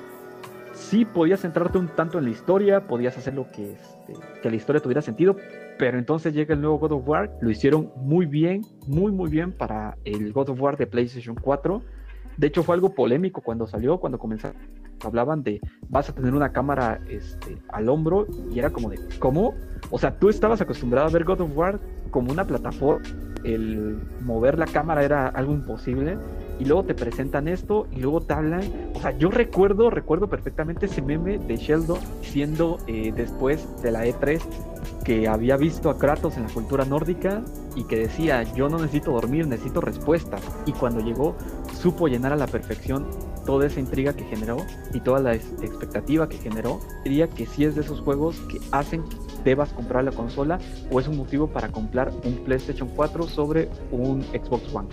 Sí 0.75 1.05
podías 1.05 1.41
centrarte 1.41 1.79
un 1.79 1.89
tanto 1.89 2.19
en 2.19 2.27
la 2.27 2.31
historia, 2.31 2.87
podías 2.87 3.19
hacer 3.19 3.35
lo 3.35 3.51
que, 3.51 3.73
este, 3.73 4.13
que 4.41 4.51
la 4.51 4.55
historia 4.55 4.81
tuviera 4.81 5.03
sentido, 5.03 5.35
pero 5.79 5.99
entonces 5.99 6.35
llega 6.35 6.55
el 6.55 6.61
nuevo 6.61 6.79
God 6.79 6.93
of 6.93 7.09
War, 7.09 7.31
lo 7.41 7.51
hicieron 7.51 7.91
muy 7.97 8.27
bien, 8.27 8.63
muy 8.87 9.13
muy 9.13 9.31
bien 9.31 9.53
para 9.53 9.97
el 10.05 10.33
God 10.33 10.51
of 10.51 10.61
War 10.61 10.77
de 10.77 10.87
PlayStation 10.87 11.37
4. 11.37 11.83
De 12.37 12.49
hecho, 12.49 12.63
fue 12.63 12.75
algo 12.75 12.95
polémico 12.95 13.41
cuando 13.41 13.67
salió, 13.67 13.99
cuando 13.99 14.19
comenzaron. 14.19 14.57
Hablaban 15.05 15.43
de 15.43 15.61
vas 15.89 16.09
a 16.09 16.15
tener 16.15 16.35
una 16.35 16.53
cámara 16.53 17.01
este, 17.09 17.59
al 17.69 17.89
hombro 17.89 18.27
y 18.53 18.59
era 18.59 18.71
como 18.71 18.91
de, 18.91 18.99
¿cómo? 19.19 19.55
O 19.91 19.99
sea, 19.99 20.19
tú 20.19 20.29
estabas 20.29 20.61
acostumbrado 20.61 21.07
a 21.09 21.11
ver 21.11 21.25
God 21.25 21.43
of 21.43 21.57
War 21.57 21.81
como 22.11 22.33
una 22.33 22.47
plataforma, 22.47 23.03
el 23.45 23.99
mover 24.23 24.59
la 24.59 24.67
cámara 24.67 25.05
era 25.05 25.29
algo 25.29 25.53
imposible 25.53 26.17
y 26.59 26.65
luego 26.65 26.85
te 26.85 26.95
presentan 26.95 27.49
esto 27.49 27.87
y 27.93 28.01
luego 28.01 28.21
te 28.21 28.33
hablan. 28.35 28.63
O 28.95 29.01
sea, 29.01 29.17
yo 29.19 29.31
recuerdo, 29.31 29.91
recuerdo 29.91 30.29
perfectamente 30.29 30.87
ese 30.87 31.03
meme 31.03 31.39
de 31.39 31.57
Sheldon 31.57 31.99
siendo 32.23 32.79
eh, 32.87 33.13
después 33.15 33.83
de 33.83 33.91
la 33.91 34.07
E3 34.07 34.41
que 35.05 35.29
había 35.29 35.57
visto 35.57 35.91
a 35.91 35.99
Kratos 35.99 36.37
en 36.37 36.45
la 36.45 36.49
cultura 36.49 36.85
nórdica 36.85 37.43
y 37.77 37.85
que 37.85 37.97
decía, 37.97 38.43
yo 38.55 38.69
no 38.69 38.79
necesito 38.79 39.13
dormir, 39.13 39.47
necesito 39.47 39.81
respuestas. 39.81 40.41
Y 40.67 40.73
cuando 40.73 41.01
llegó, 41.01 41.37
supo 41.81 42.09
llenar 42.09 42.33
a 42.33 42.37
la 42.37 42.47
perfección 42.47 43.07
toda 43.45 43.67
esa 43.67 43.81
intriga 43.81 44.15
que 44.15 44.25
generó 44.25 44.57
y 44.95 45.01
toda 45.01 45.21
la 45.21 45.35
expectativa 45.35 46.29
que 46.29 46.39
generó. 46.39 46.81
Diría 47.05 47.29
que 47.29 47.47
sí 47.47 47.65
es 47.65 47.75
de 47.75 47.83
esos 47.83 48.01
juegos 48.01 48.41
que 48.49 48.59
hacen 48.73 49.03
que 49.03 49.17
debas 49.45 49.73
comprar 49.75 50.05
la 50.05 50.13
consola 50.13 50.59
o 50.91 50.99
es 50.99 51.07
un 51.07 51.19
motivo 51.19 51.49
para 51.49 51.69
comprar 51.69 52.11
un 52.25 52.37
PlayStation 52.45 52.89
4 52.89 53.25
sobre 53.29 53.69
un 53.93 54.23
Xbox 54.23 54.75
One 54.75 54.89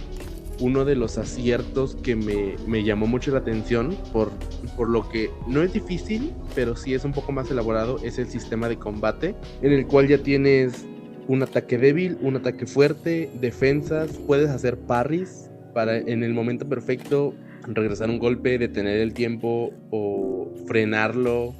uno 0.61 0.85
de 0.85 0.95
los 0.95 1.17
aciertos 1.17 1.95
que 1.95 2.15
me, 2.15 2.83
llamó 2.83 3.07
mucho 3.07 3.31
la 3.31 3.39
atención 3.39 3.97
por, 4.13 4.31
por 4.77 4.89
lo 4.89 5.09
que 5.09 5.29
no 5.47 5.63
es 5.63 5.73
difícil, 5.73 6.31
pero 6.55 6.75
sí 6.75 6.93
es 6.93 7.03
un 7.03 7.11
poco 7.11 7.31
más 7.31 7.49
elaborado, 7.51 7.97
es 8.03 8.19
el 8.19 8.27
sistema 8.27 8.69
de 8.69 8.77
combate, 8.77 9.35
en 9.61 9.73
el 9.73 9.87
cual 9.87 10.07
ya 10.07 10.19
tienes 10.19 10.85
un 11.27 11.43
ataque 11.43 11.77
débil, 11.77 12.17
un 12.21 12.35
ataque 12.35 12.65
fuerte, 12.65 13.31
defensas, 13.41 14.11
puedes 14.27 14.49
hacer 14.49 14.77
parries 14.77 15.49
para 15.73 15.97
en 15.97 16.23
el 16.23 16.33
momento 16.33 16.67
perfecto 16.67 17.33
regresar 17.67 18.09
un 18.09 18.19
golpe, 18.19 18.57
detener 18.57 18.99
el 18.99 19.13
tiempo 19.13 19.71
o 19.89 20.51
frenarlo, 20.67 21.55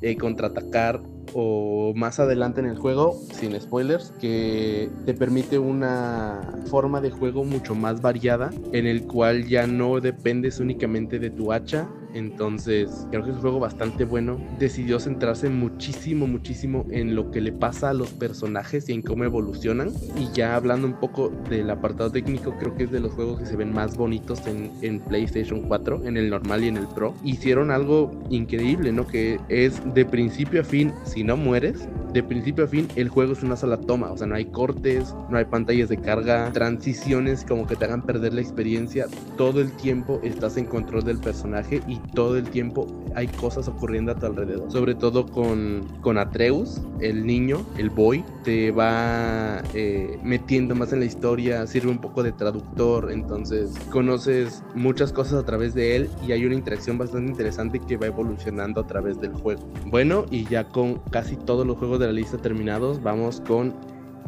eh, 0.00 0.16
contraatacar 0.16 1.00
o 1.34 1.92
más 1.94 2.20
adelante 2.20 2.60
en 2.60 2.66
el 2.66 2.78
juego, 2.78 3.20
sin 3.32 3.58
spoilers, 3.60 4.12
que 4.20 4.90
te 5.06 5.14
permite 5.14 5.58
una 5.58 6.40
forma 6.66 7.00
de 7.00 7.10
juego 7.10 7.44
mucho 7.44 7.74
más 7.74 8.00
variada 8.00 8.50
en 8.72 8.86
el 8.86 9.06
cual 9.06 9.46
ya 9.46 9.66
no 9.66 10.00
dependes 10.00 10.60
únicamente 10.60 11.18
de 11.18 11.30
tu 11.30 11.52
hacha 11.52 11.88
entonces, 12.14 13.06
creo 13.10 13.24
que 13.24 13.30
es 13.30 13.36
un 13.36 13.42
juego 13.42 13.60
bastante 13.60 14.04
bueno. 14.04 14.38
Decidió 14.58 15.00
centrarse 15.00 15.48
muchísimo, 15.48 16.26
muchísimo 16.26 16.86
en 16.90 17.14
lo 17.14 17.30
que 17.30 17.40
le 17.40 17.52
pasa 17.52 17.90
a 17.90 17.94
los 17.94 18.10
personajes 18.10 18.88
y 18.88 18.92
en 18.92 19.02
cómo 19.02 19.24
evolucionan. 19.24 19.92
Y 20.16 20.30
ya 20.32 20.54
hablando 20.54 20.86
un 20.86 20.94
poco 20.94 21.32
del 21.48 21.70
apartado 21.70 22.10
técnico, 22.10 22.56
creo 22.58 22.74
que 22.74 22.84
es 22.84 22.90
de 22.90 23.00
los 23.00 23.12
juegos 23.12 23.40
que 23.40 23.46
se 23.46 23.56
ven 23.56 23.72
más 23.72 23.96
bonitos 23.96 24.40
en, 24.46 25.00
PlayStation 25.00 25.62
4, 25.62 26.02
en 26.04 26.16
el 26.16 26.30
normal 26.30 26.64
y 26.64 26.68
en 26.68 26.76
el 26.76 26.86
Pro. 26.86 27.14
Hicieron 27.24 27.70
algo 27.70 28.10
increíble, 28.30 28.92
¿no? 28.92 29.06
Que 29.06 29.40
es 29.48 29.80
de 29.94 30.04
principio 30.04 30.60
a 30.60 30.64
fin, 30.64 30.92
si 31.12 31.24
no 31.24 31.36
mueres, 31.36 31.88
de 32.12 32.22
principio 32.22 32.64
a 32.64 32.66
fin 32.66 32.88
el 32.96 33.08
juego 33.08 33.32
es 33.32 33.42
una 33.42 33.56
sola 33.56 33.78
toma, 33.78 34.10
o 34.10 34.16
sea, 34.16 34.26
no 34.26 34.34
hay 34.34 34.46
cortes, 34.46 35.14
no 35.30 35.38
hay 35.38 35.44
pantallas 35.44 35.88
de 35.88 35.98
carga, 35.98 36.50
transiciones 36.52 37.44
como 37.46 37.66
que 37.66 37.76
te 37.76 37.84
hagan 37.84 38.02
perder 38.02 38.32
la 38.34 38.40
experiencia, 38.40 39.06
todo 39.36 39.60
el 39.60 39.72
tiempo 39.72 40.20
estás 40.22 40.56
en 40.56 40.66
control 40.66 41.04
del 41.04 41.18
personaje 41.18 41.82
y 41.86 41.98
todo 42.14 42.36
el 42.36 42.48
tiempo 42.48 42.86
hay 43.14 43.28
cosas 43.28 43.68
ocurriendo 43.68 44.12
a 44.12 44.14
tu 44.14 44.26
alrededor, 44.26 44.70
sobre 44.70 44.94
todo 44.94 45.26
con, 45.26 45.86
con 46.00 46.18
Atreus, 46.18 46.80
el 47.00 47.26
niño, 47.26 47.64
el 47.76 47.90
boy, 47.90 48.24
te 48.44 48.70
va 48.70 49.62
eh, 49.74 50.18
metiendo 50.22 50.74
más 50.74 50.92
en 50.92 51.00
la 51.00 51.06
historia, 51.06 51.66
sirve 51.66 51.90
un 51.90 51.98
poco 51.98 52.22
de 52.22 52.32
traductor, 52.32 53.10
entonces 53.12 53.74
conoces 53.90 54.62
muchas 54.74 55.12
cosas 55.12 55.34
a 55.34 55.44
través 55.44 55.74
de 55.74 55.96
él 55.96 56.10
y 56.26 56.32
hay 56.32 56.44
una 56.44 56.54
interacción 56.54 56.98
bastante 56.98 57.30
interesante 57.30 57.78
que 57.80 57.96
va 57.96 58.06
evolucionando 58.06 58.80
a 58.80 58.86
través 58.86 59.20
del 59.20 59.32
juego. 59.32 59.62
Bueno, 59.86 60.24
y 60.30 60.44
ya 60.44 60.64
con 60.64 61.01
casi 61.10 61.36
todos 61.36 61.66
los 61.66 61.76
juegos 61.76 61.98
de 61.98 62.06
la 62.06 62.12
lista 62.12 62.38
terminados, 62.38 63.02
vamos 63.02 63.40
con 63.40 63.74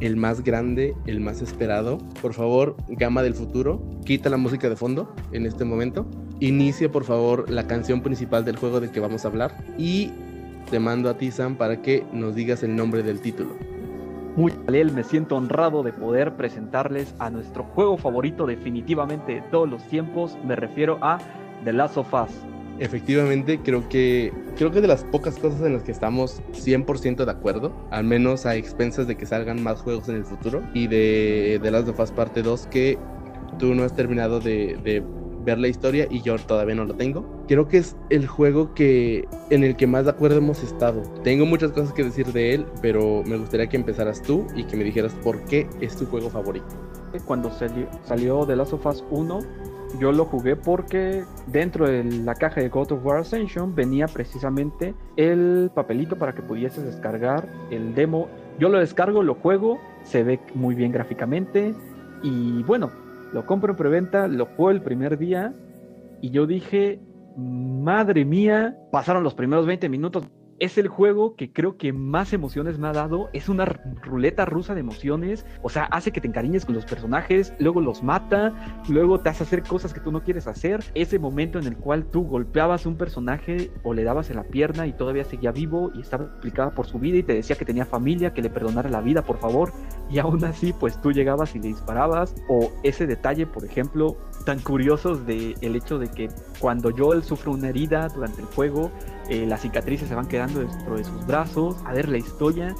el 0.00 0.16
más 0.16 0.42
grande, 0.42 0.94
el 1.06 1.20
más 1.20 1.42
esperado. 1.42 1.98
Por 2.20 2.34
favor, 2.34 2.76
Gama 2.88 3.22
del 3.22 3.34
Futuro, 3.34 3.80
quita 4.04 4.28
la 4.28 4.36
música 4.36 4.68
de 4.68 4.76
fondo 4.76 5.12
en 5.32 5.46
este 5.46 5.64
momento. 5.64 6.06
Inicia, 6.40 6.90
por 6.90 7.04
favor, 7.04 7.48
la 7.48 7.66
canción 7.66 8.02
principal 8.02 8.44
del 8.44 8.56
juego 8.56 8.80
del 8.80 8.90
que 8.90 9.00
vamos 9.00 9.24
a 9.24 9.28
hablar. 9.28 9.64
Y 9.78 10.10
te 10.70 10.80
mando 10.80 11.08
a 11.08 11.16
ti, 11.16 11.30
Sam, 11.30 11.56
para 11.56 11.80
que 11.80 12.04
nos 12.12 12.34
digas 12.34 12.62
el 12.62 12.74
nombre 12.74 13.02
del 13.02 13.20
título. 13.20 13.50
Muy 14.36 14.52
bien, 14.68 14.92
me 14.94 15.04
siento 15.04 15.36
honrado 15.36 15.84
de 15.84 15.92
poder 15.92 16.34
presentarles 16.34 17.14
a 17.20 17.30
nuestro 17.30 17.62
juego 17.62 17.96
favorito 17.96 18.46
definitivamente 18.46 19.34
de 19.34 19.42
todos 19.42 19.68
los 19.68 19.82
tiempos. 19.84 20.36
Me 20.44 20.56
refiero 20.56 20.98
a 21.02 21.18
The 21.64 21.72
Last 21.72 21.96
of 21.96 22.12
Us 22.12 22.53
efectivamente 22.78 23.60
creo 23.62 23.88
que 23.88 24.32
creo 24.56 24.70
que 24.70 24.80
de 24.80 24.88
las 24.88 25.04
pocas 25.04 25.38
cosas 25.38 25.60
en 25.62 25.74
las 25.74 25.82
que 25.82 25.92
estamos 25.92 26.42
100% 26.52 27.24
de 27.24 27.30
acuerdo, 27.30 27.72
al 27.90 28.04
menos 28.04 28.46
a 28.46 28.56
expensas 28.56 29.06
de 29.06 29.16
que 29.16 29.26
salgan 29.26 29.62
más 29.62 29.80
juegos 29.80 30.08
en 30.08 30.16
el 30.16 30.24
futuro 30.24 30.62
y 30.74 30.86
de 30.86 31.58
The 31.62 31.70
Last 31.70 31.88
of 31.88 32.00
Us 32.00 32.10
parte 32.10 32.42
2 32.42 32.66
que 32.68 32.98
tú 33.58 33.74
no 33.74 33.84
has 33.84 33.94
terminado 33.94 34.40
de, 34.40 35.02
ver 35.44 35.58
la 35.58 35.68
historia 35.68 36.06
y 36.10 36.22
yo 36.22 36.38
todavía 36.38 36.74
no 36.74 36.86
lo 36.86 36.94
tengo. 36.94 37.44
Creo 37.46 37.68
que 37.68 37.76
es 37.76 37.96
el 38.08 38.26
juego 38.26 38.72
que 38.72 39.28
en 39.50 39.62
el 39.62 39.76
que 39.76 39.86
más 39.86 40.06
de 40.06 40.12
acuerdo 40.12 40.38
hemos 40.38 40.62
estado. 40.62 41.02
Tengo 41.22 41.44
muchas 41.44 41.70
cosas 41.72 41.92
que 41.92 42.02
decir 42.02 42.32
de 42.32 42.54
él, 42.54 42.66
pero 42.80 43.22
me 43.26 43.36
gustaría 43.36 43.66
que 43.66 43.76
empezaras 43.76 44.22
tú 44.22 44.46
y 44.56 44.64
que 44.64 44.76
me 44.76 44.84
dijeras 44.84 45.12
por 45.22 45.44
qué 45.44 45.68
es 45.82 45.96
tu 45.96 46.06
juego 46.06 46.30
favorito. 46.30 46.66
Cuando 47.26 47.50
salió, 47.50 47.86
salió 48.06 48.46
The 48.46 48.56
Last 48.56 48.72
of 48.72 48.86
Us 48.86 49.04
1, 49.10 49.40
yo 49.98 50.12
lo 50.12 50.24
jugué 50.24 50.56
porque 50.56 51.24
dentro 51.46 51.88
de 51.88 52.04
la 52.04 52.34
caja 52.34 52.60
de 52.60 52.68
God 52.68 52.92
of 52.92 53.04
War 53.04 53.18
Ascension 53.18 53.74
venía 53.74 54.06
precisamente 54.06 54.94
el 55.16 55.70
papelito 55.74 56.16
para 56.16 56.34
que 56.34 56.42
pudieses 56.42 56.84
descargar 56.84 57.48
el 57.70 57.94
demo. 57.94 58.28
Yo 58.58 58.68
lo 58.68 58.78
descargo, 58.78 59.22
lo 59.22 59.34
juego, 59.34 59.78
se 60.02 60.22
ve 60.22 60.40
muy 60.54 60.74
bien 60.74 60.92
gráficamente 60.92 61.74
y 62.22 62.62
bueno, 62.64 62.90
lo 63.32 63.46
compro 63.46 63.72
en 63.72 63.76
preventa, 63.76 64.28
lo 64.28 64.46
juego 64.46 64.70
el 64.70 64.82
primer 64.82 65.18
día 65.18 65.52
y 66.20 66.30
yo 66.30 66.46
dije, 66.46 67.00
madre 67.36 68.24
mía, 68.24 68.76
pasaron 68.90 69.22
los 69.22 69.34
primeros 69.34 69.66
20 69.66 69.88
minutos, 69.88 70.24
es 70.58 70.78
el 70.78 70.88
juego 70.88 71.36
que 71.36 71.52
creo 71.52 71.76
que 71.76 71.92
más 71.92 72.32
emociones 72.32 72.78
me 72.78 72.88
ha 72.88 72.92
dado. 72.92 73.30
Es 73.32 73.48
una 73.48 73.64
ruleta 73.64 74.44
rusa 74.44 74.74
de 74.74 74.80
emociones. 74.80 75.46
O 75.62 75.68
sea, 75.68 75.84
hace 75.84 76.12
que 76.12 76.20
te 76.20 76.28
encariñes 76.28 76.64
con 76.64 76.74
los 76.74 76.84
personajes, 76.84 77.52
luego 77.58 77.80
los 77.80 78.02
mata, 78.02 78.82
luego 78.88 79.20
te 79.20 79.30
hace 79.30 79.44
hacer 79.44 79.62
cosas 79.62 79.92
que 79.92 80.00
tú 80.00 80.12
no 80.12 80.22
quieres 80.22 80.46
hacer. 80.46 80.84
Ese 80.94 81.18
momento 81.18 81.58
en 81.58 81.66
el 81.66 81.76
cual 81.76 82.04
tú 82.04 82.24
golpeabas 82.24 82.86
a 82.86 82.88
un 82.88 82.96
personaje 82.96 83.70
o 83.82 83.94
le 83.94 84.04
dabas 84.04 84.30
en 84.30 84.36
la 84.36 84.44
pierna 84.44 84.86
y 84.86 84.92
todavía 84.92 85.24
seguía 85.24 85.52
vivo 85.52 85.90
y 85.94 86.00
estaba 86.00 86.24
explicada 86.24 86.70
por 86.70 86.86
su 86.86 86.98
vida 86.98 87.18
y 87.18 87.22
te 87.22 87.34
decía 87.34 87.56
que 87.56 87.64
tenía 87.64 87.84
familia, 87.84 88.32
que 88.32 88.42
le 88.42 88.50
perdonara 88.50 88.90
la 88.90 89.00
vida, 89.00 89.22
por 89.22 89.38
favor. 89.38 89.72
Y 90.10 90.18
aún 90.18 90.44
así, 90.44 90.72
pues 90.72 91.00
tú 91.00 91.12
llegabas 91.12 91.54
y 91.54 91.58
le 91.58 91.68
disparabas. 91.68 92.34
O 92.48 92.72
ese 92.82 93.06
detalle, 93.06 93.46
por 93.46 93.64
ejemplo, 93.64 94.16
tan 94.44 94.60
curiosos 94.60 95.26
de 95.26 95.54
el 95.60 95.76
hecho 95.76 95.98
de 95.98 96.08
que 96.08 96.28
cuando 96.58 96.90
Joel 96.96 97.22
sufre 97.22 97.50
una 97.50 97.68
herida 97.68 98.08
durante 98.08 98.40
el 98.40 98.46
juego, 98.46 98.90
eh, 99.28 99.46
las 99.46 99.62
cicatrices 99.62 100.08
se 100.08 100.14
van 100.14 100.26
quedando 100.26 100.53
dentro 100.60 100.96
de 100.96 101.04
sus 101.04 101.26
brazos, 101.26 101.76
a 101.84 101.92
ver 101.92 102.08
la 102.08 102.18
historia, 102.18 102.74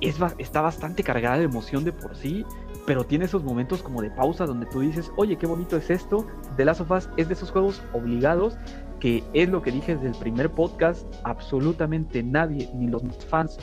es, 0.00 0.16
está 0.38 0.60
bastante 0.60 1.02
cargada 1.02 1.38
de 1.38 1.44
emoción 1.44 1.84
de 1.84 1.92
por 1.92 2.16
sí, 2.16 2.44
pero 2.86 3.04
tiene 3.04 3.26
esos 3.26 3.44
momentos 3.44 3.82
como 3.82 4.00
de 4.00 4.10
pausa 4.10 4.46
donde 4.46 4.66
tú 4.66 4.80
dices, 4.80 5.12
oye, 5.16 5.36
qué 5.36 5.46
bonito 5.46 5.76
es 5.76 5.90
esto. 5.90 6.26
The 6.56 6.64
Last 6.64 6.80
of 6.80 6.90
Us 6.90 7.08
es 7.16 7.28
de 7.28 7.34
esos 7.34 7.50
juegos 7.50 7.82
obligados 7.92 8.56
que 9.00 9.22
es 9.32 9.48
lo 9.48 9.62
que 9.62 9.70
dije 9.70 9.94
desde 9.94 10.08
el 10.08 10.14
primer 10.14 10.50
podcast, 10.50 11.06
absolutamente 11.24 12.22
nadie, 12.22 12.68
ni 12.74 12.88
los 12.88 13.04
más 13.04 13.24
fans, 13.26 13.58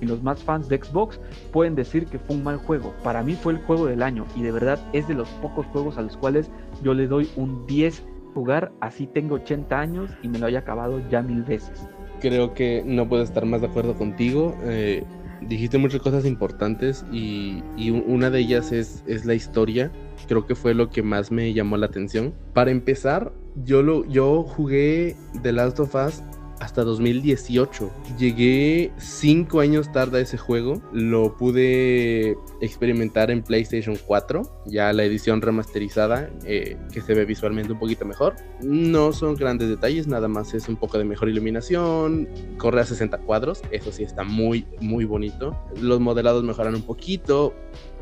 ni 0.00 0.06
los 0.06 0.22
más 0.22 0.42
fans 0.42 0.68
de 0.68 0.78
Xbox, 0.78 1.20
pueden 1.52 1.74
decir 1.74 2.06
que 2.06 2.18
fue 2.18 2.36
un 2.36 2.44
mal 2.44 2.58
juego. 2.58 2.94
Para 3.02 3.22
mí 3.22 3.34
fue 3.34 3.54
el 3.54 3.58
juego 3.60 3.86
del 3.86 4.02
año 4.02 4.26
y 4.34 4.42
de 4.42 4.52
verdad 4.52 4.78
es 4.92 5.08
de 5.08 5.14
los 5.14 5.28
pocos 5.40 5.66
juegos 5.66 5.96
a 5.98 6.02
los 6.02 6.16
cuales 6.16 6.50
yo 6.82 6.94
le 6.94 7.06
doy 7.06 7.28
un 7.36 7.66
10 7.66 8.02
jugar, 8.34 8.72
así 8.80 9.06
tengo 9.06 9.36
80 9.36 9.78
años 9.78 10.10
y 10.22 10.28
me 10.28 10.38
lo 10.38 10.46
haya 10.46 10.58
acabado 10.58 11.00
ya 11.08 11.22
mil 11.22 11.42
veces. 11.42 11.88
Creo 12.20 12.54
que 12.54 12.82
no 12.84 13.08
puedo 13.08 13.22
estar 13.22 13.44
más 13.46 13.60
de 13.60 13.68
acuerdo 13.68 13.94
contigo. 13.94 14.56
Eh, 14.64 15.04
dijiste 15.42 15.78
muchas 15.78 16.00
cosas 16.00 16.24
importantes 16.24 17.04
y, 17.12 17.62
una 18.06 18.30
de 18.30 18.40
ellas 18.40 18.72
es, 18.72 19.04
es 19.06 19.24
la 19.24 19.34
historia. 19.34 19.90
Creo 20.28 20.46
que 20.46 20.54
fue 20.54 20.74
lo 20.74 20.90
que 20.90 21.02
más 21.02 21.30
me 21.30 21.52
llamó 21.52 21.76
la 21.76 21.86
atención. 21.86 22.34
Para 22.52 22.70
empezar, 22.70 23.32
yo, 23.64 23.82
lo, 23.82 24.04
yo 24.06 24.42
jugué 24.42 25.16
The 25.42 25.52
Last 25.52 25.80
of 25.80 25.94
Us 25.94 26.22
hasta 26.60 26.84
2018. 26.84 27.90
Llegué 28.18 28.92
5 28.98 29.60
años 29.60 29.92
tarde 29.92 30.18
a 30.18 30.22
ese 30.22 30.38
juego. 30.38 30.82
Lo 30.92 31.36
pude 31.36 32.36
experimentar 32.60 33.30
en 33.30 33.42
PlayStation 33.42 33.96
4, 34.06 34.42
ya 34.66 34.92
la 34.92 35.04
edición 35.04 35.42
remasterizada, 35.42 36.30
eh, 36.44 36.76
que 36.92 37.00
se 37.00 37.14
ve 37.14 37.24
visualmente 37.24 37.72
un 37.72 37.78
poquito 37.78 38.04
mejor. 38.04 38.36
No 38.62 39.12
son 39.12 39.34
grandes 39.34 39.68
detalles, 39.68 40.06
nada 40.06 40.28
más 40.28 40.54
es 40.54 40.68
un 40.68 40.76
poco 40.76 40.98
de 40.98 41.04
mejor 41.04 41.28
iluminación. 41.28 42.28
Corre 42.58 42.80
a 42.80 42.84
60 42.84 43.18
cuadros, 43.18 43.62
eso 43.70 43.92
sí 43.92 44.02
está 44.02 44.24
muy, 44.24 44.66
muy 44.80 45.04
bonito. 45.04 45.56
Los 45.80 46.00
modelados 46.00 46.44
mejoran 46.44 46.74
un 46.74 46.82
poquito 46.82 47.54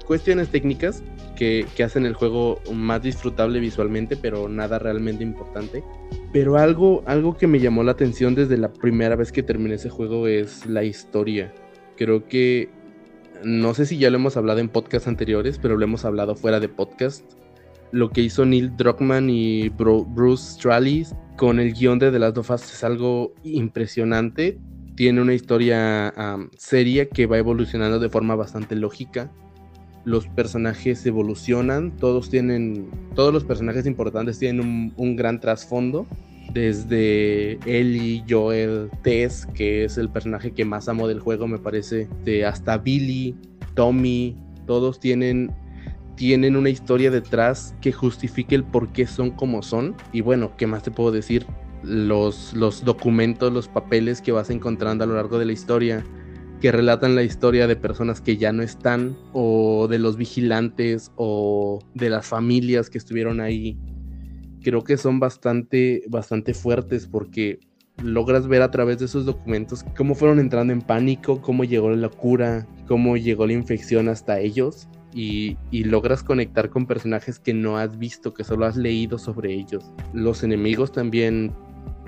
cuestiones 0.05 0.49
técnicas 0.49 1.03
que, 1.37 1.67
que, 1.77 1.83
hacen 1.83 2.07
el 2.07 2.15
juego 2.15 2.61
más 2.73 3.03
disfrutable 3.03 3.61
visualmente, 3.61 4.17
pero 4.17 4.49
nada 4.49 4.79
realmente 4.79 5.23
importante. 5.23 5.83
Pero 6.33 6.57
algo, 6.57 7.03
algo 7.07 7.37
que 7.37 7.47
me 7.47 7.61
llamó 7.61 7.83
la 7.83 7.93
atención 7.93 8.35
desde 8.35 8.57
la 8.57 8.73
primera 8.73 9.17
vez 9.17 9.33
que 9.33 9.43
terminé 9.43 9.75
ese 9.75 9.91
juego 9.91 10.29
es 10.29 10.67
la 10.67 10.85
historia. 10.85 11.53
Creo 11.97 12.27
que, 12.27 12.69
no 13.43 13.75
sé 13.75 13.87
si 13.87 13.99
ya 13.99 14.11
lo 14.11 14.17
hemos 14.17 14.37
hablado 14.37 14.61
en 14.61 14.69
podcasts 14.69 15.09
anteriores, 15.09 15.59
pero 15.59 15.77
lo 15.77 15.85
hemos 15.85 16.05
hablado 16.05 16.37
fuera 16.37 16.61
de 16.61 16.69
podcast. 16.69 17.25
Lo 17.91 18.11
que 18.11 18.23
hizo 18.23 18.45
Neil 18.45 18.77
Druckmann 18.77 19.31
y 19.31 19.69
Bruce 19.69 20.55
Straley 20.55 21.07
con 21.37 21.61
el 21.61 21.73
guion 21.73 21.99
de 21.99 22.11
The 22.11 22.19
Last 22.19 22.39
of 22.39 22.51
Us 22.51 22.73
es 22.73 22.85
algo 22.85 23.33
impresionante 23.45 24.59
tiene 24.95 25.21
una 25.21 25.35
historia 25.35 26.13
seria 26.57 27.09
que 27.09 27.27
va 27.27 27.39
evolucionando 27.39 27.99
de 27.99 28.09
forma 28.09 28.35
bastante 28.35 28.77
lógica. 28.77 29.31
Los 30.05 30.27
personajes 30.29 31.05
evolucionan, 31.07 31.97
todos 31.97 32.31
tienen, 32.31 32.91
todos 33.15 33.33
los 33.33 33.45
personajes 33.45 33.87
importantes 33.87 34.39
tienen 34.39 34.93
un, 34.97 35.17
gran 35.17 35.41
trasfondo. 35.41 36.07
Desde 36.53 37.59
Ellie, 37.65 38.23
Joel, 38.29 38.91
Tess, 39.03 39.47
que 39.55 39.85
es 39.85 39.97
el 39.97 40.11
personaje 40.11 40.53
que 40.53 40.65
más 40.65 40.89
amo 40.89 41.09
del 41.09 41.21
juego, 41.21 41.49
me 41.49 41.59
parece, 41.59 42.09
hasta 42.47 42.79
Billy, 42.79 43.35
Tommy, 43.75 44.37
todos 44.67 45.01
tienen 45.01 45.53
tienen 46.17 46.55
una 46.55 46.71
historia 46.71 47.11
detrás 47.11 47.75
que 47.81 47.91
justifique 47.91 48.55
el 48.55 48.63
por 48.63 48.93
qué 48.93 49.05
son 49.05 49.33
como 49.33 49.63
son. 49.63 49.97
Y 50.13 50.21
bueno, 50.21 50.53
¿qué 50.57 50.69
más 50.69 50.85
te 50.85 50.93
puedo 50.93 51.11
decir? 51.11 51.45
los, 51.85 52.55
los 52.55 52.85
documentos, 52.85 53.53
los 53.53 53.69
papeles 53.69 54.21
que 54.21 54.33
vas 54.33 54.51
encontrando 54.51 55.05
a 55.05 55.07
lo 55.07 55.15
largo 55.15 55.39
de 55.39 55.45
la 55.45 55.53
historia, 55.53 56.05
que 56.65 56.73
relatan 56.73 57.15
la 57.15 57.23
historia 57.23 57.67
de 57.67 57.77
personas 57.77 58.23
que 58.23 58.39
ya 58.39 58.51
no 58.51 58.63
están, 58.63 59.19
o 59.35 59.87
de 59.87 59.99
los 59.99 60.17
vigilantes, 60.17 61.13
o 61.17 61.81
de 61.93 62.09
las 62.09 62.27
familias 62.27 62.89
que 62.89 62.97
estuvieron 62.97 63.43
ahí, 63.43 63.77
creo 64.63 64.83
que 64.83 64.97
son 64.97 65.21
bastante, 65.21 66.05
bastante 66.09 66.55
fuertes 66.55 67.07
porque 67.07 67.61
logras 68.03 68.49
ver 68.49 68.63
a 68.63 68.71
través 68.71 68.99
de 68.99 69.05
esos 69.05 69.27
documentos 69.27 69.85
cómo 69.95 70.15
fueron 70.15 70.39
entrando 70.39 70.73
en 70.73 70.81
pánico, 70.81 71.43
cómo 71.43 71.65
llegó 71.65 71.91
la 71.91 71.97
locura, 71.97 72.67
cómo 72.89 73.19
llegó 73.19 73.47
la 73.47 73.53
infección 73.53 74.09
hasta 74.09 74.41
ellos. 74.41 74.89
Y, 75.13 75.59
y, 75.71 75.85
logras 75.85 76.23
conectar 76.23 76.71
con 76.71 76.87
personajes 76.87 77.39
que 77.39 77.53
no 77.53 77.77
has 77.77 77.99
visto, 77.99 78.33
que 78.33 78.43
solo 78.43 78.65
has 78.65 78.79
leído 78.79 79.19
sobre 79.19 79.53
ellos. 79.53 79.93
Los 80.15 80.43
enemigos 80.43 80.93
también 80.93 81.53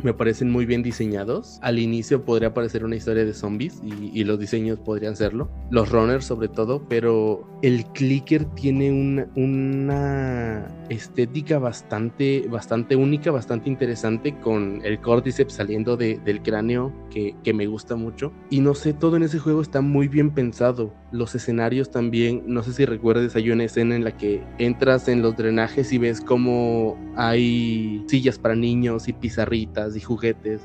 me 0.03 0.14
parecen 0.14 0.51
muy 0.51 0.66
bien 0.66 0.82
diseñados. 0.82 1.59
Al 1.62 1.78
inicio 1.78 2.24
podría 2.24 2.55
parecer 2.55 2.84
una 2.84 2.97
historia 2.97 3.24
de 3.24 3.34
zombies 3.34 3.80
y, 3.84 4.24
los 4.24 4.38
diseños 4.40 4.80
podrían 4.80 5.14
serlo. 5.14 5.49
Los 5.70 5.90
runners 5.90 6.24
sobre 6.24 6.49
todo, 6.49 6.82
pero 6.88 7.49
el 7.62 7.84
clicker 7.86 8.44
tiene 8.44 8.90
una, 8.90 9.28
una 9.36 10.66
estética 10.88 11.59
bastante, 11.59 12.47
bastante 12.49 12.97
única, 12.97 13.30
bastante 13.30 13.68
interesante 13.68 14.36
con 14.40 14.80
el 14.84 15.01
cordyceps 15.01 15.55
saliendo 15.55 15.97
del 15.97 16.42
cráneo 16.42 16.92
que, 17.11 17.36
que 17.44 17.55
me 17.55 17.66
gusta 17.66 17.94
mucho. 17.94 18.32
Y 18.51 18.61
no 18.61 18.74
sé, 18.74 18.92
todo 18.92 19.16
en 19.16 19.22
ese 19.22 19.38
juego 19.38 19.62
está 19.62 19.80
muy 19.80 20.09
bien 20.09 20.30
pensado. 20.30 20.92
Los 21.16 21.34
escenarios 21.34 21.90
también, 21.90 22.42
no 22.46 22.62
sé 22.62 22.72
si 22.74 22.84
recuerdes, 22.84 23.34
hay 23.36 23.50
una 23.50 23.64
escena 23.64 23.96
en 23.96 24.04
la 24.04 24.16
que 24.16 24.42
entras 24.58 25.08
en 25.08 25.22
los 25.22 25.36
drenajes 25.36 25.92
y 25.92 25.98
ves 25.98 26.20
como 26.20 26.98
hay 27.16 28.04
sillas 28.06 28.38
para 28.38 28.54
niños 28.54 29.08
y 29.08 29.14
pizarritas 29.14 29.96
y 29.96 30.00
juguetes. 30.00 30.60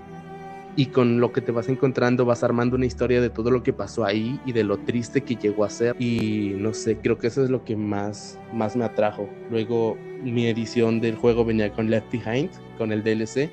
Y 0.76 0.88
con 0.88 1.20
lo 1.20 1.32
que 1.32 1.42
te 1.42 1.52
vas 1.52 1.70
encontrando 1.70 2.26
vas 2.26 2.44
armando 2.44 2.76
una 2.76 2.86
historia 2.86 3.22
de 3.22 3.30
todo 3.30 3.50
lo 3.52 3.64
que 3.64 3.74
pasó 3.74 4.06
ahí 4.06 4.40
y 4.46 4.52
de 4.52 4.64
lo 4.64 4.78
triste 4.78 5.22
que 5.22 5.36
llegó 5.36 5.64
a 5.64 5.70
ser. 5.70 5.96
Y 6.00 6.54
no 6.58 6.74
sé, 6.74 6.98
creo 6.98 7.18
que 7.18 7.28
eso 7.28 7.44
es 7.44 7.50
lo 7.50 7.64
que 7.64 7.76
más, 7.76 8.38
más 8.54 8.76
me 8.76 8.84
atrajo. 8.84 9.30
Luego 9.50 9.98
mi 10.24 10.48
edición 10.48 11.00
del 11.02 11.16
juego 11.16 11.46
venía 11.46 11.72
con 11.72 11.90
Left 11.90 12.12
Behind, 12.12 12.50
con 12.78 12.92
el 12.92 13.04
DLC 13.04 13.50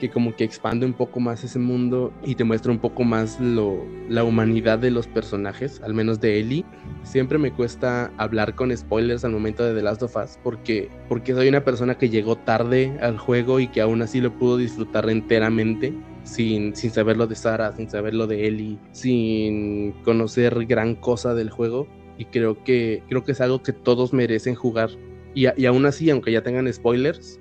que 0.00 0.10
como 0.10 0.34
que 0.34 0.42
expande 0.42 0.84
un 0.84 0.94
poco 0.94 1.20
más 1.20 1.44
ese 1.44 1.60
mundo 1.60 2.12
y 2.24 2.34
te 2.34 2.42
muestra 2.42 2.72
un 2.72 2.80
poco 2.80 3.04
más 3.04 3.38
lo, 3.38 3.84
la 4.08 4.24
humanidad 4.24 4.80
de 4.80 4.90
los 4.90 5.06
personajes, 5.06 5.80
al 5.84 5.94
menos 5.94 6.20
de 6.20 6.40
Ellie. 6.40 6.64
Siempre 7.04 7.38
me 7.38 7.52
cuesta 7.52 8.10
hablar 8.16 8.56
con 8.56 8.76
spoilers 8.76 9.24
al 9.24 9.30
momento 9.32 9.64
de 9.64 9.74
The 9.74 9.82
Last 9.82 10.02
of 10.02 10.16
Us 10.16 10.38
porque, 10.42 10.88
porque 11.08 11.34
soy 11.34 11.48
una 11.48 11.62
persona 11.62 11.96
que 11.96 12.08
llegó 12.08 12.36
tarde 12.36 12.98
al 13.00 13.18
juego 13.18 13.60
y 13.60 13.68
que 13.68 13.82
aún 13.82 14.02
así 14.02 14.20
lo 14.20 14.36
pudo 14.36 14.56
disfrutar 14.56 15.08
enteramente. 15.08 15.94
Sin, 16.22 16.76
sin 16.76 16.90
saber 16.90 17.16
lo 17.16 17.26
de 17.26 17.34
Sarah, 17.34 17.74
sin 17.74 17.88
saber 17.88 18.12
lo 18.12 18.26
de 18.26 18.46
Ellie, 18.46 18.78
sin 18.92 19.92
conocer 20.04 20.66
gran 20.66 20.94
cosa 20.94 21.34
del 21.34 21.48
juego. 21.48 21.88
Y 22.18 22.26
creo 22.26 22.62
que, 22.62 23.02
creo 23.08 23.24
que 23.24 23.32
es 23.32 23.40
algo 23.40 23.62
que 23.62 23.72
todos 23.72 24.12
merecen 24.12 24.54
jugar. 24.54 24.90
Y, 25.34 25.46
y 25.60 25.66
aún 25.66 25.86
así, 25.86 26.10
aunque 26.10 26.30
ya 26.30 26.42
tengan 26.42 26.70
spoilers, 26.70 27.40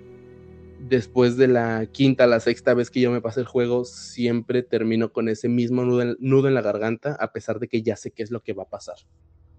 después 0.89 1.37
de 1.37 1.47
la 1.47 1.85
quinta, 1.85 2.27
la 2.27 2.39
sexta 2.39 2.73
vez 2.73 2.89
que 2.89 2.99
yo 2.99 3.11
me 3.11 3.21
pasé 3.21 3.41
el 3.41 3.45
juego, 3.45 3.85
siempre 3.85 4.63
termino 4.63 5.11
con 5.11 5.29
ese 5.29 5.47
mismo 5.47 5.83
nudo 5.83 6.01
en, 6.47 6.53
la 6.53 6.61
garganta, 6.61 7.15
a 7.19 7.31
pesar 7.31 7.59
de 7.59 7.67
que 7.67 7.81
ya 7.81 7.95
sé 7.95 8.11
qué 8.11 8.23
es 8.23 8.31
lo 8.31 8.41
que 8.41 8.53
va 8.53 8.63
a 8.63 8.69
pasar. 8.69 8.95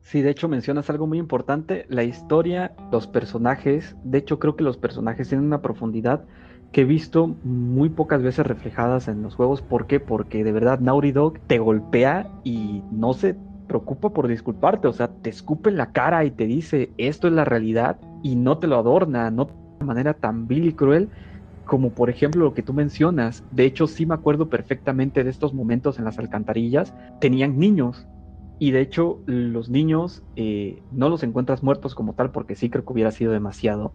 Sí, 0.00 0.22
de 0.22 0.30
hecho 0.30 0.48
mencionas 0.48 0.90
algo 0.90 1.06
muy 1.06 1.18
importante, 1.18 1.86
la 1.88 2.02
historia, 2.02 2.74
los 2.90 3.06
personajes, 3.06 3.96
de 4.02 4.18
hecho 4.18 4.38
creo 4.38 4.56
que 4.56 4.64
los 4.64 4.76
personajes 4.76 5.28
tienen 5.28 5.46
una 5.46 5.62
profundidad 5.62 6.26
que 6.72 6.82
he 6.82 6.84
visto 6.84 7.26
muy 7.44 7.88
pocas 7.88 8.22
veces 8.22 8.46
reflejadas 8.46 9.08
en 9.08 9.22
los 9.22 9.34
juegos. 9.34 9.60
¿Por 9.60 9.86
qué? 9.86 10.00
Porque 10.00 10.44
de 10.44 10.52
verdad 10.52 10.78
Naughty 10.80 11.12
Dog 11.12 11.40
te 11.46 11.58
golpea 11.58 12.30
y 12.44 12.82
no 12.92 13.12
se 13.12 13.36
preocupa 13.70 14.10
por 14.10 14.26
disculparte, 14.26 14.88
o 14.88 14.92
sea, 14.92 15.08
te 15.08 15.30
escupe 15.30 15.70
en 15.70 15.76
la 15.76 15.92
cara 15.92 16.24
y 16.24 16.32
te 16.32 16.46
dice, 16.46 16.90
esto 16.98 17.28
es 17.28 17.34
la 17.34 17.44
realidad 17.44 18.00
y 18.22 18.34
no 18.34 18.58
te 18.58 18.66
lo 18.66 18.76
adorna, 18.76 19.30
no 19.30 19.46
manera 19.84 20.14
tan 20.14 20.46
vil 20.46 20.66
y 20.66 20.72
cruel 20.72 21.10
como 21.64 21.94
por 21.94 22.10
ejemplo 22.10 22.44
lo 22.44 22.54
que 22.54 22.62
tú 22.62 22.72
mencionas. 22.72 23.44
De 23.50 23.64
hecho, 23.64 23.86
sí 23.86 24.04
me 24.04 24.14
acuerdo 24.14 24.48
perfectamente 24.48 25.22
de 25.22 25.30
estos 25.30 25.54
momentos 25.54 25.98
en 25.98 26.04
las 26.04 26.18
alcantarillas. 26.18 26.92
Tenían 27.20 27.58
niños 27.58 28.08
y 28.58 28.72
de 28.72 28.80
hecho 28.80 29.20
los 29.26 29.70
niños 29.70 30.24
eh, 30.36 30.82
no 30.90 31.08
los 31.08 31.22
encuentras 31.22 31.62
muertos 31.62 31.94
como 31.94 32.14
tal 32.14 32.32
porque 32.32 32.56
sí 32.56 32.70
creo 32.70 32.84
que 32.84 32.92
hubiera 32.92 33.12
sido 33.12 33.32
demasiado. 33.32 33.94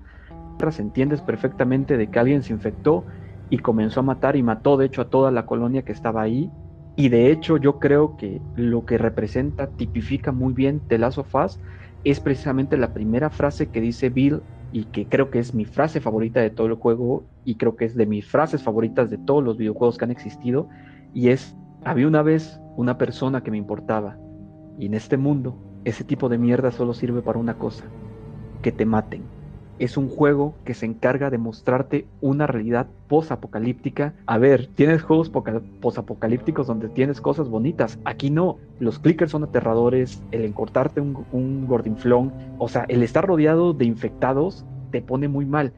Entiendes 0.80 1.22
perfectamente 1.22 1.98
de 1.98 2.10
que 2.10 2.18
alguien 2.18 2.42
se 2.42 2.54
infectó 2.54 3.06
y 3.50 3.60
comenzó 3.60 4.00
a 4.00 4.04
matar 4.04 4.36
y 4.36 4.42
mató 4.42 4.78
de 4.78 4.86
hecho 4.86 5.02
a 5.02 5.10
toda 5.10 5.30
la 5.30 5.46
colonia 5.46 5.84
que 5.84 5.92
estaba 5.92 6.22
ahí. 6.22 6.50
Y 6.96 7.10
de 7.10 7.30
hecho 7.30 7.58
yo 7.58 7.78
creo 7.78 8.16
que 8.18 8.42
lo 8.56 8.86
que 8.86 8.98
representa, 8.98 9.68
tipifica 9.68 10.32
muy 10.32 10.54
bien 10.54 10.82
The 10.88 10.98
Last 10.98 11.18
of 11.18 11.36
Us 11.36 11.60
es 12.04 12.20
precisamente 12.20 12.78
la 12.78 12.94
primera 12.94 13.30
frase 13.30 13.68
que 13.68 13.82
dice 13.82 14.10
Bill 14.10 14.42
y 14.76 14.84
que 14.84 15.08
creo 15.08 15.32
que 15.32 15.40
es 15.40 15.54
mi 15.54 15.64
frase 15.64 16.02
favorita 16.02 16.42
de 16.42 16.50
todo 16.50 16.68
el 16.68 16.74
juego 16.74 17.24
y 17.46 17.56
creo 17.56 17.78
que 17.78 17.86
es 17.86 17.96
de 17.96 18.06
mis 18.06 18.28
frases 18.28 18.62
favoritas 18.62 19.10
de 19.10 19.18
todos 19.18 19.42
los 19.42 19.56
videojuegos 19.56 19.98
que 19.98 20.04
han 20.04 20.12
existido 20.12 20.68
y 21.14 21.30
es, 21.30 21.56
había 21.86 22.10
una 22.10 22.22
vez 22.22 22.60
una 22.76 22.98
persona 22.98 23.42
que 23.42 23.52
me 23.52 23.58
importaba 23.58 24.18
y 24.78 24.88
en 24.88 24.94
este 24.96 25.16
mundo 25.16 25.58
ese 25.86 26.04
tipo 26.04 26.28
de 26.28 26.38
mierda 26.38 26.72
solo 26.72 26.94
sirve 26.94 27.22
para 27.22 27.40
una 27.40 27.58
cosa, 27.58 27.86
que 28.62 28.74
te 28.74 28.86
maten. 28.86 29.24
Es 29.78 29.98
un 29.98 30.08
juego 30.08 30.56
que 30.64 30.74
se 30.74 30.86
encarga 30.86 31.30
de 31.30 31.38
mostrarte 31.38 32.06
una 32.22 32.48
realidad 32.48 32.88
post-apocalíptica. 33.10 34.14
A 34.26 34.38
ver, 34.38 34.68
tienes 34.68 35.04
juegos 35.04 35.30
post-apocalípticos 35.30 36.68
donde 36.68 36.88
tienes 36.88 37.20
cosas 37.20 37.50
bonitas. 37.50 38.00
Aquí 38.06 38.30
no. 38.30 38.58
Los 38.80 39.00
clickers 39.00 39.32
son 39.32 39.44
aterradores. 39.44 40.22
El 40.32 40.46
encortarte 40.46 41.02
un, 41.02 41.26
un 41.34 41.68
gordinflón. 41.68 42.32
O 42.58 42.70
sea, 42.70 42.86
el 42.88 43.04
estar 43.04 43.28
rodeado 43.28 43.74
de 43.74 43.86
infectados 43.86 44.66
te 44.92 45.02
pone 45.02 45.28
muy 45.28 45.46
mal. 45.46 45.74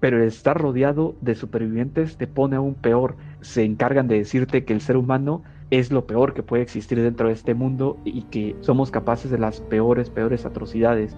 Pero 0.00 0.16
el 0.16 0.24
estar 0.24 0.60
rodeado 0.60 1.14
de 1.20 1.36
supervivientes 1.36 2.16
te 2.16 2.26
pone 2.26 2.56
aún 2.56 2.74
peor. 2.74 3.16
Se 3.40 3.62
encargan 3.62 4.08
de 4.08 4.18
decirte 4.18 4.64
que 4.64 4.72
el 4.72 4.80
ser 4.80 4.96
humano 4.96 5.42
es 5.70 5.92
lo 5.92 6.06
peor 6.06 6.34
que 6.34 6.42
puede 6.42 6.62
existir 6.62 7.00
dentro 7.00 7.28
de 7.28 7.34
este 7.34 7.54
mundo 7.54 7.98
y 8.04 8.22
que 8.22 8.56
somos 8.62 8.90
capaces 8.90 9.30
de 9.30 9.38
las 9.38 9.60
peores, 9.60 10.10
peores 10.10 10.44
atrocidades 10.46 11.16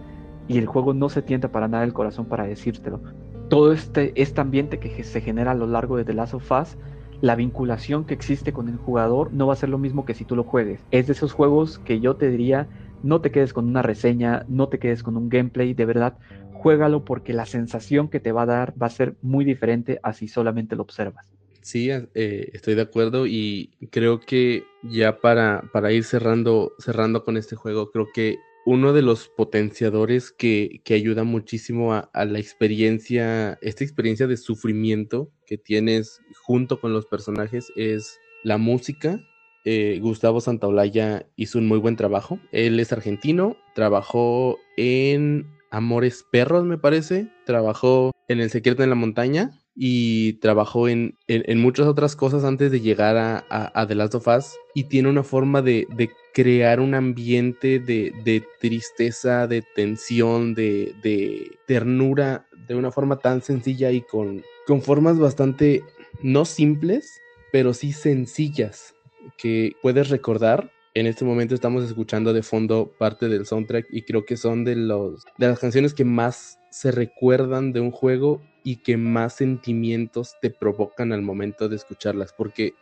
y 0.51 0.59
el 0.59 0.67
juego 0.67 0.95
no 0.95 1.09
se 1.09 1.23
tienta 1.23 1.53
para 1.53 1.69
nada 1.69 1.85
el 1.85 1.93
corazón 1.93 2.27
para 2.27 2.45
decírtelo. 2.45 3.01
Todo 3.49 3.73
este, 3.73 4.13
este 4.21 4.41
ambiente 4.41 4.81
que 4.81 5.05
se 5.05 5.21
genera 5.21 5.53
a 5.53 5.55
lo 5.55 5.69
largo 5.69 5.97
de 5.97 6.05
The 6.05 6.13
Last 6.13 6.35
of 6.35 6.51
Us, 6.51 6.77
la 7.21 7.37
vinculación 7.37 8.05
que 8.05 8.15
existe 8.15 8.53
con 8.53 8.69
el 8.69 8.77
jugador 8.77 9.33
no 9.33 9.47
va 9.47 9.53
a 9.53 9.57
ser 9.57 9.69
lo 9.69 9.79
mismo 9.79 10.05
que 10.05 10.15
si 10.15 10.25
tú 10.25 10.35
lo 10.35 10.43
juegues. 10.43 10.81
Es 10.91 11.07
de 11.07 11.13
esos 11.13 11.33
juegos 11.33 11.79
que 11.79 12.01
yo 12.01 12.17
te 12.17 12.31
diría, 12.31 12.67
no 13.05 13.21
te 13.21 13.31
quedes 13.31 13.53
con 13.53 13.69
una 13.69 13.83
reseña, 13.83 14.45
no 14.49 14.69
te 14.69 14.81
quedes 14.81 15.05
con 15.05 15.17
un 15.17 15.29
gameplay, 15.29 15.73
de 15.73 15.85
verdad, 15.85 16.19
juégalo 16.53 17.05
porque 17.05 17.33
la 17.33 17.47
sensación 17.47 18.09
que 18.09 18.19
te 18.19 18.33
va 18.33 18.43
a 18.43 18.47
dar 18.47 18.75
va 18.81 18.89
a 18.89 18.91
ser 18.91 19.15
muy 19.23 19.45
diferente 19.45 20.01
a 20.03 20.13
si 20.15 20.27
solamente 20.27 20.75
lo 20.75 20.83
observas. 20.83 21.33
Sí, 21.63 21.91
eh, 21.91 22.51
estoy 22.55 22.75
de 22.75 22.83
acuerdo 22.83 23.29
y 23.29 23.71
creo 23.93 24.19
que 24.19 24.65
ya 24.83 25.21
para, 25.21 25.63
para 25.73 25.93
ir 25.93 26.03
cerrando, 26.03 26.73
cerrando 26.79 27.25
con 27.25 27.37
este 27.37 27.55
juego, 27.55 27.93
creo 27.93 28.09
que 28.13 28.39
uno 28.67 28.93
de 28.93 29.03
los 29.03 29.29
potenciadores 29.29 30.33
que, 30.33 30.83
ayuda 30.91 31.25
muchísimo 31.25 31.95
a, 31.95 32.11
la 32.25 32.39
experiencia, 32.39 33.59
esta 33.63 33.85
experiencia 33.85 34.27
de 34.27 34.37
sufrimiento 34.37 35.31
que 35.47 35.59
tienes 35.59 36.21
junto 36.43 36.81
con 36.81 36.93
los 36.93 37.07
personajes 37.07 37.73
es 37.77 38.19
la 38.45 38.59
música 38.59 39.21
eh, 39.65 39.99
Gustavo 40.01 40.41
Santaolalla 40.41 41.27
hizo 41.37 41.59
un 41.59 41.69
muy 41.69 41.79
buen 41.79 41.97
trabajo. 41.97 42.39
Él 42.53 42.81
es 42.81 42.93
argentino, 42.93 43.57
trabajó 43.75 44.59
en 44.77 45.47
Amores 45.71 46.25
Perros, 46.31 46.65
me 46.65 46.79
parece, 46.79 47.29
trabajó 47.45 48.13
en 48.29 48.41
El 48.41 48.51
Secreto 48.51 48.83
en 48.83 48.91
la 48.91 48.97
Montaña 48.97 49.51
y 49.75 50.35
trabajó 50.35 50.89
en, 50.89 51.17
muchas 51.57 51.87
otras 51.87 52.17
cosas 52.17 52.45
antes 52.45 52.71
de 52.71 52.81
llegar 52.81 53.17
a, 53.17 53.45
a, 53.49 53.87
The 53.87 53.95
Last 53.95 54.15
of 54.15 54.27
Us 54.27 54.55
y 54.75 54.85
tiene 54.85 55.09
una 55.09 55.23
forma 55.23 55.63
de, 55.63 55.87
crear 56.33 56.81
un 56.81 56.95
ambiente 56.95 57.79
de, 57.79 58.45
tristeza, 58.61 59.47
de 59.47 59.63
tensión, 59.63 60.55
de, 60.55 60.95
de, 61.03 61.59
ternura 61.67 62.47
de 62.69 62.75
una 62.75 62.93
forma 62.93 63.19
tan 63.19 63.43
sencilla 63.43 63.91
y 63.91 64.03
con, 64.03 64.43
con 64.67 64.83
formas 64.83 65.19
bastante 65.19 65.83
no 66.23 66.45
simples, 66.45 67.21
pero 67.53 67.75
sí 67.75 67.93
sencillas 67.93 68.95
que 69.37 69.73
puedes 69.83 70.09
recordar. 70.09 70.71
En 70.95 71.07
este 71.07 71.25
momento 71.25 71.55
estamos 71.55 71.85
escuchando 71.85 72.33
de 72.33 72.43
fondo 72.43 72.93
parte 72.99 73.29
del 73.29 73.47
soundtrack 73.47 73.87
y 73.91 74.03
creo 74.03 74.25
que 74.25 74.37
son 74.37 74.65
de, 74.65 74.77
los, 74.77 75.25
de 75.39 75.49
las 75.49 75.59
canciones 75.59 75.95
que 75.95 76.05
más 76.05 76.59
se 76.71 76.91
recuerdan 76.91 77.73
de 77.73 77.81
un 77.81 77.91
juego 77.91 78.43
y 78.65 78.77
que 78.77 78.97
más 78.97 79.35
sentimientos 79.35 80.35
te 80.41 80.51
provocan 80.51 81.13
al 81.13 81.23
momento 81.23 81.69
de 81.69 81.77
escucharlas, 81.77 82.33
porque 82.33 82.75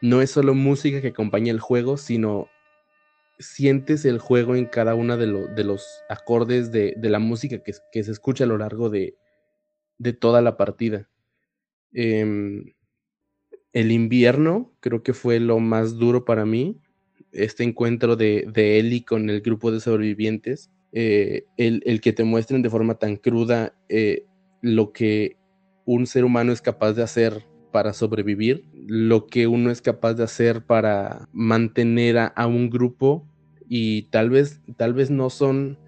no 0.00 0.22
es 0.22 0.30
solo 0.30 0.54
música 0.54 1.00
que 1.00 1.08
acompaña 1.08 1.52
el 1.52 1.60
juego, 1.60 1.96
sino 1.96 2.48
sientes 3.38 4.04
el 4.04 4.18
juego 4.18 4.56
en 4.56 4.66
cada 4.66 4.94
uno 4.94 5.16
de, 5.16 5.26
los 5.26 5.86
acordes 6.08 6.72
de, 6.72 6.94
la 7.02 7.18
música 7.18 7.62
que, 7.62 8.02
se 8.02 8.10
escucha 8.10 8.44
a 8.44 8.46
lo 8.46 8.58
largo 8.58 8.90
de, 8.90 9.16
toda 10.20 10.42
la 10.42 10.56
partida. 10.56 11.08
Em, 11.92 12.74
el 13.72 13.92
invierno 13.92 14.72
creo 14.80 15.02
que 15.02 15.14
fue 15.14 15.40
lo 15.40 15.60
más 15.60 15.98
duro 15.98 16.24
para 16.24 16.44
mí. 16.44 16.80
Este 17.32 17.62
encuentro 17.62 18.16
de, 18.16 18.46
de 18.52 19.04
con 19.06 19.30
el 19.30 19.40
grupo 19.40 19.70
de 19.70 19.80
sobrevivientes. 19.80 20.70
Eh, 20.92 21.44
el, 21.58 22.00
que 22.00 22.14
te 22.14 22.24
muestren 22.24 22.62
de 22.62 22.70
forma 22.70 22.94
tan 22.94 23.16
cruda 23.16 23.74
eh, 23.90 24.24
lo 24.62 24.92
que 24.92 25.36
un 25.84 26.06
ser 26.06 26.24
humano 26.24 26.50
es 26.50 26.62
capaz 26.62 26.94
de 26.94 27.02
hacer 27.02 27.44
para 27.70 27.92
sobrevivir, 27.92 28.64
lo 28.86 29.26
que 29.26 29.46
uno 29.46 29.70
es 29.70 29.82
capaz 29.82 30.14
de 30.14 30.24
hacer 30.24 30.62
para 30.62 31.28
mantener 31.32 32.18
a, 32.18 32.46
un 32.46 32.70
grupo 32.70 33.26
y 33.68 34.02
tal 34.10 34.30
vez, 34.30 34.60
tal 34.76 34.94
vez 34.94 35.10
no 35.10 35.30
son 35.30 35.78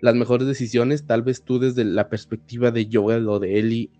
las 0.00 0.14
mejores 0.14 0.46
decisiones, 0.46 1.06
tal 1.06 1.22
vez 1.22 1.42
tú 1.42 1.58
desde 1.58 1.84
la 1.84 2.08
perspectiva 2.08 2.70
de 2.70 2.88
Joel 2.90 3.28
o 3.28 3.38
de 3.38 3.58
Ellie 3.58 3.90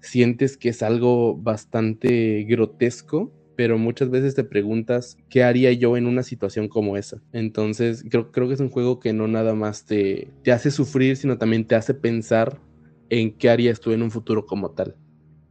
sientes 0.00 0.56
que 0.56 0.70
es 0.70 0.82
algo 0.82 1.36
bastante 1.36 2.44
grotesco, 2.44 3.32
pero 3.56 3.76
muchas 3.76 4.10
veces 4.10 4.34
te 4.34 4.44
preguntas 4.44 5.16
qué 5.28 5.42
haría 5.42 5.72
yo 5.72 5.96
en 5.96 6.06
una 6.06 6.22
situación 6.22 6.68
como 6.68 6.96
esa. 6.96 7.20
Entonces 7.32 8.04
creo, 8.08 8.30
que 8.30 8.54
es 8.54 8.60
un 8.60 8.70
juego 8.70 9.00
que 9.00 9.12
no 9.12 9.26
nada 9.26 9.54
más 9.54 9.84
te, 9.84 10.28
te 10.44 10.52
hace 10.52 10.70
sufrir, 10.70 11.16
sino 11.16 11.38
también 11.38 11.66
te 11.66 11.74
hace 11.74 11.94
pensar 11.94 12.60
en 13.10 13.32
qué 13.32 13.50
harías 13.50 13.80
tú 13.80 13.92
en 13.92 14.02
un 14.02 14.10
futuro 14.10 14.46
como 14.46 14.70
tal. 14.70 14.94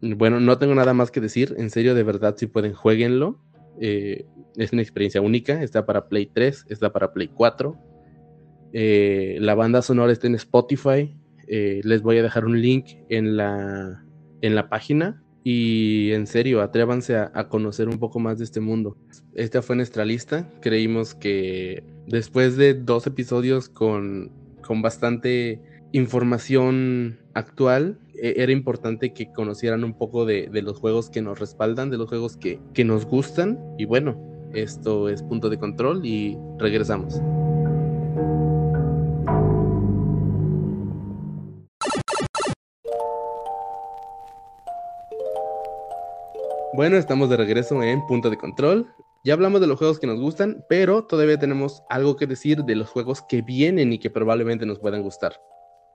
Bueno, 0.02 0.40
no 0.40 0.58
tengo 0.58 0.76
nada 0.76 0.94
más 0.94 1.12
que 1.12 1.22
decir, 1.22 1.56
en 1.58 1.70
serio, 1.70 1.96
de 1.96 2.04
verdad, 2.04 2.36
si 2.38 2.48
pueden, 2.48 2.74
jueguenlo. 2.74 3.40
Eh, 3.80 4.26
es 4.56 4.74
una 4.74 4.82
experiencia 4.82 5.22
única, 5.22 5.62
está 5.62 5.86
para 5.86 6.08
Play 6.08 6.28
3, 6.28 6.66
está 6.70 6.92
para 6.92 7.14
Play 7.14 7.30
4. 7.30 7.78
Eh, 8.74 9.38
la 9.40 9.56
banda 9.56 9.82
sonora 9.82 10.12
está 10.12 10.28
en 10.28 10.36
Spotify. 10.36 11.16
Eh, 11.48 11.82
les 11.84 12.02
voy 12.02 12.18
a 12.18 12.24
dejar 12.24 12.46
un 12.46 12.62
link 12.62 12.88
en 13.10 13.38
la, 13.38 14.04
en 14.42 14.56
la 14.56 14.70
página 14.70 15.24
y 15.50 16.12
en 16.12 16.28
serio, 16.28 16.62
atrévanse 16.62 17.16
a, 17.16 17.48
conocer 17.48 17.88
un 17.88 18.00
poco 18.00 18.20
más 18.20 18.38
de 18.38 18.44
este 18.44 18.60
mundo. 18.60 18.98
Esta 19.34 19.62
fue 19.62 19.78
nuestra 19.78 20.04
lista. 20.04 20.52
Creímos 20.60 21.16
que 21.16 21.86
después 22.06 22.58
de 22.58 22.74
dos 22.74 23.08
episodios 23.08 23.70
con, 23.70 24.34
con 24.62 24.82
bastante 24.82 25.62
información 25.94 27.18
actual, 27.38 28.00
e, 28.16 28.34
era 28.38 28.52
importante 28.52 29.14
que 29.14 29.32
conocieran 29.32 29.84
un 29.84 29.94
poco 29.94 30.26
de, 30.26 30.50
los 30.62 30.78
juegos 30.78 31.10
que 31.10 31.22
nos 31.22 31.40
respaldan, 31.40 31.90
de 31.90 31.98
los 31.98 32.10
juegos 32.10 32.36
que, 32.36 32.60
que 32.74 32.84
nos 32.84 33.06
gustan. 33.06 33.60
Y 33.78 33.86
bueno, 33.86 34.18
esto 34.54 35.08
es 35.08 35.22
punto 35.24 35.50
de 35.50 35.60
control 35.60 36.06
y 36.06 36.38
regresamos. 36.58 37.22
Bueno, 46.74 46.98
estamos 46.98 47.30
de 47.30 47.38
regreso 47.38 47.82
en 47.82 48.06
Punto 48.06 48.30
de 48.30 48.38
Control. 48.38 48.88
Ya 49.24 49.34
hablamos 49.34 49.62
de 49.62 49.68
los 49.68 49.80
juegos 49.80 50.00
que 50.00 50.06
nos 50.06 50.20
gustan, 50.20 50.64
pero 50.70 51.06
todavía 51.06 51.40
tenemos 51.40 51.84
algo 51.90 52.16
que 52.16 52.28
decir 52.28 52.64
de 52.64 52.76
los 52.76 52.90
juegos 52.90 53.24
que 53.24 53.42
vienen 53.42 53.94
y 53.94 54.00
que 54.00 54.12
probablemente 54.12 54.66
nos 54.68 54.78
puedan 54.78 55.02
gustar. 55.02 55.34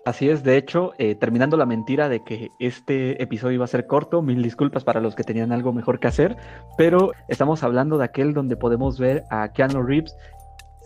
Así 0.04 0.28
es, 0.28 0.42
de 0.42 0.56
hecho, 0.56 0.94
eh, 0.98 1.14
terminando 1.14 1.56
la 1.56 1.64
mentira 1.64 2.08
de 2.08 2.24
que 2.24 2.50
este 2.58 3.22
episodio 3.22 3.54
iba 3.54 3.64
a 3.64 3.68
ser 3.68 3.86
corto, 3.86 4.20
mil 4.20 4.42
disculpas 4.42 4.82
para 4.82 5.00
los 5.00 5.14
que 5.14 5.22
tenían 5.22 5.52
algo 5.52 5.72
mejor 5.72 6.00
que 6.00 6.08
hacer, 6.08 6.36
pero 6.76 7.12
estamos 7.28 7.62
hablando 7.62 7.98
de 7.98 8.04
aquel 8.04 8.34
donde 8.34 8.56
podemos 8.56 8.98
ver 8.98 9.22
a 9.30 9.52
Keanu 9.52 9.80
Reeves. 9.80 10.16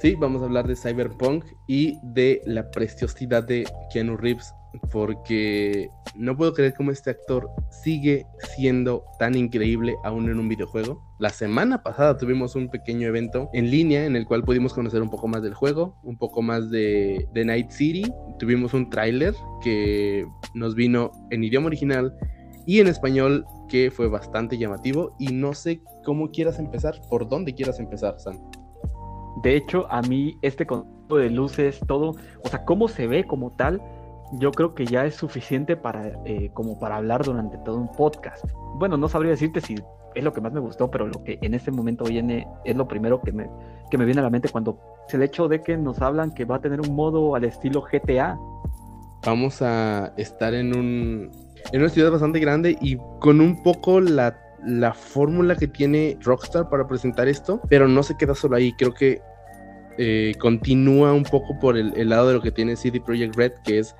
Sí, 0.01 0.14
vamos 0.14 0.42
a 0.42 0.44
hablar 0.44 0.66
de 0.66 0.76
Cyberpunk 0.76 1.44
y 1.66 1.99
de 2.03 2.42
la 2.44 2.70
preciosidad 2.70 3.44
de 3.44 3.66
Keanu 3.90 4.16
Reeves 4.18 4.53
porque 4.90 5.88
no 6.14 6.36
puedo 6.36 6.53
creer 6.53 6.74
cómo 6.74 6.90
este 6.90 7.11
actor 7.11 7.49
sigue 7.70 8.26
siendo 8.57 9.05
tan 9.18 9.34
increíble 9.34 9.94
aún 10.05 10.28
en 10.28 10.38
un 10.38 10.49
videojuego. 10.49 11.03
La 11.18 11.30
semana 11.30 11.82
pasada 11.82 12.18
tuvimos 12.18 12.57
un 12.57 12.68
pequeño 12.68 13.09
evento 13.09 13.49
en 13.55 13.70
línea 13.70 14.05
en 14.05 14.16
el 14.16 14.26
cual 14.26 14.44
pudimos 14.44 14.74
conocer 14.74 15.01
un 15.01 15.09
poco 15.09 15.28
más 15.28 15.42
del 15.42 15.55
juego, 15.55 15.97
un 16.03 16.18
poco 16.18 16.42
más 16.42 16.70
de, 16.70 17.26
Night 17.34 17.70
City. 17.70 18.12
Tuvimos 18.38 18.74
un 18.74 18.90
tráiler 18.90 19.34
que 19.62 20.26
nos 20.55 20.74
vino 20.74 21.11
en 21.30 21.42
idioma 21.42 21.68
original 21.68 22.14
y 22.66 22.80
en 22.80 22.88
español 22.88 23.47
que 23.68 23.90
fue 23.90 24.09
bastante 24.09 24.59
llamativo 24.59 25.16
y 25.18 25.28
no 25.28 25.55
sé 25.55 25.82
cómo 26.05 26.30
quieras 26.30 26.59
empezar, 26.59 27.01
por 27.09 27.28
dónde 27.28 27.55
quieras 27.55 27.78
empezar, 27.80 28.18
Sam. 28.18 28.38
De 29.43 29.57
hecho, 29.57 29.87
a 29.91 30.03
mí 30.03 30.39
este 30.43 30.66
concepto 30.66 31.16
de 31.16 31.30
luces, 31.30 31.80
todo, 31.87 32.14
o 32.43 32.49
sea, 32.49 32.64
cómo 32.64 32.89
se 32.89 33.07
ve 33.07 33.24
como 33.24 33.53
tal, 33.53 33.80
yo 34.32 34.51
creo 34.51 34.74
que 34.74 34.87
ya 34.87 35.05
es 35.05 35.14
suficiente 35.14 35.76
para, 35.76 36.12
eh, 36.24 36.51
como 36.53 36.78
para 36.78 36.97
hablar 36.97 37.24
durante 37.24 37.59
todo 37.59 37.76
un 37.76 37.93
podcast. 37.93 38.45
Bueno, 38.74 38.97
no 38.97 39.09
sabría 39.09 39.30
decirte 39.30 39.61
si 39.61 39.76
es 40.14 40.24
lo 40.24 40.32
que 40.32 40.41
más 40.41 40.53
me 40.53 40.61
gustó, 40.61 40.91
pero 40.91 41.07
lo 41.07 41.22
que 41.22 41.39
en 41.43 41.55
este 41.55 41.70
momento 41.70 42.05
viene 42.05 42.47
es 42.64 42.76
lo 42.76 42.89
primero 42.89 43.20
que 43.20 43.32
me, 43.32 43.49
que 43.91 43.99
me 43.99 44.05
viene 44.05 44.20
a 44.20 44.24
la 44.24 44.30
mente 44.30 44.49
cuando 44.49 44.78
es 45.07 45.14
el 45.14 45.22
hecho 45.22 45.49
de 45.49 45.62
que 45.62 45.76
nos 45.76 46.01
hablan 46.01 46.32
que 46.32 46.45
va 46.45 46.57
a 46.57 46.61
tener 46.61 46.80
un 46.80 46.95
modo 46.97 47.34
al 47.34 47.45
estilo 47.45 47.82
GTA. 47.82 48.39
Vamos 49.24 49.62
a 49.62 50.12
estar 50.16 50.55
en 50.55 50.76
un 50.76 51.30
en 51.72 51.80
una 51.80 51.89
ciudad 51.89 52.11
bastante 52.11 52.39
grande 52.39 52.76
y 52.80 52.97
con 53.18 53.41
un 53.41 53.62
poco 53.62 54.01
la, 54.01 54.39
la 54.67 54.93
fórmula 54.93 55.57
que 55.57 55.69
tiene 55.69 56.19
Rockstar 56.23 56.69
para 56.69 56.87
presentar 56.87 57.29
esto, 57.29 57.61
pero 57.69 57.89
no 57.89 58.03
se 58.03 58.17
queda 58.17 58.35
solo 58.35 58.57
ahí. 58.57 58.73
Creo 58.77 58.93
que 58.93 59.21
eh, 59.99 60.35
continúa 60.39 61.12
un 61.12 61.23
poco 61.23 61.59
por 61.59 61.77
el, 61.77 62.09
lado 62.09 62.29
de 62.29 62.35
lo 62.35 62.43
que 62.43 62.51
tiene 62.51 62.77
CD 62.77 63.01
Projekt 63.01 63.37
Red, 63.37 63.53
que 63.64 63.79
es 63.79 63.95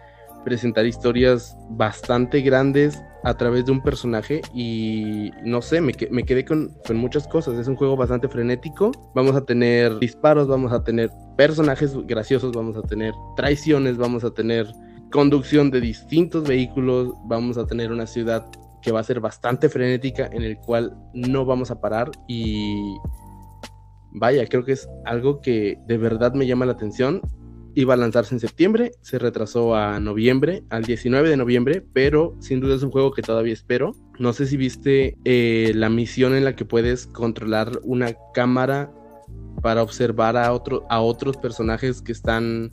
presentar 0.45 0.87
historias 0.87 1.57
bastante 1.71 2.41
grandes 2.41 3.03
a 3.25 3.37
través 3.37 3.64
de 3.64 3.73
un 3.73 3.83
personaje 3.83 4.43
y 4.55 5.33
no 5.43 5.61
sé, 5.61 5.81
me, 5.81 5.93
quedé 5.93 6.45
con, 6.45 6.77
muchas 6.95 7.27
cosas. 7.27 7.59
Es 7.59 7.67
un 7.67 7.77
juego 7.77 7.97
bastante 7.97 8.29
frenético. 8.29 8.93
Vamos 9.14 9.35
a 9.35 9.45
tener 9.45 9.99
disparos, 9.99 10.47
vamos 10.47 10.73
a 10.73 10.85
tener 10.85 11.11
personajes 11.37 11.97
graciosos, 12.07 12.53
vamos 12.53 12.77
a 12.77 12.83
tener 12.83 13.14
traiciones, 13.37 13.97
vamos 13.97 14.23
a 14.25 14.31
tener 14.31 14.73
conducción 15.11 15.71
de 15.71 15.81
distintos 15.81 16.47
vehículos, 16.47 17.14
vamos 17.25 17.59
a 17.59 17.67
tener 17.67 17.91
una 17.91 18.07
ciudad 18.07 18.47
que 18.87 18.93
va 18.93 19.01
a 19.01 19.03
ser 19.03 19.18
bastante 19.18 19.68
frenética 19.68 20.30
en 20.32 20.45
el 20.45 20.59
cual 20.59 20.97
no 21.12 21.45
vamos 21.45 21.72
a 21.72 21.80
parar 21.80 22.12
y 22.28 22.97
vaya, 24.12 24.47
creo 24.47 24.64
que 24.64 24.72
es 24.72 24.89
algo 25.05 25.41
que 25.41 25.76
de 25.89 25.99
verdad 25.99 26.34
me 26.34 26.47
llama 26.47 26.66
la 26.66 26.74
atención 26.74 27.20
iba 27.74 27.95
a 27.95 27.97
lanzarse 27.97 28.32
en 28.32 28.39
septiembre, 28.39 28.93
se 29.03 29.18
retrasó 29.18 29.74
a 29.74 29.99
noviembre, 29.99 30.62
al 30.70 30.84
19 30.84 31.28
de 31.28 31.37
noviembre, 31.37 31.84
pero 31.93 32.37
sin 32.39 32.61
duda 32.61 32.76
es 32.76 32.84
un 32.84 32.93
juego 32.93 33.11
que 33.11 33.22
todavía 33.22 33.53
espero. 33.53 33.93
No 34.20 34.32
sé 34.32 34.47
si 34.47 34.57
viste 34.57 35.18
eh, 35.24 35.72
la 35.74 35.91
misión 35.91 36.34
en 36.37 36.45
la 36.45 36.55
que 36.55 36.64
puedes 36.64 37.09
controlar 37.09 37.72
una 37.82 38.14
cámara 38.32 38.91
para 39.62 39.82
observar 39.82 40.37
a, 40.39 40.47
a 40.47 41.01
otros 41.01 41.37
personajes 41.37 42.01
que 42.01 42.12
están 42.12 42.72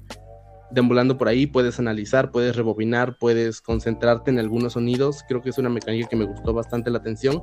deambulando 0.73 1.17
por 1.17 1.27
ahí, 1.27 1.47
puedes 1.47 1.79
analizar, 1.79 2.31
puedes 2.31 2.55
rebobinar, 2.55 3.17
puedes 3.17 3.61
concentrarte 3.61 4.31
en 4.31 4.39
algunos 4.39 4.73
sonidos. 4.73 5.23
Creo 5.27 5.41
que 5.41 5.49
es 5.49 5.57
una 5.57 5.69
mecánica 5.69 6.07
que 6.07 6.15
me 6.15 6.25
gustó 6.25 6.53
bastante 6.53 6.89
la 6.89 6.99
atención. 6.99 7.41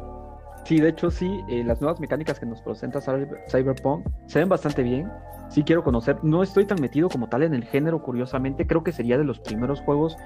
Sí, 0.65 0.79
de 0.79 0.91
hecho 0.91 1.11
sí, 1.11 1.41
eh, 1.49 1.65
las 1.65 1.81
nuevas 1.81 2.01
mecánicas 2.01 2.39
que 2.39 2.47
nos 2.47 2.61
presenta 2.61 3.01
Cyberpunk 3.01 4.07
se 4.27 4.41
ven 4.41 4.49
bastante 4.49 4.83
bien 4.83 5.11
sí 5.51 5.65
quiero 5.65 5.85
conocer. 5.85 6.19
No 6.23 6.43
estoy 6.43 6.65
tan 6.65 6.81
metido 6.81 7.09
como 7.09 7.29
tal 7.29 7.43
en 7.43 7.55
el 7.55 7.65
género, 7.65 8.03
curiosamente. 8.03 8.67
Creo 8.67 8.83
que 8.83 8.93
sería 8.93 9.19
de 9.19 9.25
los 9.25 9.41
primeros 9.41 9.81
juegos 9.81 10.17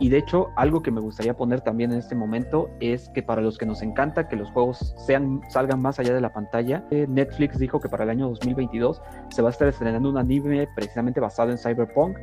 Y 0.00 0.08
de 0.08 0.18
hecho, 0.18 0.48
algo 0.56 0.82
que 0.82 0.90
me 0.90 1.00
gustaría 1.00 1.34
poner 1.34 1.60
también 1.60 1.92
en 1.92 1.98
este 1.98 2.16
momento 2.16 2.68
es 2.80 3.08
que 3.10 3.22
para 3.22 3.40
los 3.40 3.58
que 3.58 3.64
nos 3.64 3.80
encanta 3.80 4.26
que 4.26 4.34
los 4.34 4.50
juegos 4.50 4.92
sean, 5.06 5.40
salgan 5.50 5.80
más 5.80 6.00
allá 6.00 6.12
de 6.12 6.20
la 6.20 6.32
pantalla, 6.32 6.84
eh, 6.90 7.06
Netflix 7.08 7.60
dijo 7.60 7.78
que 7.78 7.88
para 7.88 8.02
el 8.02 8.10
año 8.10 8.28
2022 8.28 9.00
se 9.30 9.40
va 9.40 9.50
a 9.50 9.52
estar 9.52 9.68
estrenando 9.68 10.10
un 10.10 10.18
anime 10.18 10.66
precisamente 10.74 11.20
basado 11.20 11.52
en 11.52 11.58
Cyberpunk. 11.58 12.18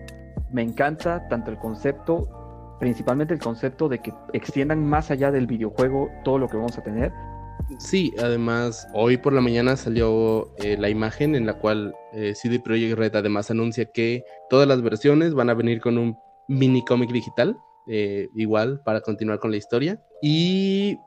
Me 0.51 0.61
encanta 0.61 1.27
tanto 1.29 1.51
el 1.51 1.57
concepto, 1.57 2.77
principalmente 2.79 3.34
el 3.34 3.39
concepto 3.39 3.88
de 3.89 3.99
que 3.99 4.13
extiendan 4.34 4.86
más 4.86 5.11
allá 5.11 5.32
del 5.32 5.47
videojuego 5.47 6.09
todo 6.23 6.38
lo 6.38 6.47
que 6.47 6.57
vamos 6.57 6.77
a 6.77 6.84
tener. 6.84 7.11
Sí, 7.79 8.13
además, 8.19 8.88
hoy 8.93 9.17
por 9.17 9.34
la 9.34 9.41
mañana 9.41 9.75
salió 9.75 10.53
eh, 10.57 10.77
la 10.77 10.89
imagen 10.89 11.36
en 11.36 11.45
la 11.45 11.53
cual 11.53 11.95
eh, 12.13 12.34
CD 12.36 12.59
Projekt 12.59 12.97
Red 12.97 13.15
además 13.15 13.49
anuncia 13.49 13.86
que 13.86 14.23
todas 14.49 14.67
las 14.67 14.82
versiones 14.82 15.34
van 15.34 15.49
a 15.49 15.53
venir 15.53 15.79
con 15.79 15.97
un 15.97 16.17
mini 16.47 16.84
cómic 16.84 17.11
digital, 17.11 17.57
eh, 17.88 18.27
igual 18.36 18.82
para 18.84 19.01
continuar 19.01 19.39
con 19.39 19.51
la 19.51 19.57
historia. 19.57 20.01
Y 20.21 20.97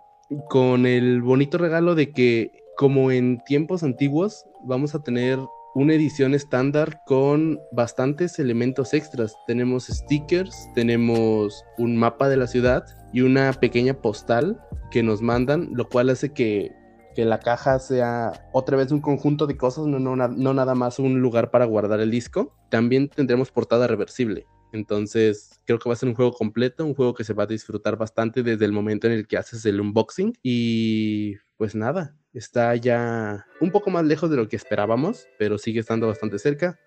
con 0.49 0.87
el 0.87 1.22
bonito 1.22 1.59
regalo 1.59 1.95
de 1.95 2.12
que, 2.12 2.51
como 2.77 3.11
en 3.11 3.39
tiempos 3.45 3.83
antiguos, 3.83 4.47
vamos 4.64 4.95
a 4.95 5.03
tener 5.03 5.39
una 5.75 5.95
edición 5.95 6.35
estándar 6.35 7.01
con 7.07 7.61
bastantes 7.72 8.39
elementos 8.39 8.95
extras. 8.95 9.37
Tenemos 9.47 9.87
stickers, 9.87 10.68
tenemos 10.75 11.64
un 11.79 11.97
mapa 11.97 12.29
de 12.29 12.37
la 12.37 12.47
ciudad 12.47 12.85
y 13.12 13.22
una 13.22 13.53
pequeña 13.53 13.95
postal 13.95 14.61
que 14.91 15.03
nos 15.03 15.20
mandan, 15.20 15.70
lo 15.72 15.89
cual 15.89 16.11
hace 16.11 16.33
que, 16.33 16.72
la 17.16 17.39
caja 17.39 17.79
sea 17.79 18.33
otra 18.53 18.77
vez 18.77 18.91
un 18.91 19.01
conjunto 19.01 19.47
de 19.47 19.57
cosas, 19.57 19.87
no, 19.87 20.01
no, 20.01 20.16
no 20.16 20.55
nada 20.55 20.75
más 20.75 20.99
un 20.99 21.20
lugar 21.20 21.53
para 21.53 21.64
guardar 21.64 22.01
el 22.01 22.11
disco. 22.11 22.57
También 22.70 23.09
tendremos 23.09 23.53
portada 23.53 23.87
reversible. 23.87 24.47
Entonces, 24.72 25.61
creo 25.64 25.79
que 25.79 25.89
va 25.89 25.93
a 25.93 25.97
ser 25.97 26.09
un 26.09 26.16
juego 26.16 26.33
completo, 26.33 26.85
un 26.85 26.97
juego 26.97 27.14
que 27.14 27.22
se 27.22 27.33
va 27.33 27.45
a 27.45 27.47
disfrutar 27.47 27.97
bastante 27.97 28.43
desde 28.43 28.64
el 28.64 28.72
momento 28.72 29.07
en 29.07 29.12
el 29.12 29.29
que 29.29 29.37
haces 29.37 29.64
el 29.66 29.81
unboxing. 29.81 30.33
Y 30.43 31.37
pues 31.57 31.75
nada, 31.75 32.17
está 32.33 32.75
ya 32.77 33.47
un 33.61 33.71
poco 33.71 33.91
más 33.91 34.05
lejos 34.05 34.31
de 34.31 34.37
lo 34.37 34.49
que 34.49 34.57
esperábamos, 34.57 35.29
pero 35.39 35.59
sigue 35.59 35.81
estando 35.81 36.07
bastante 36.07 36.39
cerca. 36.39 36.79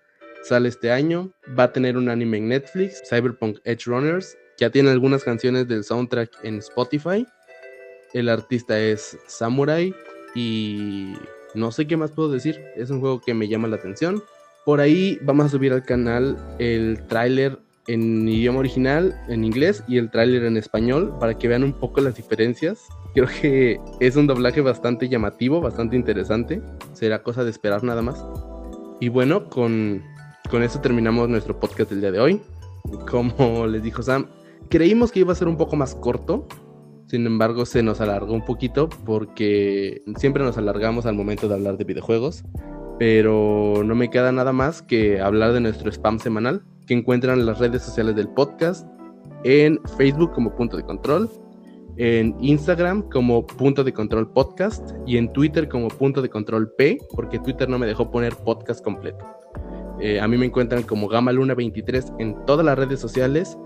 Sale 0.42 0.68
este 0.68 0.90
año, 0.90 1.32
va 1.58 1.64
a 1.64 1.72
tener 1.72 1.96
un 1.96 2.08
anime 2.08 2.38
en 2.38 2.48
Netflix, 2.48 3.02
Cyberpunk 3.08 3.58
Edge 3.64 3.84
Runners. 3.86 4.36
Ya 4.58 4.70
tiene 4.70 4.90
algunas 4.90 5.24
canciones 5.24 5.66
del 5.68 5.84
soundtrack 5.84 6.30
en 6.42 6.58
Spotify. 6.58 7.26
El 8.12 8.28
artista 8.28 8.78
es 8.78 9.18
Samurai 9.26 9.94
y 10.34 11.14
no 11.54 11.72
sé 11.72 11.86
qué 11.86 11.96
más 11.96 12.12
puedo 12.12 12.30
decir. 12.30 12.62
Es 12.76 12.90
un 12.90 13.00
juego 13.00 13.20
que 13.20 13.34
me 13.34 13.48
llama 13.48 13.68
la 13.68 13.76
atención. 13.76 14.22
Por 14.64 14.80
ahí 14.80 15.18
vamos 15.22 15.46
a 15.46 15.48
subir 15.48 15.72
al 15.72 15.82
canal 15.82 16.36
el 16.58 17.06
tráiler 17.06 17.58
en 17.88 18.28
idioma 18.28 18.60
original, 18.60 19.20
en 19.28 19.44
inglés, 19.44 19.82
y 19.88 19.96
el 19.96 20.10
tráiler 20.10 20.44
en 20.44 20.56
español, 20.56 21.16
para 21.18 21.36
que 21.36 21.48
vean 21.48 21.64
un 21.64 21.72
poco 21.72 22.00
las 22.00 22.14
diferencias. 22.14 22.86
Creo 23.14 23.26
que 23.26 23.80
es 23.98 24.14
un 24.14 24.26
doblaje 24.26 24.60
bastante 24.60 25.08
llamativo, 25.08 25.60
bastante 25.60 25.96
interesante. 25.96 26.62
Será 26.92 27.22
cosa 27.22 27.44
de 27.44 27.50
esperar 27.50 27.82
nada 27.82 28.02
más. 28.02 28.24
Y 29.00 29.08
bueno, 29.08 29.48
con, 29.48 30.02
con 30.50 30.62
eso 30.62 30.80
terminamos 30.80 31.28
nuestro 31.28 31.58
podcast 31.58 31.90
del 31.90 32.02
día 32.02 32.12
de 32.12 32.20
hoy. 32.20 32.42
Como 33.10 33.66
les 33.66 33.82
dijo 33.82 34.02
Sam, 34.02 34.26
creímos 34.68 35.10
que 35.10 35.20
iba 35.20 35.32
a 35.32 35.36
ser 35.36 35.48
un 35.48 35.56
poco 35.56 35.74
más 35.74 35.94
corto. 35.94 36.46
Sin 37.06 37.26
embargo, 37.26 37.64
se 37.64 37.82
nos 37.82 38.02
alargó 38.02 38.34
un 38.34 38.44
poquito 38.44 38.90
porque 39.06 40.02
siempre 40.16 40.44
nos 40.44 40.58
alargamos 40.58 41.06
al 41.06 41.14
momento 41.14 41.48
de 41.48 41.54
hablar 41.54 41.78
de 41.78 41.84
videojuegos. 41.84 42.44
Pero 42.98 43.82
no 43.84 43.94
me 43.94 44.10
queda 44.10 44.32
nada 44.32 44.52
más 44.52 44.82
que 44.82 45.20
hablar 45.20 45.52
de 45.52 45.60
nuestro 45.60 45.90
spam 45.90 46.18
semanal 46.18 46.62
que 46.86 46.94
encuentran 46.94 47.38
en 47.38 47.46
las 47.46 47.58
redes 47.58 47.82
sociales 47.82 48.16
del 48.16 48.28
podcast, 48.28 48.88
en 49.44 49.78
Facebook 49.96 50.32
como 50.32 50.54
punto 50.56 50.76
de 50.76 50.82
control, 50.82 51.30
en 51.96 52.34
Instagram 52.40 53.02
como 53.10 53.46
punto 53.46 53.84
de 53.84 53.92
control 53.92 54.32
podcast 54.32 54.92
y 55.06 55.16
en 55.16 55.32
Twitter 55.32 55.68
como 55.68 55.88
punto 55.88 56.22
de 56.22 56.30
control 56.30 56.72
P, 56.76 56.98
porque 57.14 57.38
Twitter 57.38 57.68
no 57.68 57.78
me 57.78 57.86
dejó 57.86 58.10
poner 58.10 58.34
podcast 58.36 58.82
completo. 58.82 59.24
Eh, 60.00 60.20
a 60.20 60.28
mí 60.28 60.38
me 60.38 60.46
encuentran 60.46 60.84
como 60.84 61.08
Gama 61.08 61.32
Luna 61.32 61.54
23 61.54 62.12
en 62.18 62.36
todas 62.46 62.64
las 62.64 62.78
redes 62.78 63.00
sociales 63.00 63.58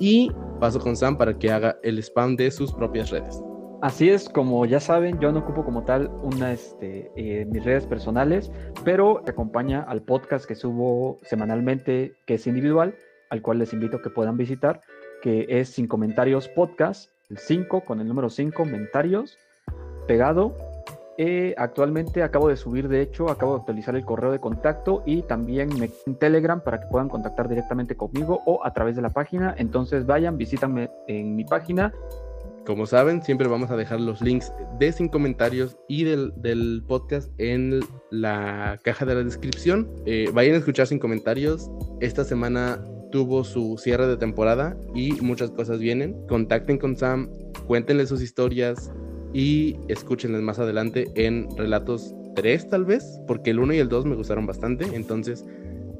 y 0.00 0.30
paso 0.60 0.80
con 0.80 0.96
Sam 0.96 1.16
para 1.16 1.38
que 1.38 1.50
haga 1.50 1.78
el 1.82 1.98
spam 2.00 2.36
de 2.36 2.50
sus 2.50 2.72
propias 2.72 3.10
redes. 3.10 3.40
Así 3.86 4.10
es, 4.10 4.28
como 4.28 4.66
ya 4.66 4.80
saben, 4.80 5.20
yo 5.20 5.30
no 5.30 5.38
ocupo 5.38 5.64
como 5.64 5.84
tal 5.84 6.10
una, 6.20 6.50
este, 6.50 7.12
eh, 7.14 7.44
mis 7.44 7.64
redes 7.64 7.86
personales, 7.86 8.50
pero 8.82 9.22
acompaña 9.28 9.80
al 9.80 10.02
podcast 10.02 10.44
que 10.44 10.56
subo 10.56 11.18
semanalmente, 11.22 12.16
que 12.26 12.34
es 12.34 12.48
individual, 12.48 12.96
al 13.30 13.42
cual 13.42 13.60
les 13.60 13.72
invito 13.72 14.02
que 14.02 14.10
puedan 14.10 14.36
visitar, 14.36 14.80
que 15.22 15.46
es 15.48 15.68
Sin 15.68 15.86
Comentarios 15.86 16.48
Podcast, 16.48 17.12
el 17.30 17.38
5 17.38 17.82
con 17.82 18.00
el 18.00 18.08
número 18.08 18.28
5, 18.28 18.56
comentarios, 18.56 19.38
pegado. 20.08 20.56
Eh, 21.16 21.54
actualmente 21.56 22.24
acabo 22.24 22.48
de 22.48 22.56
subir, 22.56 22.88
de 22.88 23.02
hecho, 23.02 23.30
acabo 23.30 23.54
de 23.54 23.60
actualizar 23.60 23.94
el 23.94 24.04
correo 24.04 24.32
de 24.32 24.40
contacto 24.40 25.04
y 25.06 25.22
también 25.22 25.68
me, 25.78 25.90
en 26.06 26.16
Telegram 26.16 26.60
para 26.60 26.80
que 26.80 26.88
puedan 26.88 27.08
contactar 27.08 27.48
directamente 27.48 27.96
conmigo 27.96 28.42
o 28.46 28.66
a 28.66 28.72
través 28.72 28.96
de 28.96 29.02
la 29.02 29.10
página. 29.10 29.54
Entonces 29.56 30.06
vayan, 30.06 30.36
visítanme 30.36 30.90
en 31.06 31.36
mi 31.36 31.44
página 31.44 31.92
como 32.66 32.86
saben, 32.86 33.22
siempre 33.22 33.48
vamos 33.48 33.70
a 33.70 33.76
dejar 33.76 34.00
los 34.00 34.20
links 34.20 34.52
de 34.78 34.92
sin 34.92 35.08
comentarios 35.08 35.78
y 35.88 36.04
del, 36.04 36.82
podcast 36.86 37.30
en 37.38 37.80
la 38.10 38.78
caja 38.82 39.06
de 39.06 39.14
la 39.14 39.22
descripción. 39.22 39.88
Eh, 40.04 40.28
vayan 40.34 40.54
a 40.54 40.58
escuchar 40.58 40.86
sin 40.86 40.98
comentarios. 40.98 41.70
Esta 42.00 42.24
semana 42.24 42.82
tuvo 43.12 43.44
su 43.44 43.78
cierre 43.78 44.06
de 44.08 44.16
temporada 44.16 44.76
y 44.94 45.12
muchas 45.22 45.50
cosas 45.52 45.78
vienen. 45.78 46.16
Contacten 46.26 46.78
con 46.78 46.96
Sam, 46.96 47.30
cuéntenle 47.66 48.06
sus 48.06 48.20
historias 48.20 48.92
y 49.32 49.76
escúchenles 49.88 50.42
más 50.42 50.58
adelante 50.58 51.10
en 51.14 51.48
relatos 51.56 52.14
3 52.34 52.68
tal 52.68 52.84
vez, 52.84 53.20
porque 53.26 53.50
el 53.50 53.60
1 53.60 53.74
y 53.74 53.78
el 53.78 53.88
2 53.88 54.06
me 54.06 54.16
gustaron 54.16 54.44
bastante. 54.44 54.84
Entonces 54.92 55.44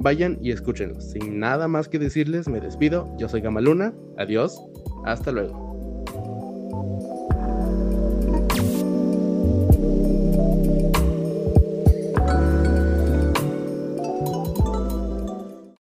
vayan 0.01 0.39
y 0.43 0.51
escúchenlos. 0.51 1.13
Sin 1.13 1.39
nada 1.39 1.69
más 1.69 1.89
que 1.89 1.99
decirles, 1.99 2.49
me 2.49 2.61
despido. 2.61 3.09
Yo 3.19 3.29
soy 3.29 3.41
Gamaluna. 3.41 3.95
Adiós. 4.19 4.61
Hasta 5.05 5.31
luego. 5.31 5.66
Thank 6.77 7.01
you. 7.01 7.06